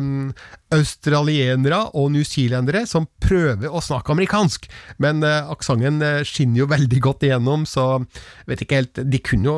australienere 0.71 1.81
og 1.99 2.11
newzealendere 2.15 2.85
som 2.89 3.07
prøver 3.23 3.71
å 3.71 3.83
snakke 3.83 4.15
amerikansk, 4.15 4.67
men 5.03 5.23
eh, 5.27 5.51
aksenten 5.51 6.01
eh, 6.05 6.19
skinner 6.27 6.63
jo 6.63 6.71
veldig 6.71 7.01
godt 7.03 7.27
igjennom, 7.27 7.67
så 7.69 8.03
vet 8.49 8.63
ikke 8.63 8.81
helt 8.81 9.01
De 9.11 9.21
kunne 9.23 9.49
jo 9.49 9.57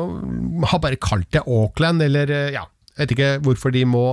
ha 0.70 0.80
bare 0.82 1.00
kalt 1.00 1.30
det 1.34 1.44
Auckland, 1.46 2.02
eller 2.04 2.30
ja, 2.54 2.66
vet 2.98 3.14
ikke 3.14 3.36
hvorfor 3.44 3.74
de 3.74 3.84
må 3.88 4.06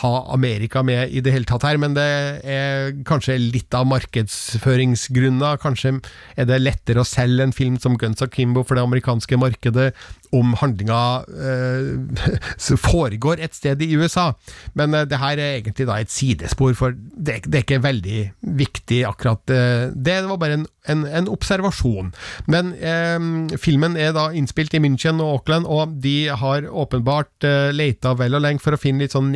ha 0.00 0.12
Amerika 0.34 0.82
med 0.82 1.12
i 1.14 1.22
det 1.22 1.32
hele 1.34 1.46
tatt 1.48 1.66
her, 1.66 1.78
men 1.78 1.94
det 1.94 2.06
er 2.42 2.90
kanskje 3.06 3.36
litt 3.38 3.74
av 3.76 3.86
markedsføringsgrunner. 3.92 5.60
Kanskje 5.62 5.96
er 6.36 6.48
det 6.50 6.62
lettere 6.62 7.04
å 7.04 7.08
selge 7.08 7.46
en 7.46 7.54
film 7.54 7.78
som 7.82 7.98
Guns 8.00 8.24
Akimbo 8.24 8.64
for 8.66 8.78
det 8.78 8.86
amerikanske 8.86 9.38
markedet 9.38 9.92
om 10.34 10.54
handlinga 10.58 11.00
eh, 11.46 12.76
foregår 12.88 13.42
et 13.44 13.54
sted 13.54 13.82
i 13.82 13.92
USA. 13.94 14.32
Men 14.74 14.94
eh, 14.94 15.06
det 15.08 15.20
her 15.22 15.38
er 15.38 15.58
egentlig 15.60 15.86
da 15.88 16.00
et 16.00 16.12
sidespor, 16.12 16.74
for 16.78 16.94
det, 16.94 17.44
det 17.46 17.60
er 17.60 17.66
ikke 17.66 17.82
veldig 17.84 18.20
viktig 18.58 19.02
akkurat 19.08 19.54
eh, 19.54 19.90
det. 19.94 20.18
Det 20.24 20.30
var 20.30 20.40
bare 20.40 20.58
en, 20.58 20.66
en, 20.90 21.04
en 21.20 21.30
observasjon. 21.30 22.12
Men 22.50 22.74
eh, 22.78 23.56
filmen 23.60 23.98
er 24.00 24.14
da 24.16 24.28
innspilt 24.34 24.74
i 24.74 24.82
München 24.82 25.22
og 25.22 25.38
Auckland, 25.38 25.68
og 25.70 25.96
de 26.04 26.16
har 26.30 26.68
åpenbart 26.70 27.46
eh, 27.46 27.70
leita 27.74 28.14
vel 28.18 28.38
og 28.38 28.44
lenge 28.44 28.64
for 28.64 28.76
å 28.76 28.80
finne 28.80 29.04
litt 29.04 29.14
sånn 29.14 29.32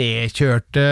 nedkjørte 0.48 0.88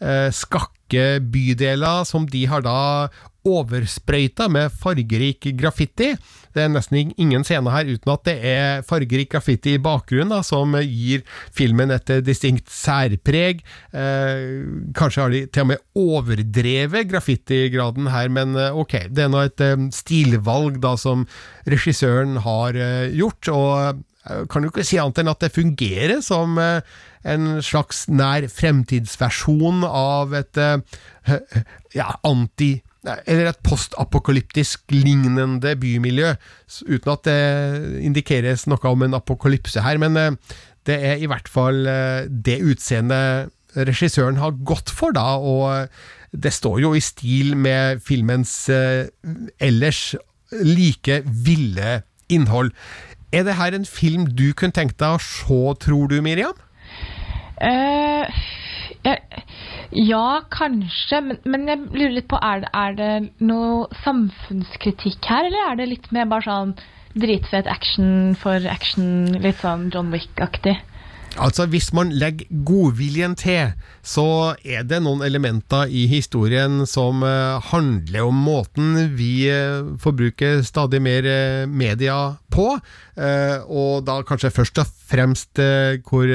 eh, 0.00 0.28
skakke 0.32 1.20
bydeler 1.20 2.04
som 2.06 2.26
de 2.30 2.46
har 2.48 2.64
da 2.64 3.08
oversprøyta 3.46 4.48
med 4.50 4.72
fargerik 4.74 5.46
graffiti. 5.54 6.08
Det 6.50 6.64
er 6.64 6.70
nesten 6.72 7.12
ingen 7.14 7.44
scene 7.46 7.70
her 7.70 7.86
uten 7.86 8.10
at 8.10 8.24
det 8.26 8.34
er 8.42 8.82
fargerik 8.82 9.30
graffiti 9.30 9.76
i 9.76 9.82
bakgrunnen, 9.82 10.32
da, 10.34 10.40
som 10.42 10.74
gir 10.82 11.22
filmen 11.54 11.94
et 11.94 12.10
distinkt 12.26 12.72
særpreg. 12.72 13.62
Eh, 13.94 14.66
kanskje 14.98 15.22
har 15.22 15.30
de 15.30 15.44
til 15.46 15.62
og 15.62 15.70
med 15.70 15.84
overdrevet 15.94 17.06
graffitigraden 17.12 18.10
her, 18.10 18.32
men 18.34 18.58
eh, 18.58 18.74
ok, 18.74 18.98
det 19.14 19.28
er 19.28 19.30
nå 19.30 19.46
et 19.46 19.62
eh, 19.62 19.78
stilvalg 19.94 20.82
da 20.82 20.96
som 20.98 21.22
regissøren 21.70 22.40
har 22.42 22.74
eh, 22.74 23.14
gjort. 23.14 23.54
og 23.54 24.04
kan 24.50 24.64
jo 24.64 24.72
ikke 24.72 24.84
si 24.86 24.98
annet 25.00 25.20
enn 25.22 25.30
at 25.30 25.44
det 25.44 25.54
fungerer 25.54 26.20
som 26.24 26.58
eh, 26.60 26.80
en 27.26 27.60
slags 27.64 28.06
nær 28.10 28.46
fremtidsversjon 28.50 29.84
av 29.86 30.34
et 30.38 30.60
eh, 30.62 31.00
ja, 31.96 32.12
anti 32.26 32.76
eller 33.06 33.52
et 33.52 33.60
postapokalyptisk 33.62 34.90
lignende 34.90 35.76
bymiljø, 35.78 36.32
uten 36.90 37.12
at 37.12 37.28
det 37.28 38.02
indikeres 38.02 38.64
noe 38.66 38.90
om 38.90 39.04
en 39.06 39.14
apokalypse 39.14 39.84
her. 39.84 40.00
Men 40.02 40.18
eh, 40.18 40.32
det 40.90 40.98
er 41.12 41.22
i 41.22 41.28
hvert 41.30 41.50
fall 41.50 41.86
det 42.26 42.60
utseendet 42.62 43.52
regissøren 43.76 44.38
har 44.38 44.54
gått 44.66 44.90
for, 44.94 45.14
da, 45.14 45.36
og 45.38 45.90
det 46.30 46.52
står 46.54 46.78
jo 46.82 46.92
i 46.94 47.02
stil 47.02 47.56
med 47.58 48.02
filmens 48.06 48.54
ellers 48.70 50.14
like 50.62 51.20
ville 51.26 51.98
innhold. 52.32 52.70
Er 53.32 53.46
det 53.46 53.56
her 53.58 53.74
en 53.74 53.86
film 53.88 54.28
du 54.38 54.52
kunne 54.54 54.76
tenkt 54.76 55.00
deg 55.02 55.16
å 55.16 55.22
se, 55.22 55.60
tror 55.82 56.10
du, 56.12 56.20
Miriam? 56.22 56.54
Uh, 57.56 58.26
ja, 59.06 59.16
ja, 59.96 60.26
kanskje, 60.52 61.20
men, 61.24 61.38
men, 61.46 61.64
jeg 61.70 61.86
lurer 61.92 62.14
litt 62.18 62.28
på 62.30 62.38
er 62.42 62.62
det, 62.64 62.70
er 62.74 62.98
det 62.98 63.46
noe 63.48 63.86
samfunnskritikk 64.04 65.26
her, 65.30 65.48
eller 65.48 65.70
er 65.70 65.80
det 65.80 65.88
litt 65.92 66.10
mer 66.14 66.28
bare 66.30 66.46
sånn 66.46 66.74
dritfet 67.16 67.68
action 67.70 68.36
for 68.38 68.66
action, 68.70 69.38
litt 69.42 69.62
sånn 69.62 69.88
John 69.94 70.12
Wick-aktig? 70.14 70.76
Altså, 71.36 71.66
hvis 71.68 71.90
man 71.92 72.14
legger 72.16 72.48
godviljen 72.64 73.34
til, 73.36 73.74
så 74.00 74.54
er 74.64 74.86
det 74.88 75.02
noen 75.04 75.20
elementer 75.26 75.90
i 75.92 76.06
historien 76.08 76.86
som 76.88 77.20
uh, 77.26 77.60
handler 77.68 78.24
om 78.24 78.38
måten 78.46 79.12
vi 79.18 79.50
uh, 79.52 79.92
forbruker 80.00 80.62
stadig 80.64 81.02
mer 81.04 81.28
uh, 81.28 81.68
media 81.68 82.36
på, 82.52 82.70
og 83.16 84.04
da 84.04 84.14
kanskje 84.28 84.50
først 84.52 84.78
og 84.80 84.88
fremst 85.08 85.60
hvor 86.04 86.28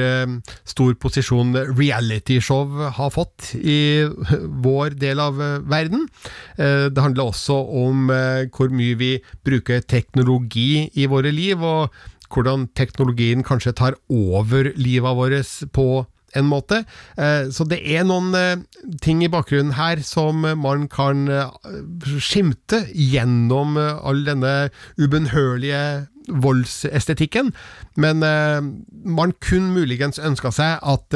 stor 0.66 0.96
posisjon 0.98 1.54
realityshow 1.78 2.88
har 2.96 3.12
fått 3.14 3.52
i 3.54 4.02
vår 4.66 4.96
del 4.98 5.22
av 5.22 5.38
verden. 5.70 6.08
det 6.58 7.04
handler 7.04 7.30
også 7.30 7.54
om 7.86 8.10
hvor 8.10 8.74
mye 8.74 8.98
vi 8.98 9.12
bruker 9.46 9.86
teknologi 9.86 10.88
i 10.98 11.06
våre 11.06 11.30
liv, 11.30 11.62
og 11.62 11.94
hvordan 12.32 12.68
teknologien 12.78 13.44
kanskje 13.46 13.76
tar 13.78 13.98
over 14.10 14.72
livet 14.76 15.18
vårt 15.18 15.52
på 15.76 15.88
en 16.38 16.48
måte. 16.48 16.82
Så 17.52 17.66
det 17.68 17.80
er 17.92 18.06
noen 18.08 18.64
ting 19.04 19.20
i 19.24 19.30
bakgrunnen 19.32 19.74
her 19.76 20.00
som 20.06 20.46
man 20.62 20.88
kan 20.92 21.26
skimte 22.16 22.86
gjennom 22.96 23.76
all 23.76 24.24
denne 24.24 24.54
ubønnhørlige 24.96 25.82
voldsestetikken, 26.22 27.50
men 27.98 28.22
man 28.22 29.32
kunne 29.42 29.74
muligens 29.74 30.20
ønska 30.22 30.52
seg 30.54 30.78
at 30.86 31.08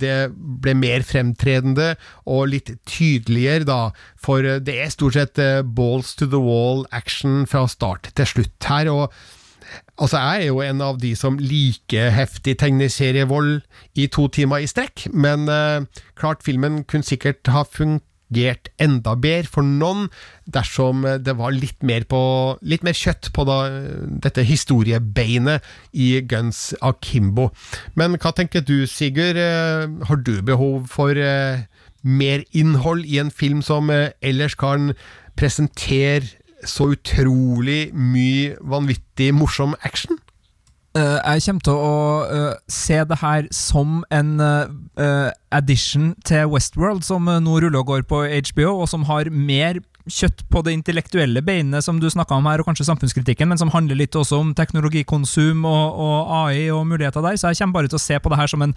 det 0.00 0.18
ble 0.32 0.76
mer 0.78 1.02
fremtredende 1.04 1.96
og 2.24 2.52
litt 2.54 2.70
tydeligere, 2.88 3.66
da, 3.68 3.80
for 4.16 4.46
det 4.62 4.78
er 4.78 4.94
stort 4.94 5.18
sett 5.18 5.42
balls 5.74 6.14
to 6.16 6.30
the 6.30 6.40
wall 6.40 6.86
action 6.94 7.42
fra 7.50 7.66
start 7.68 8.14
til 8.14 8.32
slutt 8.32 8.70
her. 8.70 8.88
og 8.94 9.12
Altså, 9.98 10.18
jeg 10.18 10.42
er 10.42 10.50
jo 10.52 10.60
en 10.62 10.82
av 10.84 10.98
de 11.02 11.14
som 11.18 11.38
liker 11.42 12.12
heftig 12.14 12.58
tegneserievold 12.60 13.56
i 13.98 14.06
to 14.14 14.28
timer 14.34 14.62
i 14.62 14.68
strekk, 14.70 15.08
men 15.10 15.48
eh, 15.50 16.04
klart 16.18 16.44
filmen 16.46 16.84
kunne 16.88 17.06
sikkert 17.06 17.50
ha 17.50 17.64
fungert 17.66 18.70
enda 18.78 19.16
bedre 19.18 19.50
for 19.50 19.66
noen 19.66 20.06
dersom 20.46 21.02
det 21.24 21.34
var 21.40 21.56
litt 21.56 21.82
mer, 21.82 22.06
på, 22.06 22.20
litt 22.62 22.86
mer 22.86 22.94
kjøtt 22.94 23.32
på 23.34 23.46
da, 23.48 23.58
dette 24.22 24.46
historiebeinet 24.46 25.66
i 25.92 26.12
Guns 26.30 26.70
Akimbo. 26.78 27.50
Men 27.98 28.14
hva 28.22 28.32
tenker 28.36 28.62
du, 28.62 28.84
Sigurd? 28.86 29.38
Uh, 29.38 30.06
har 30.06 30.22
du 30.22 30.36
behov 30.46 30.86
for 30.94 31.18
eh, 31.18 31.66
mer 32.06 32.46
innhold 32.54 33.02
i 33.02 33.18
en 33.18 33.34
film 33.34 33.64
som 33.66 33.90
ellers 33.90 34.54
kan 34.54 34.92
presentere 35.38 36.37
så 36.66 36.92
utrolig 36.94 37.90
mye 37.94 38.56
vanvittig 38.60 39.32
morsom 39.34 39.76
action? 39.82 40.18
Uh, 40.96 41.20
jeg 41.20 41.42
kommer 41.44 41.62
til 41.66 41.76
å 41.78 41.98
uh, 42.26 42.54
se 42.72 42.96
det 43.06 43.18
her 43.20 43.46
som 43.54 44.00
en 44.10 44.38
uh, 44.40 45.30
addition 45.54 46.14
til 46.26 46.48
Westworld, 46.50 47.04
som 47.06 47.28
eh, 47.28 47.38
nå 47.44 47.60
ruller 47.60 47.82
og 47.82 47.90
går 47.92 48.06
på 48.08 48.24
HBO, 48.50 48.80
og 48.82 48.88
som 48.90 49.04
har 49.08 49.30
mer 49.30 49.78
kjøtt 50.08 50.44
på 50.52 50.62
det 50.66 50.74
intellektuelle 50.76 51.42
beinet 51.44 51.84
som 51.84 52.00
du 52.00 52.08
snakka 52.10 52.36
om 52.38 52.48
her, 52.48 52.62
og 52.62 52.68
kanskje 52.68 52.88
samfunnskritikken, 52.88 53.48
men 53.50 53.60
som 53.60 53.72
handler 53.72 53.98
litt 54.00 54.16
også 54.18 54.40
om 54.42 54.54
teknologikonsum 54.56 55.64
og, 55.68 56.00
og 56.04 56.32
AI 56.40 56.68
og 56.74 56.86
muligheter 56.88 57.24
der. 57.24 57.38
Så 57.38 57.52
jeg 57.52 57.60
kommer 57.62 57.80
bare 57.80 57.92
til 57.92 58.00
å 58.00 58.02
se 58.02 58.18
på 58.18 58.32
det 58.32 58.40
her 58.40 58.50
som 58.50 58.64
en, 58.64 58.74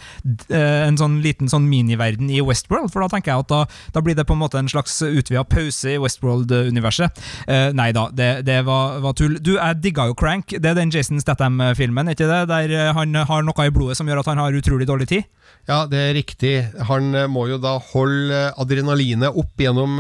eh, 0.52 0.84
en 0.86 1.00
sånn 1.00 1.20
liten 1.24 1.52
sånn 1.52 1.68
miniverden 1.72 2.32
i 2.32 2.44
Westworld, 2.46 2.92
for 2.94 3.04
da 3.04 3.12
tenker 3.14 3.34
jeg 3.34 3.46
at 3.46 3.52
da, 3.52 3.62
da 3.96 4.06
blir 4.06 4.18
det 4.18 4.28
på 4.30 4.38
en 4.38 4.44
måte 4.44 4.60
en 4.62 4.72
slags 4.72 5.00
utvida 5.06 5.44
pause 5.48 5.96
i 5.96 6.00
Westworld-universet. 6.02 7.22
Eh, 7.48 7.70
nei 7.78 7.92
da, 7.96 8.08
det, 8.16 8.32
det 8.48 8.62
var, 8.68 9.00
var, 9.04 9.18
tull. 9.18 9.40
Du, 9.42 9.56
jeg 9.58 9.82
digga 9.84 10.10
jo 10.12 10.18
Crank. 10.18 10.56
Det 10.58 10.74
er 10.74 10.78
den 10.78 10.94
Jason 10.94 11.22
Statham-filmen, 11.22 12.12
ikke 12.14 12.30
det? 12.30 12.44
Der 12.52 12.76
eh, 12.78 12.94
han 12.98 13.16
har 13.28 13.46
noe 13.48 13.68
i 13.68 13.74
blodet 13.74 14.00
som 14.00 14.10
gjør 14.10 14.24
at 14.24 14.34
han 14.34 14.42
har 14.42 14.58
utrolig 14.58 14.90
dårlig 14.90 15.10
tid? 15.12 15.30
Ja, 15.70 15.86
det 15.90 16.00
er 16.00 16.16
riktig. 16.18 16.54
Han 16.90 17.12
må 17.32 17.48
jo 17.52 17.60
da 17.62 17.78
holde 17.92 18.46
adrenalinet 18.60 19.38
opp 19.38 19.62
gjennom 19.62 20.00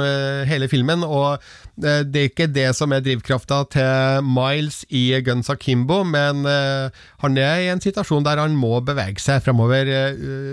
hele 0.49 0.70
filmen. 0.72 1.03
og 1.05 1.41
det 1.82 2.20
er 2.20 2.28
ikke 2.28 2.45
det 2.51 2.68
som 2.78 2.91
er 2.93 3.01
drivkrafta 3.01 3.62
til 3.74 4.26
Miles 4.28 4.82
i 4.93 5.16
Guns 5.26 5.49
Akimbo, 5.49 6.03
men 6.05 6.43
han 6.45 7.38
er 7.39 7.62
i 7.64 7.70
en 7.72 7.82
situasjon 7.82 8.26
der 8.28 8.41
han 8.41 8.53
må 8.59 8.82
bevege 8.86 9.22
seg 9.24 9.41
fremover 9.45 9.89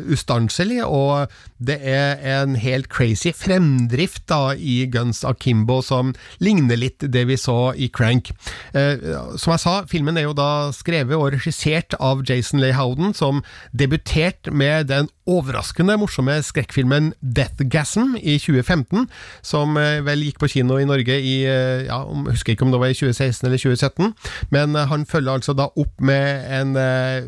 ustanselig, 0.09 0.79
og 0.87 1.29
det 1.59 1.77
er 1.83 2.23
en 2.39 2.55
helt 2.57 2.89
crazy 2.89 3.33
fremdrift 3.37 4.25
da 4.31 4.55
i 4.55 4.87
Guns 4.93 5.25
Akimbo 5.27 5.81
som 5.85 6.15
ligner 6.41 6.81
litt 6.81 7.05
det 7.05 7.27
vi 7.29 7.37
så 7.37 7.75
i 7.77 7.91
Crank. 7.93 8.31
Som 8.73 9.53
jeg 9.53 9.65
sa, 9.67 9.75
filmen 9.91 10.17
er 10.17 10.29
jo 10.29 10.37
da 10.39 10.71
skrevet 10.73 11.19
og 11.19 11.35
regissert 11.35 11.99
av 11.99 12.23
Jason 12.29 12.63
Leigh 12.63 12.79
Howden, 12.79 13.13
som 13.13 13.43
debuterte 13.77 14.55
med 14.55 14.89
den 14.89 14.98
overraskende 15.29 15.95
morsomme 16.01 16.35
skrekkfilmen 16.43 17.13
Deathgasm 17.21 18.17
i 18.19 18.39
2015, 18.41 19.07
som 19.45 19.77
vel 19.77 20.25
gikk 20.27 20.41
på 20.43 20.51
kino 20.51 20.81
i 20.81 20.87
Norge 20.89 21.19
i 21.21 21.37
ja, 21.45 22.01
jeg 22.01 22.25
husker 22.33 22.55
ikke 22.55 22.67
om 22.67 22.73
det 22.75 22.81
var 22.83 22.91
i 22.91 22.97
2016 22.99 23.47
eller 23.47 23.63
2017, 23.63 24.13
men 24.55 24.75
han 24.91 25.07
følger 25.09 25.39
altså 25.39 25.55
da 25.59 25.69
opp 25.69 26.03
med 26.05 26.49
en 26.59 26.75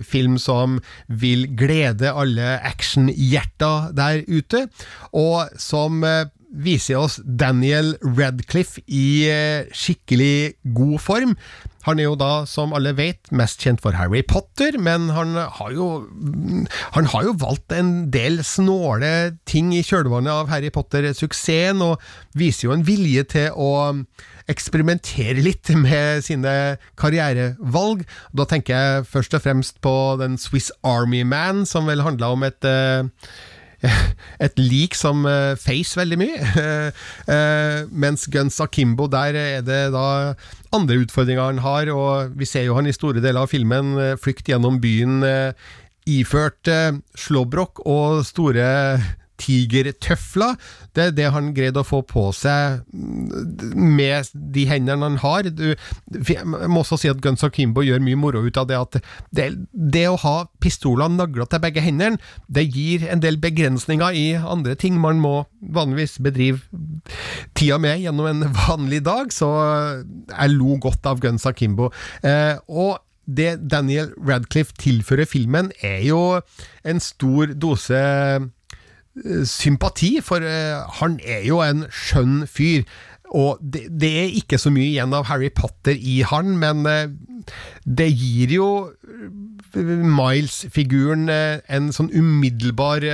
film 0.07 0.39
som 0.41 0.81
vil 1.07 1.47
glede 1.59 2.11
alle 2.11 2.57
actionhjerter 2.73 3.93
der 3.97 4.25
ute, 4.29 4.67
og 5.13 5.53
som 5.61 6.03
viser 6.51 6.99
oss 6.99 7.21
Daniel 7.25 7.95
Radcliffe 8.03 8.83
i 8.87 9.31
skikkelig 9.77 10.57
god 10.75 10.99
form. 11.03 11.37
Han 11.87 12.01
er 12.01 12.11
jo 12.11 12.17
da, 12.19 12.45
som 12.49 12.75
alle 12.77 12.93
vet, 12.99 13.31
mest 13.33 13.63
kjent 13.65 13.81
for 13.81 13.97
Harry 13.97 14.21
Potter, 14.27 14.77
men 14.81 15.09
han 15.17 15.33
har 15.37 15.73
jo, 15.73 15.87
han 16.97 17.09
har 17.13 17.25
jo 17.25 17.37
valgt 17.41 17.73
en 17.73 18.11
del 18.13 18.43
snåle 18.45 19.39
ting 19.49 19.73
i 19.77 19.85
kjølvannet 19.87 20.33
av 20.35 20.51
Harry 20.53 20.69
Potter-suksessen, 20.75 21.81
og 21.85 22.03
viser 22.37 22.69
jo 22.69 22.75
en 22.77 22.85
vilje 22.87 23.25
til 23.33 23.57
å 23.57 23.71
eksperimentere 24.51 25.41
litt 25.45 25.73
med 25.85 26.27
sine 26.27 26.55
karrierevalg. 27.01 28.05
Da 28.37 28.49
tenker 28.51 28.77
jeg 28.77 29.09
først 29.09 29.39
og 29.39 29.47
fremst 29.47 29.81
på 29.85 29.95
den 30.21 30.37
Swiss 30.41 30.69
Army 30.87 31.23
Man, 31.25 31.65
som 31.69 31.89
vel 31.89 32.05
handla 32.05 32.35
om 32.35 32.45
et 32.47 32.71
et 34.45 34.61
lik 34.61 34.97
som 34.99 35.25
uh, 35.27 35.57
Face 35.61 35.99
veldig 35.99 36.19
mye. 36.21 36.41
uh, 37.29 37.89
mens 38.05 38.27
Guns 38.33 38.61
Akimbo, 38.63 39.09
der 39.11 39.39
er 39.39 39.67
det 39.67 39.83
da 39.95 40.35
andre 40.75 41.01
utfordringer 41.05 41.51
han 41.51 41.63
har, 41.65 41.93
og 41.95 42.37
vi 42.39 42.49
ser 42.49 42.69
jo 42.69 42.77
han 42.79 42.89
i 42.89 42.97
store 42.97 43.23
deler 43.23 43.45
av 43.45 43.53
filmen 43.53 43.95
uh, 43.99 44.17
flykte 44.21 44.55
gjennom 44.55 44.81
byen 44.83 45.25
iført 46.11 46.67
slåbrok 47.21 47.83
og 47.87 48.23
store 48.27 48.65
tigertøfler. 49.41 50.57
Det 50.97 51.07
er 51.07 51.17
det 51.17 51.29
han 51.35 51.53
greide 51.57 51.83
å 51.83 51.87
få 51.87 52.03
på 52.07 52.29
seg 52.37 52.85
med 52.91 54.31
de 54.35 54.67
hendene 54.71 55.07
han 55.07 55.19
har. 55.23 55.49
Du, 55.51 55.73
jeg 55.73 56.47
må 56.47 56.83
også 56.83 57.01
si 57.01 57.11
at 57.11 57.23
Guns 57.25 57.45
Kimbo 57.55 57.85
gjør 57.87 58.03
mye 58.05 58.19
moro 58.21 58.45
ut 58.45 58.61
av 58.61 58.69
det 58.71 58.79
at 58.79 59.01
det, 59.35 59.49
det 59.73 60.07
å 60.11 60.19
ha 60.21 60.37
pistoler 60.63 61.11
nagla 61.13 61.47
til 61.51 61.63
begge 61.63 61.85
hendene, 61.85 62.21
det 62.49 62.67
gir 62.69 63.07
en 63.11 63.23
del 63.23 63.41
begrensninger 63.41 64.17
i 64.17 64.27
andre 64.39 64.77
ting 64.79 64.99
man 65.01 65.23
må 65.23 65.45
vanligvis 65.61 66.19
bedrive 66.23 66.61
tida 67.59 67.79
med 67.81 68.03
gjennom 68.03 68.29
en 68.31 68.47
vanlig 68.55 69.03
dag, 69.07 69.33
så 69.35 69.51
jeg 70.01 70.57
lo 70.57 70.77
godt 70.83 71.07
av 71.09 71.23
Guns 71.23 71.47
Kimbo 71.57 71.91
Eh, 72.23 72.57
og 72.69 73.01
det 73.27 73.71
Daniel 73.71 74.11
Radcliffe 74.29 74.75
tilfører 74.81 75.29
filmen, 75.29 75.71
er 75.83 76.03
jo 76.07 76.41
en 76.85 77.01
stor 77.01 77.55
dose 77.55 78.01
sympati, 79.45 80.21
for 80.23 80.45
han 81.01 81.19
er 81.27 81.43
jo 81.49 81.61
en 81.65 81.87
skjønn 81.91 82.45
fyr. 82.49 82.85
Og 83.31 83.59
det, 83.63 83.85
det, 84.03 84.11
er 84.21 84.39
ikke 84.41 84.59
så 84.59 84.73
mye 84.75 84.89
igjen 84.89 85.15
av 85.15 85.29
Harry 85.29 85.51
Potter 85.55 85.95
i 85.95 86.21
han, 86.27 86.57
men 86.59 86.83
det 87.87 88.09
gir 88.11 88.55
jo 88.55 88.71
Miles-figuren 89.75 91.31
en 91.31 91.93
sånn 91.95 92.11
umiddelbar 92.11 93.07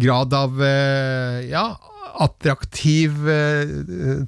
grad 0.00 0.36
av 0.36 0.60
ja, 1.48 1.66
attraktiv 2.24 3.28
eh, 3.30 3.72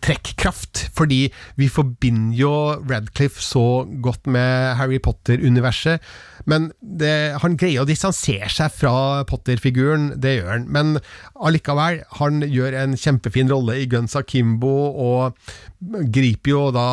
trekkraft, 0.03 0.87
fordi 0.97 1.27
vi 1.61 1.69
forbinder 1.71 2.37
jo 2.39 2.53
Radcliffe 2.89 3.43
så 3.43 3.85
godt 4.03 4.27
med 4.27 4.77
Harry 4.81 4.99
Potter-universet. 5.03 6.03
Men 6.47 6.71
det, 6.81 7.39
han 7.43 7.57
greier 7.59 7.83
å 7.83 7.89
distansere 7.89 8.49
seg 8.53 8.75
fra 8.75 9.25
Potter-figuren, 9.29 10.13
det 10.23 10.39
gjør 10.39 10.53
han. 10.53 10.67
Men 10.73 10.99
allikevel, 11.35 12.03
han 12.21 12.43
gjør 12.47 12.79
en 12.83 12.99
kjempefin 13.01 13.51
rolle 13.51 13.81
i 13.83 13.89
Guns 13.91 14.17
Akimbo, 14.19 14.75
og 14.93 15.57
griper 16.13 16.51
jo 16.51 16.63
da 16.75 16.87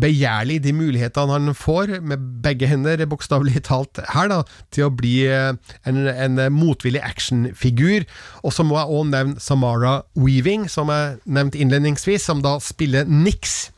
begjærlig 0.00 0.60
de 0.64 0.72
mulighetene 0.76 1.36
han 1.36 1.56
får, 1.56 1.98
med 2.00 2.22
begge 2.44 2.68
hender, 2.70 3.04
bokstavelig 3.10 3.64
talt 3.68 4.00
her, 4.14 4.30
da, 4.32 4.40
til 4.74 4.88
å 4.88 4.94
bli 4.94 5.26
en, 5.28 5.60
en 6.08 6.40
motvillig 6.54 7.02
actionfigur. 7.04 8.06
Og 8.42 8.56
så 8.56 8.66
må 8.66 8.78
jeg 8.80 8.96
òg 8.96 9.12
nevne 9.12 9.42
Samara 9.42 10.00
Weaving, 10.16 10.68
som 10.72 10.92
jeg 10.92 11.20
nevnte 11.26 11.60
innledningsvis, 11.60 12.24
som 12.24 12.42
da 12.44 12.56
spiller 12.62 13.08
Nix 13.08 13.73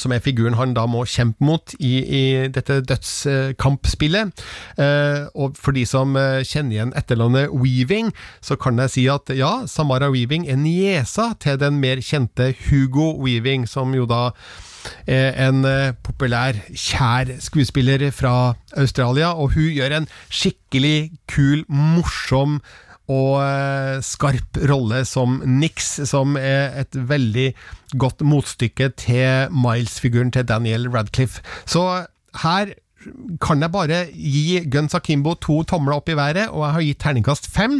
som 0.00 0.12
er 0.12 0.22
figuren 0.24 0.56
han 0.58 0.74
da 0.74 0.86
må 0.90 1.04
kjempe 1.08 1.44
mot 1.46 1.74
i, 1.78 1.92
i 2.02 2.22
dette 2.52 2.80
dødskampspillet. 2.88 4.42
Eh, 4.80 5.28
og 5.34 5.58
for 5.60 5.76
de 5.76 5.84
som 5.88 6.16
kjenner 6.16 6.76
igjen 6.76 6.96
etternavnet 6.98 7.54
Weaving, 7.54 8.10
så 8.42 8.58
kan 8.60 8.80
jeg 8.82 8.94
si 8.94 9.06
at 9.12 9.30
ja, 9.36 9.52
Samara 9.70 10.10
Weaving 10.10 10.48
er 10.50 10.58
niesa 10.60 11.30
til 11.40 11.60
den 11.60 11.78
mer 11.82 12.02
kjente 12.04 12.50
Hugo 12.66 13.12
Weaving, 13.22 13.68
som 13.70 13.94
jo 13.94 14.08
da 14.10 14.30
er 15.04 15.34
en 15.44 15.64
populær, 16.02 16.56
kjær 16.72 17.34
skuespiller 17.44 18.06
fra 18.16 18.54
Australia, 18.80 19.34
og 19.36 19.52
hun 19.54 19.68
gjør 19.76 19.98
en 19.98 20.06
skikkelig 20.32 21.10
kul, 21.28 21.66
morsom 21.68 22.62
og 23.10 24.04
skarp 24.06 24.60
rolle 24.70 25.02
som 25.08 25.40
Nix, 25.44 25.96
som 26.08 26.38
er 26.38 26.78
et 26.84 26.94
veldig 26.94 27.48
godt 27.98 28.22
motstykke 28.26 28.92
til 29.00 29.50
Miles-figuren 29.50 30.30
til 30.34 30.46
Daniel 30.46 30.86
Radcliffe. 30.94 31.42
Så 31.66 32.06
her 32.42 32.72
kan 33.40 33.62
jeg 33.64 33.72
bare 33.72 34.00
gi 34.12 34.60
Guns 34.70 34.94
Akimbo 34.96 35.32
to 35.40 35.62
tomler 35.68 35.96
opp 35.96 36.10
i 36.12 36.16
været, 36.18 36.50
og 36.50 36.64
jeg 36.66 36.74
har 36.74 36.84
gitt 36.84 37.00
terningkast 37.04 37.48
fem. 37.52 37.78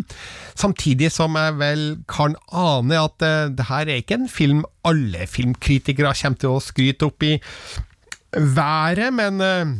Samtidig 0.56 1.10
som 1.12 1.36
jeg 1.36 1.58
vel 1.60 1.84
kan 2.08 2.36
ane 2.48 3.00
at 3.00 3.26
uh, 3.26 3.52
det 3.52 3.68
her 3.68 3.84
er 3.84 4.00
ikke 4.00 4.20
en 4.20 4.30
film 4.32 4.64
alle 4.88 5.28
filmkritikere 5.28 6.14
kommer 6.22 6.40
til 6.40 6.54
å 6.54 6.64
skryte 6.64 7.10
opp 7.10 7.26
i 7.26 7.36
været, 8.32 9.10
men 9.12 9.44
uh, 9.44 9.76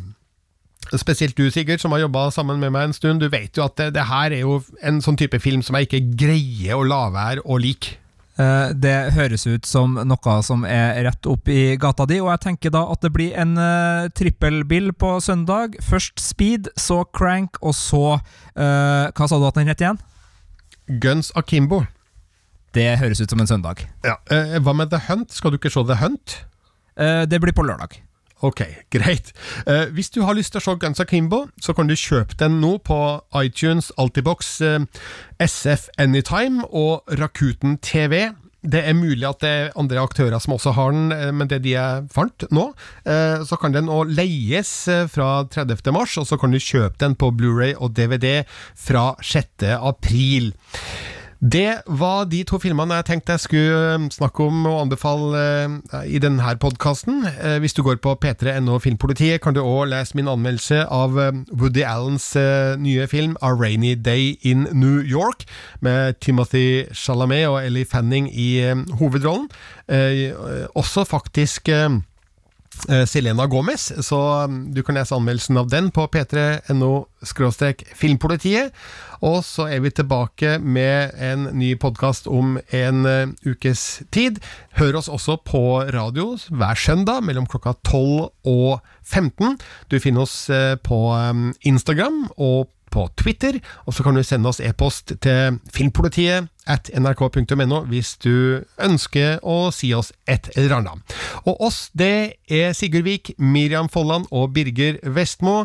Spesielt 0.88 1.36
du, 1.36 1.50
Sigurd, 1.52 1.80
som 1.80 1.92
har 1.92 2.02
jobba 2.02 2.30
sammen 2.34 2.58
med 2.58 2.72
meg 2.74 2.88
en 2.88 2.94
stund. 2.96 3.20
Du 3.22 3.28
vet 3.30 3.56
jo 3.56 3.66
at 3.66 3.76
det, 3.78 3.92
det, 3.94 4.08
her 4.08 4.32
er 4.34 4.42
jo 4.42 4.60
en 4.82 5.02
sånn 5.04 5.18
type 5.20 5.38
film 5.42 5.62
som 5.62 5.76
jeg 5.78 5.86
ikke 5.86 6.02
greier 6.24 6.80
å 6.80 6.86
la 6.86 7.04
være 7.14 7.44
å 7.44 7.58
like. 7.60 8.00
Det 8.40 8.94
høres 9.12 9.42
ut 9.44 9.66
som 9.68 9.98
noe 10.08 10.34
som 10.46 10.62
er 10.64 11.02
rett 11.04 11.26
opp 11.28 11.48
i 11.52 11.76
gata 11.80 12.06
di, 12.08 12.20
og 12.22 12.30
jeg 12.32 12.42
tenker 12.46 12.72
da 12.72 12.86
at 12.88 13.02
det 13.04 13.10
blir 13.12 13.34
en 13.36 13.52
uh, 13.60 14.08
trippelbill 14.16 14.94
på 14.96 15.10
søndag. 15.20 15.76
Først 15.84 16.22
Speed, 16.22 16.70
så 16.72 17.02
Crank, 17.12 17.58
og 17.60 17.76
så 17.76 18.16
uh, 18.16 19.10
Hva 19.12 19.28
sa 19.28 19.36
du 19.36 19.44
at 19.44 19.60
den 19.60 19.68
het 19.68 19.84
igjen? 19.84 20.00
Guns 21.02 21.34
Akimbo. 21.36 21.82
Det 22.72 22.86
høres 23.02 23.20
ut 23.20 23.28
som 23.28 23.42
en 23.42 23.50
søndag. 23.50 23.84
Ja, 24.06 24.16
uh, 24.32 24.56
Hva 24.64 24.72
med 24.78 24.94
The 24.94 25.02
Hunt? 25.10 25.34
Skal 25.36 25.52
du 25.52 25.60
ikke 25.60 25.72
se 25.74 25.84
The 25.84 26.00
Hunt? 26.00 26.40
det 27.00 27.38
blir 27.40 27.54
på 27.56 27.62
lørdag. 27.64 27.94
Ok, 28.40 28.62
greit. 28.90 29.34
Eh, 29.66 29.90
hvis 29.92 30.08
du 30.10 30.22
har 30.24 30.36
lyst 30.36 30.54
til 30.54 30.62
å 30.62 30.64
se 30.64 30.76
Guns 30.80 31.00
Akimbo, 31.02 31.42
så 31.60 31.74
kan 31.76 31.90
du 31.90 31.96
kjøpe 31.98 32.38
den 32.40 32.60
nå 32.62 32.78
på 32.80 32.96
iTunes, 33.36 33.90
Altibox, 34.00 34.60
eh, 34.64 34.78
SF 35.40 35.90
Anytime 35.98 36.64
og 36.72 37.02
Rakuten 37.20 37.78
TV. 37.78 38.30
det 38.60 38.82
er 38.84 38.92
mulig 38.92 39.24
at 39.24 39.40
det 39.40 39.48
er 39.48 39.70
andre 39.80 40.02
aktører 40.04 40.40
som 40.40 40.52
også 40.52 40.74
har 40.76 40.92
den, 40.92 41.12
eh, 41.12 41.30
men 41.32 41.48
det 41.48 41.62
de 41.64 41.70
jeg 41.72 42.08
fant 42.12 42.44
nå, 42.52 42.66
eh, 43.08 43.40
så 43.48 43.56
kan 43.56 43.72
den 43.72 43.88
nå 43.88 44.02
leies 44.04 44.72
eh, 44.88 45.06
fra 45.08 45.46
30. 45.48 45.92
mars, 45.96 46.18
og 46.20 46.26
så 46.28 46.36
kan 46.40 46.52
du 46.52 46.58
kjøpe 46.60 47.00
den 47.00 47.16
på 47.16 47.30
Blu-ray 47.32 47.72
og 47.78 47.94
DVD 47.96 48.44
fra 48.76 49.14
6. 49.24 49.64
april. 49.80 50.52
Det 51.40 51.80
var 51.86 52.26
de 52.28 52.42
to 52.44 52.58
filmene 52.60 52.98
jeg 52.98 53.06
tenkte 53.08 53.32
jeg 53.32 53.40
skulle 53.40 53.76
eh, 53.94 54.02
snakke 54.12 54.44
om 54.44 54.66
og 54.68 54.82
anbefale 54.82 55.38
eh, 55.40 56.02
i 56.12 56.18
denne 56.20 56.52
podkasten. 56.60 57.22
Eh, 57.30 57.56
hvis 57.64 57.72
du 57.72 57.80
går 57.82 57.96
på 58.04 58.12
p3.no 58.20 58.76
Filmpolitiet, 58.78 59.40
kan 59.40 59.56
du 59.56 59.62
òg 59.62 59.88
lese 59.88 60.18
min 60.20 60.28
anmeldelse 60.28 60.82
av 60.84 61.16
eh, 61.16 61.32
Woody 61.56 61.80
Allens 61.80 62.36
eh, 62.36 62.76
nye 62.76 63.08
film 63.08 63.38
A 63.40 63.54
Rainy 63.56 63.94
Day 63.96 64.36
in 64.42 64.68
New 64.72 65.00
York, 65.00 65.48
med 65.80 66.20
Timothy 66.20 66.84
Chalamet 66.92 67.48
og 67.48 67.64
Ellie 67.64 67.88
Fanning 67.88 68.28
i 68.28 68.60
eh, 68.60 68.76
hovedrollen. 69.00 69.48
Også 70.76 71.04
faktisk 71.04 71.68
Selena 73.06 73.46
Gomez, 73.50 73.90
så 74.06 74.18
um, 74.46 74.70
du 74.74 74.82
kan 74.86 74.96
lese 74.96 75.14
anmeldelsen 75.16 75.58
av 75.60 75.68
den 75.70 75.90
på 75.94 76.06
p3.no 76.10 76.90
filmpolitiet. 77.94 78.72
Og 79.20 79.42
så 79.44 79.66
er 79.68 79.82
vi 79.84 79.92
tilbake 79.92 80.56
med 80.58 81.12
en 81.20 81.50
ny 81.58 81.74
podkast 81.76 82.28
om 82.30 82.56
en 82.72 83.06
eh, 83.06 83.32
ukes 83.44 84.02
tid. 84.12 84.40
Hør 84.80 85.02
oss 85.02 85.10
også 85.12 85.36
på 85.44 85.62
radio 85.92 86.32
hver 86.48 86.80
søndag 86.80 87.20
mellom 87.26 87.48
klokka 87.50 87.74
12 87.84 88.30
og 88.48 88.80
15. 89.04 89.58
Du 89.92 90.00
finner 90.00 90.24
oss 90.24 90.48
eh, 90.48 90.78
på 90.80 91.10
um, 91.12 91.50
Instagram 91.60 92.30
og 92.38 92.70
på 92.90 93.04
Twitter, 93.20 93.60
og 93.86 93.94
så 93.94 94.02
kan 94.02 94.16
du 94.16 94.24
sende 94.26 94.50
oss 94.50 94.58
e-post 94.64 95.12
til 95.22 95.60
filmpolitiet 95.70 96.48
at 96.70 96.90
nrk.no 96.94 97.82
hvis 97.90 98.14
du 98.22 98.62
ønsker 98.80 99.40
å 99.42 99.70
si 99.74 99.92
oss 99.96 100.12
et 100.30 100.50
eller 100.56 100.78
annet. 100.78 101.16
Og 101.44 101.60
oss, 101.68 101.88
det 101.92 102.40
er 102.50 102.74
Sigurd 102.76 103.08
Vik, 103.08 103.34
Miriam 103.38 103.90
Folland 103.90 104.28
og 104.30 104.54
Birger 104.54 105.00
Vestmo. 105.02 105.64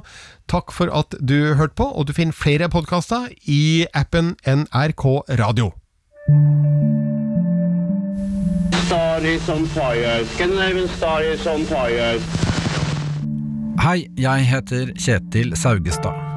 Takk 0.52 0.74
for 0.76 0.92
at 0.94 1.18
du 1.22 1.56
hørte 1.58 1.78
på, 1.78 1.90
og 1.90 2.08
du 2.10 2.14
finner 2.18 2.36
flere 2.36 2.70
podkaster 2.70 3.30
i 3.46 3.86
appen 3.94 4.36
NRK 4.46 5.06
Radio. 5.42 5.72
Hei, 13.86 14.00
jeg 14.18 14.48
heter 14.52 14.94
Kjetil 14.98 15.58
Saugestad. 15.58 16.35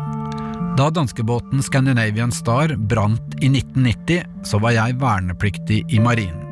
Da 0.78 0.90
danskebåten 0.90 1.62
Scandinavian 1.62 2.32
Star 2.32 2.76
brant 2.76 3.34
i 3.40 3.46
1990, 3.46 4.22
så 4.44 4.58
var 4.62 4.70
jeg 4.76 4.94
vernepliktig 5.00 5.80
i 5.90 5.98
marinen. 5.98 6.44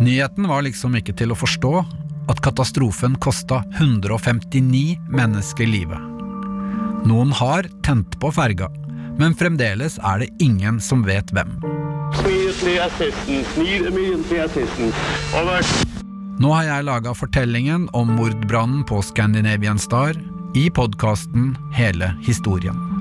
Nyheten 0.00 0.46
var 0.48 0.62
liksom 0.64 0.94
ikke 0.96 1.12
til 1.12 1.34
å 1.34 1.36
forstå 1.36 1.72
at 2.32 2.40
katastrofen 2.40 3.18
kosta 3.20 3.58
159 3.76 4.96
mennesker 5.12 5.68
livet. 5.68 6.00
Noen 7.04 7.34
har 7.36 7.68
tent 7.84 8.16
på 8.22 8.30
ferga, 8.32 8.70
men 9.20 9.36
fremdeles 9.36 9.98
er 10.00 10.24
det 10.24 10.30
ingen 10.40 10.80
som 10.80 11.04
vet 11.04 11.28
hvem. 11.36 11.52
Nå 16.40 16.54
har 16.56 16.64
jeg 16.70 16.88
laga 16.88 17.12
fortellingen 17.20 17.84
om 17.92 18.16
mordbrannen 18.16 18.80
på 18.88 19.02
Scandinavian 19.04 19.82
Star 19.82 20.16
i 20.56 20.70
podkasten 20.72 21.52
Hele 21.76 22.14
historien. 22.24 22.91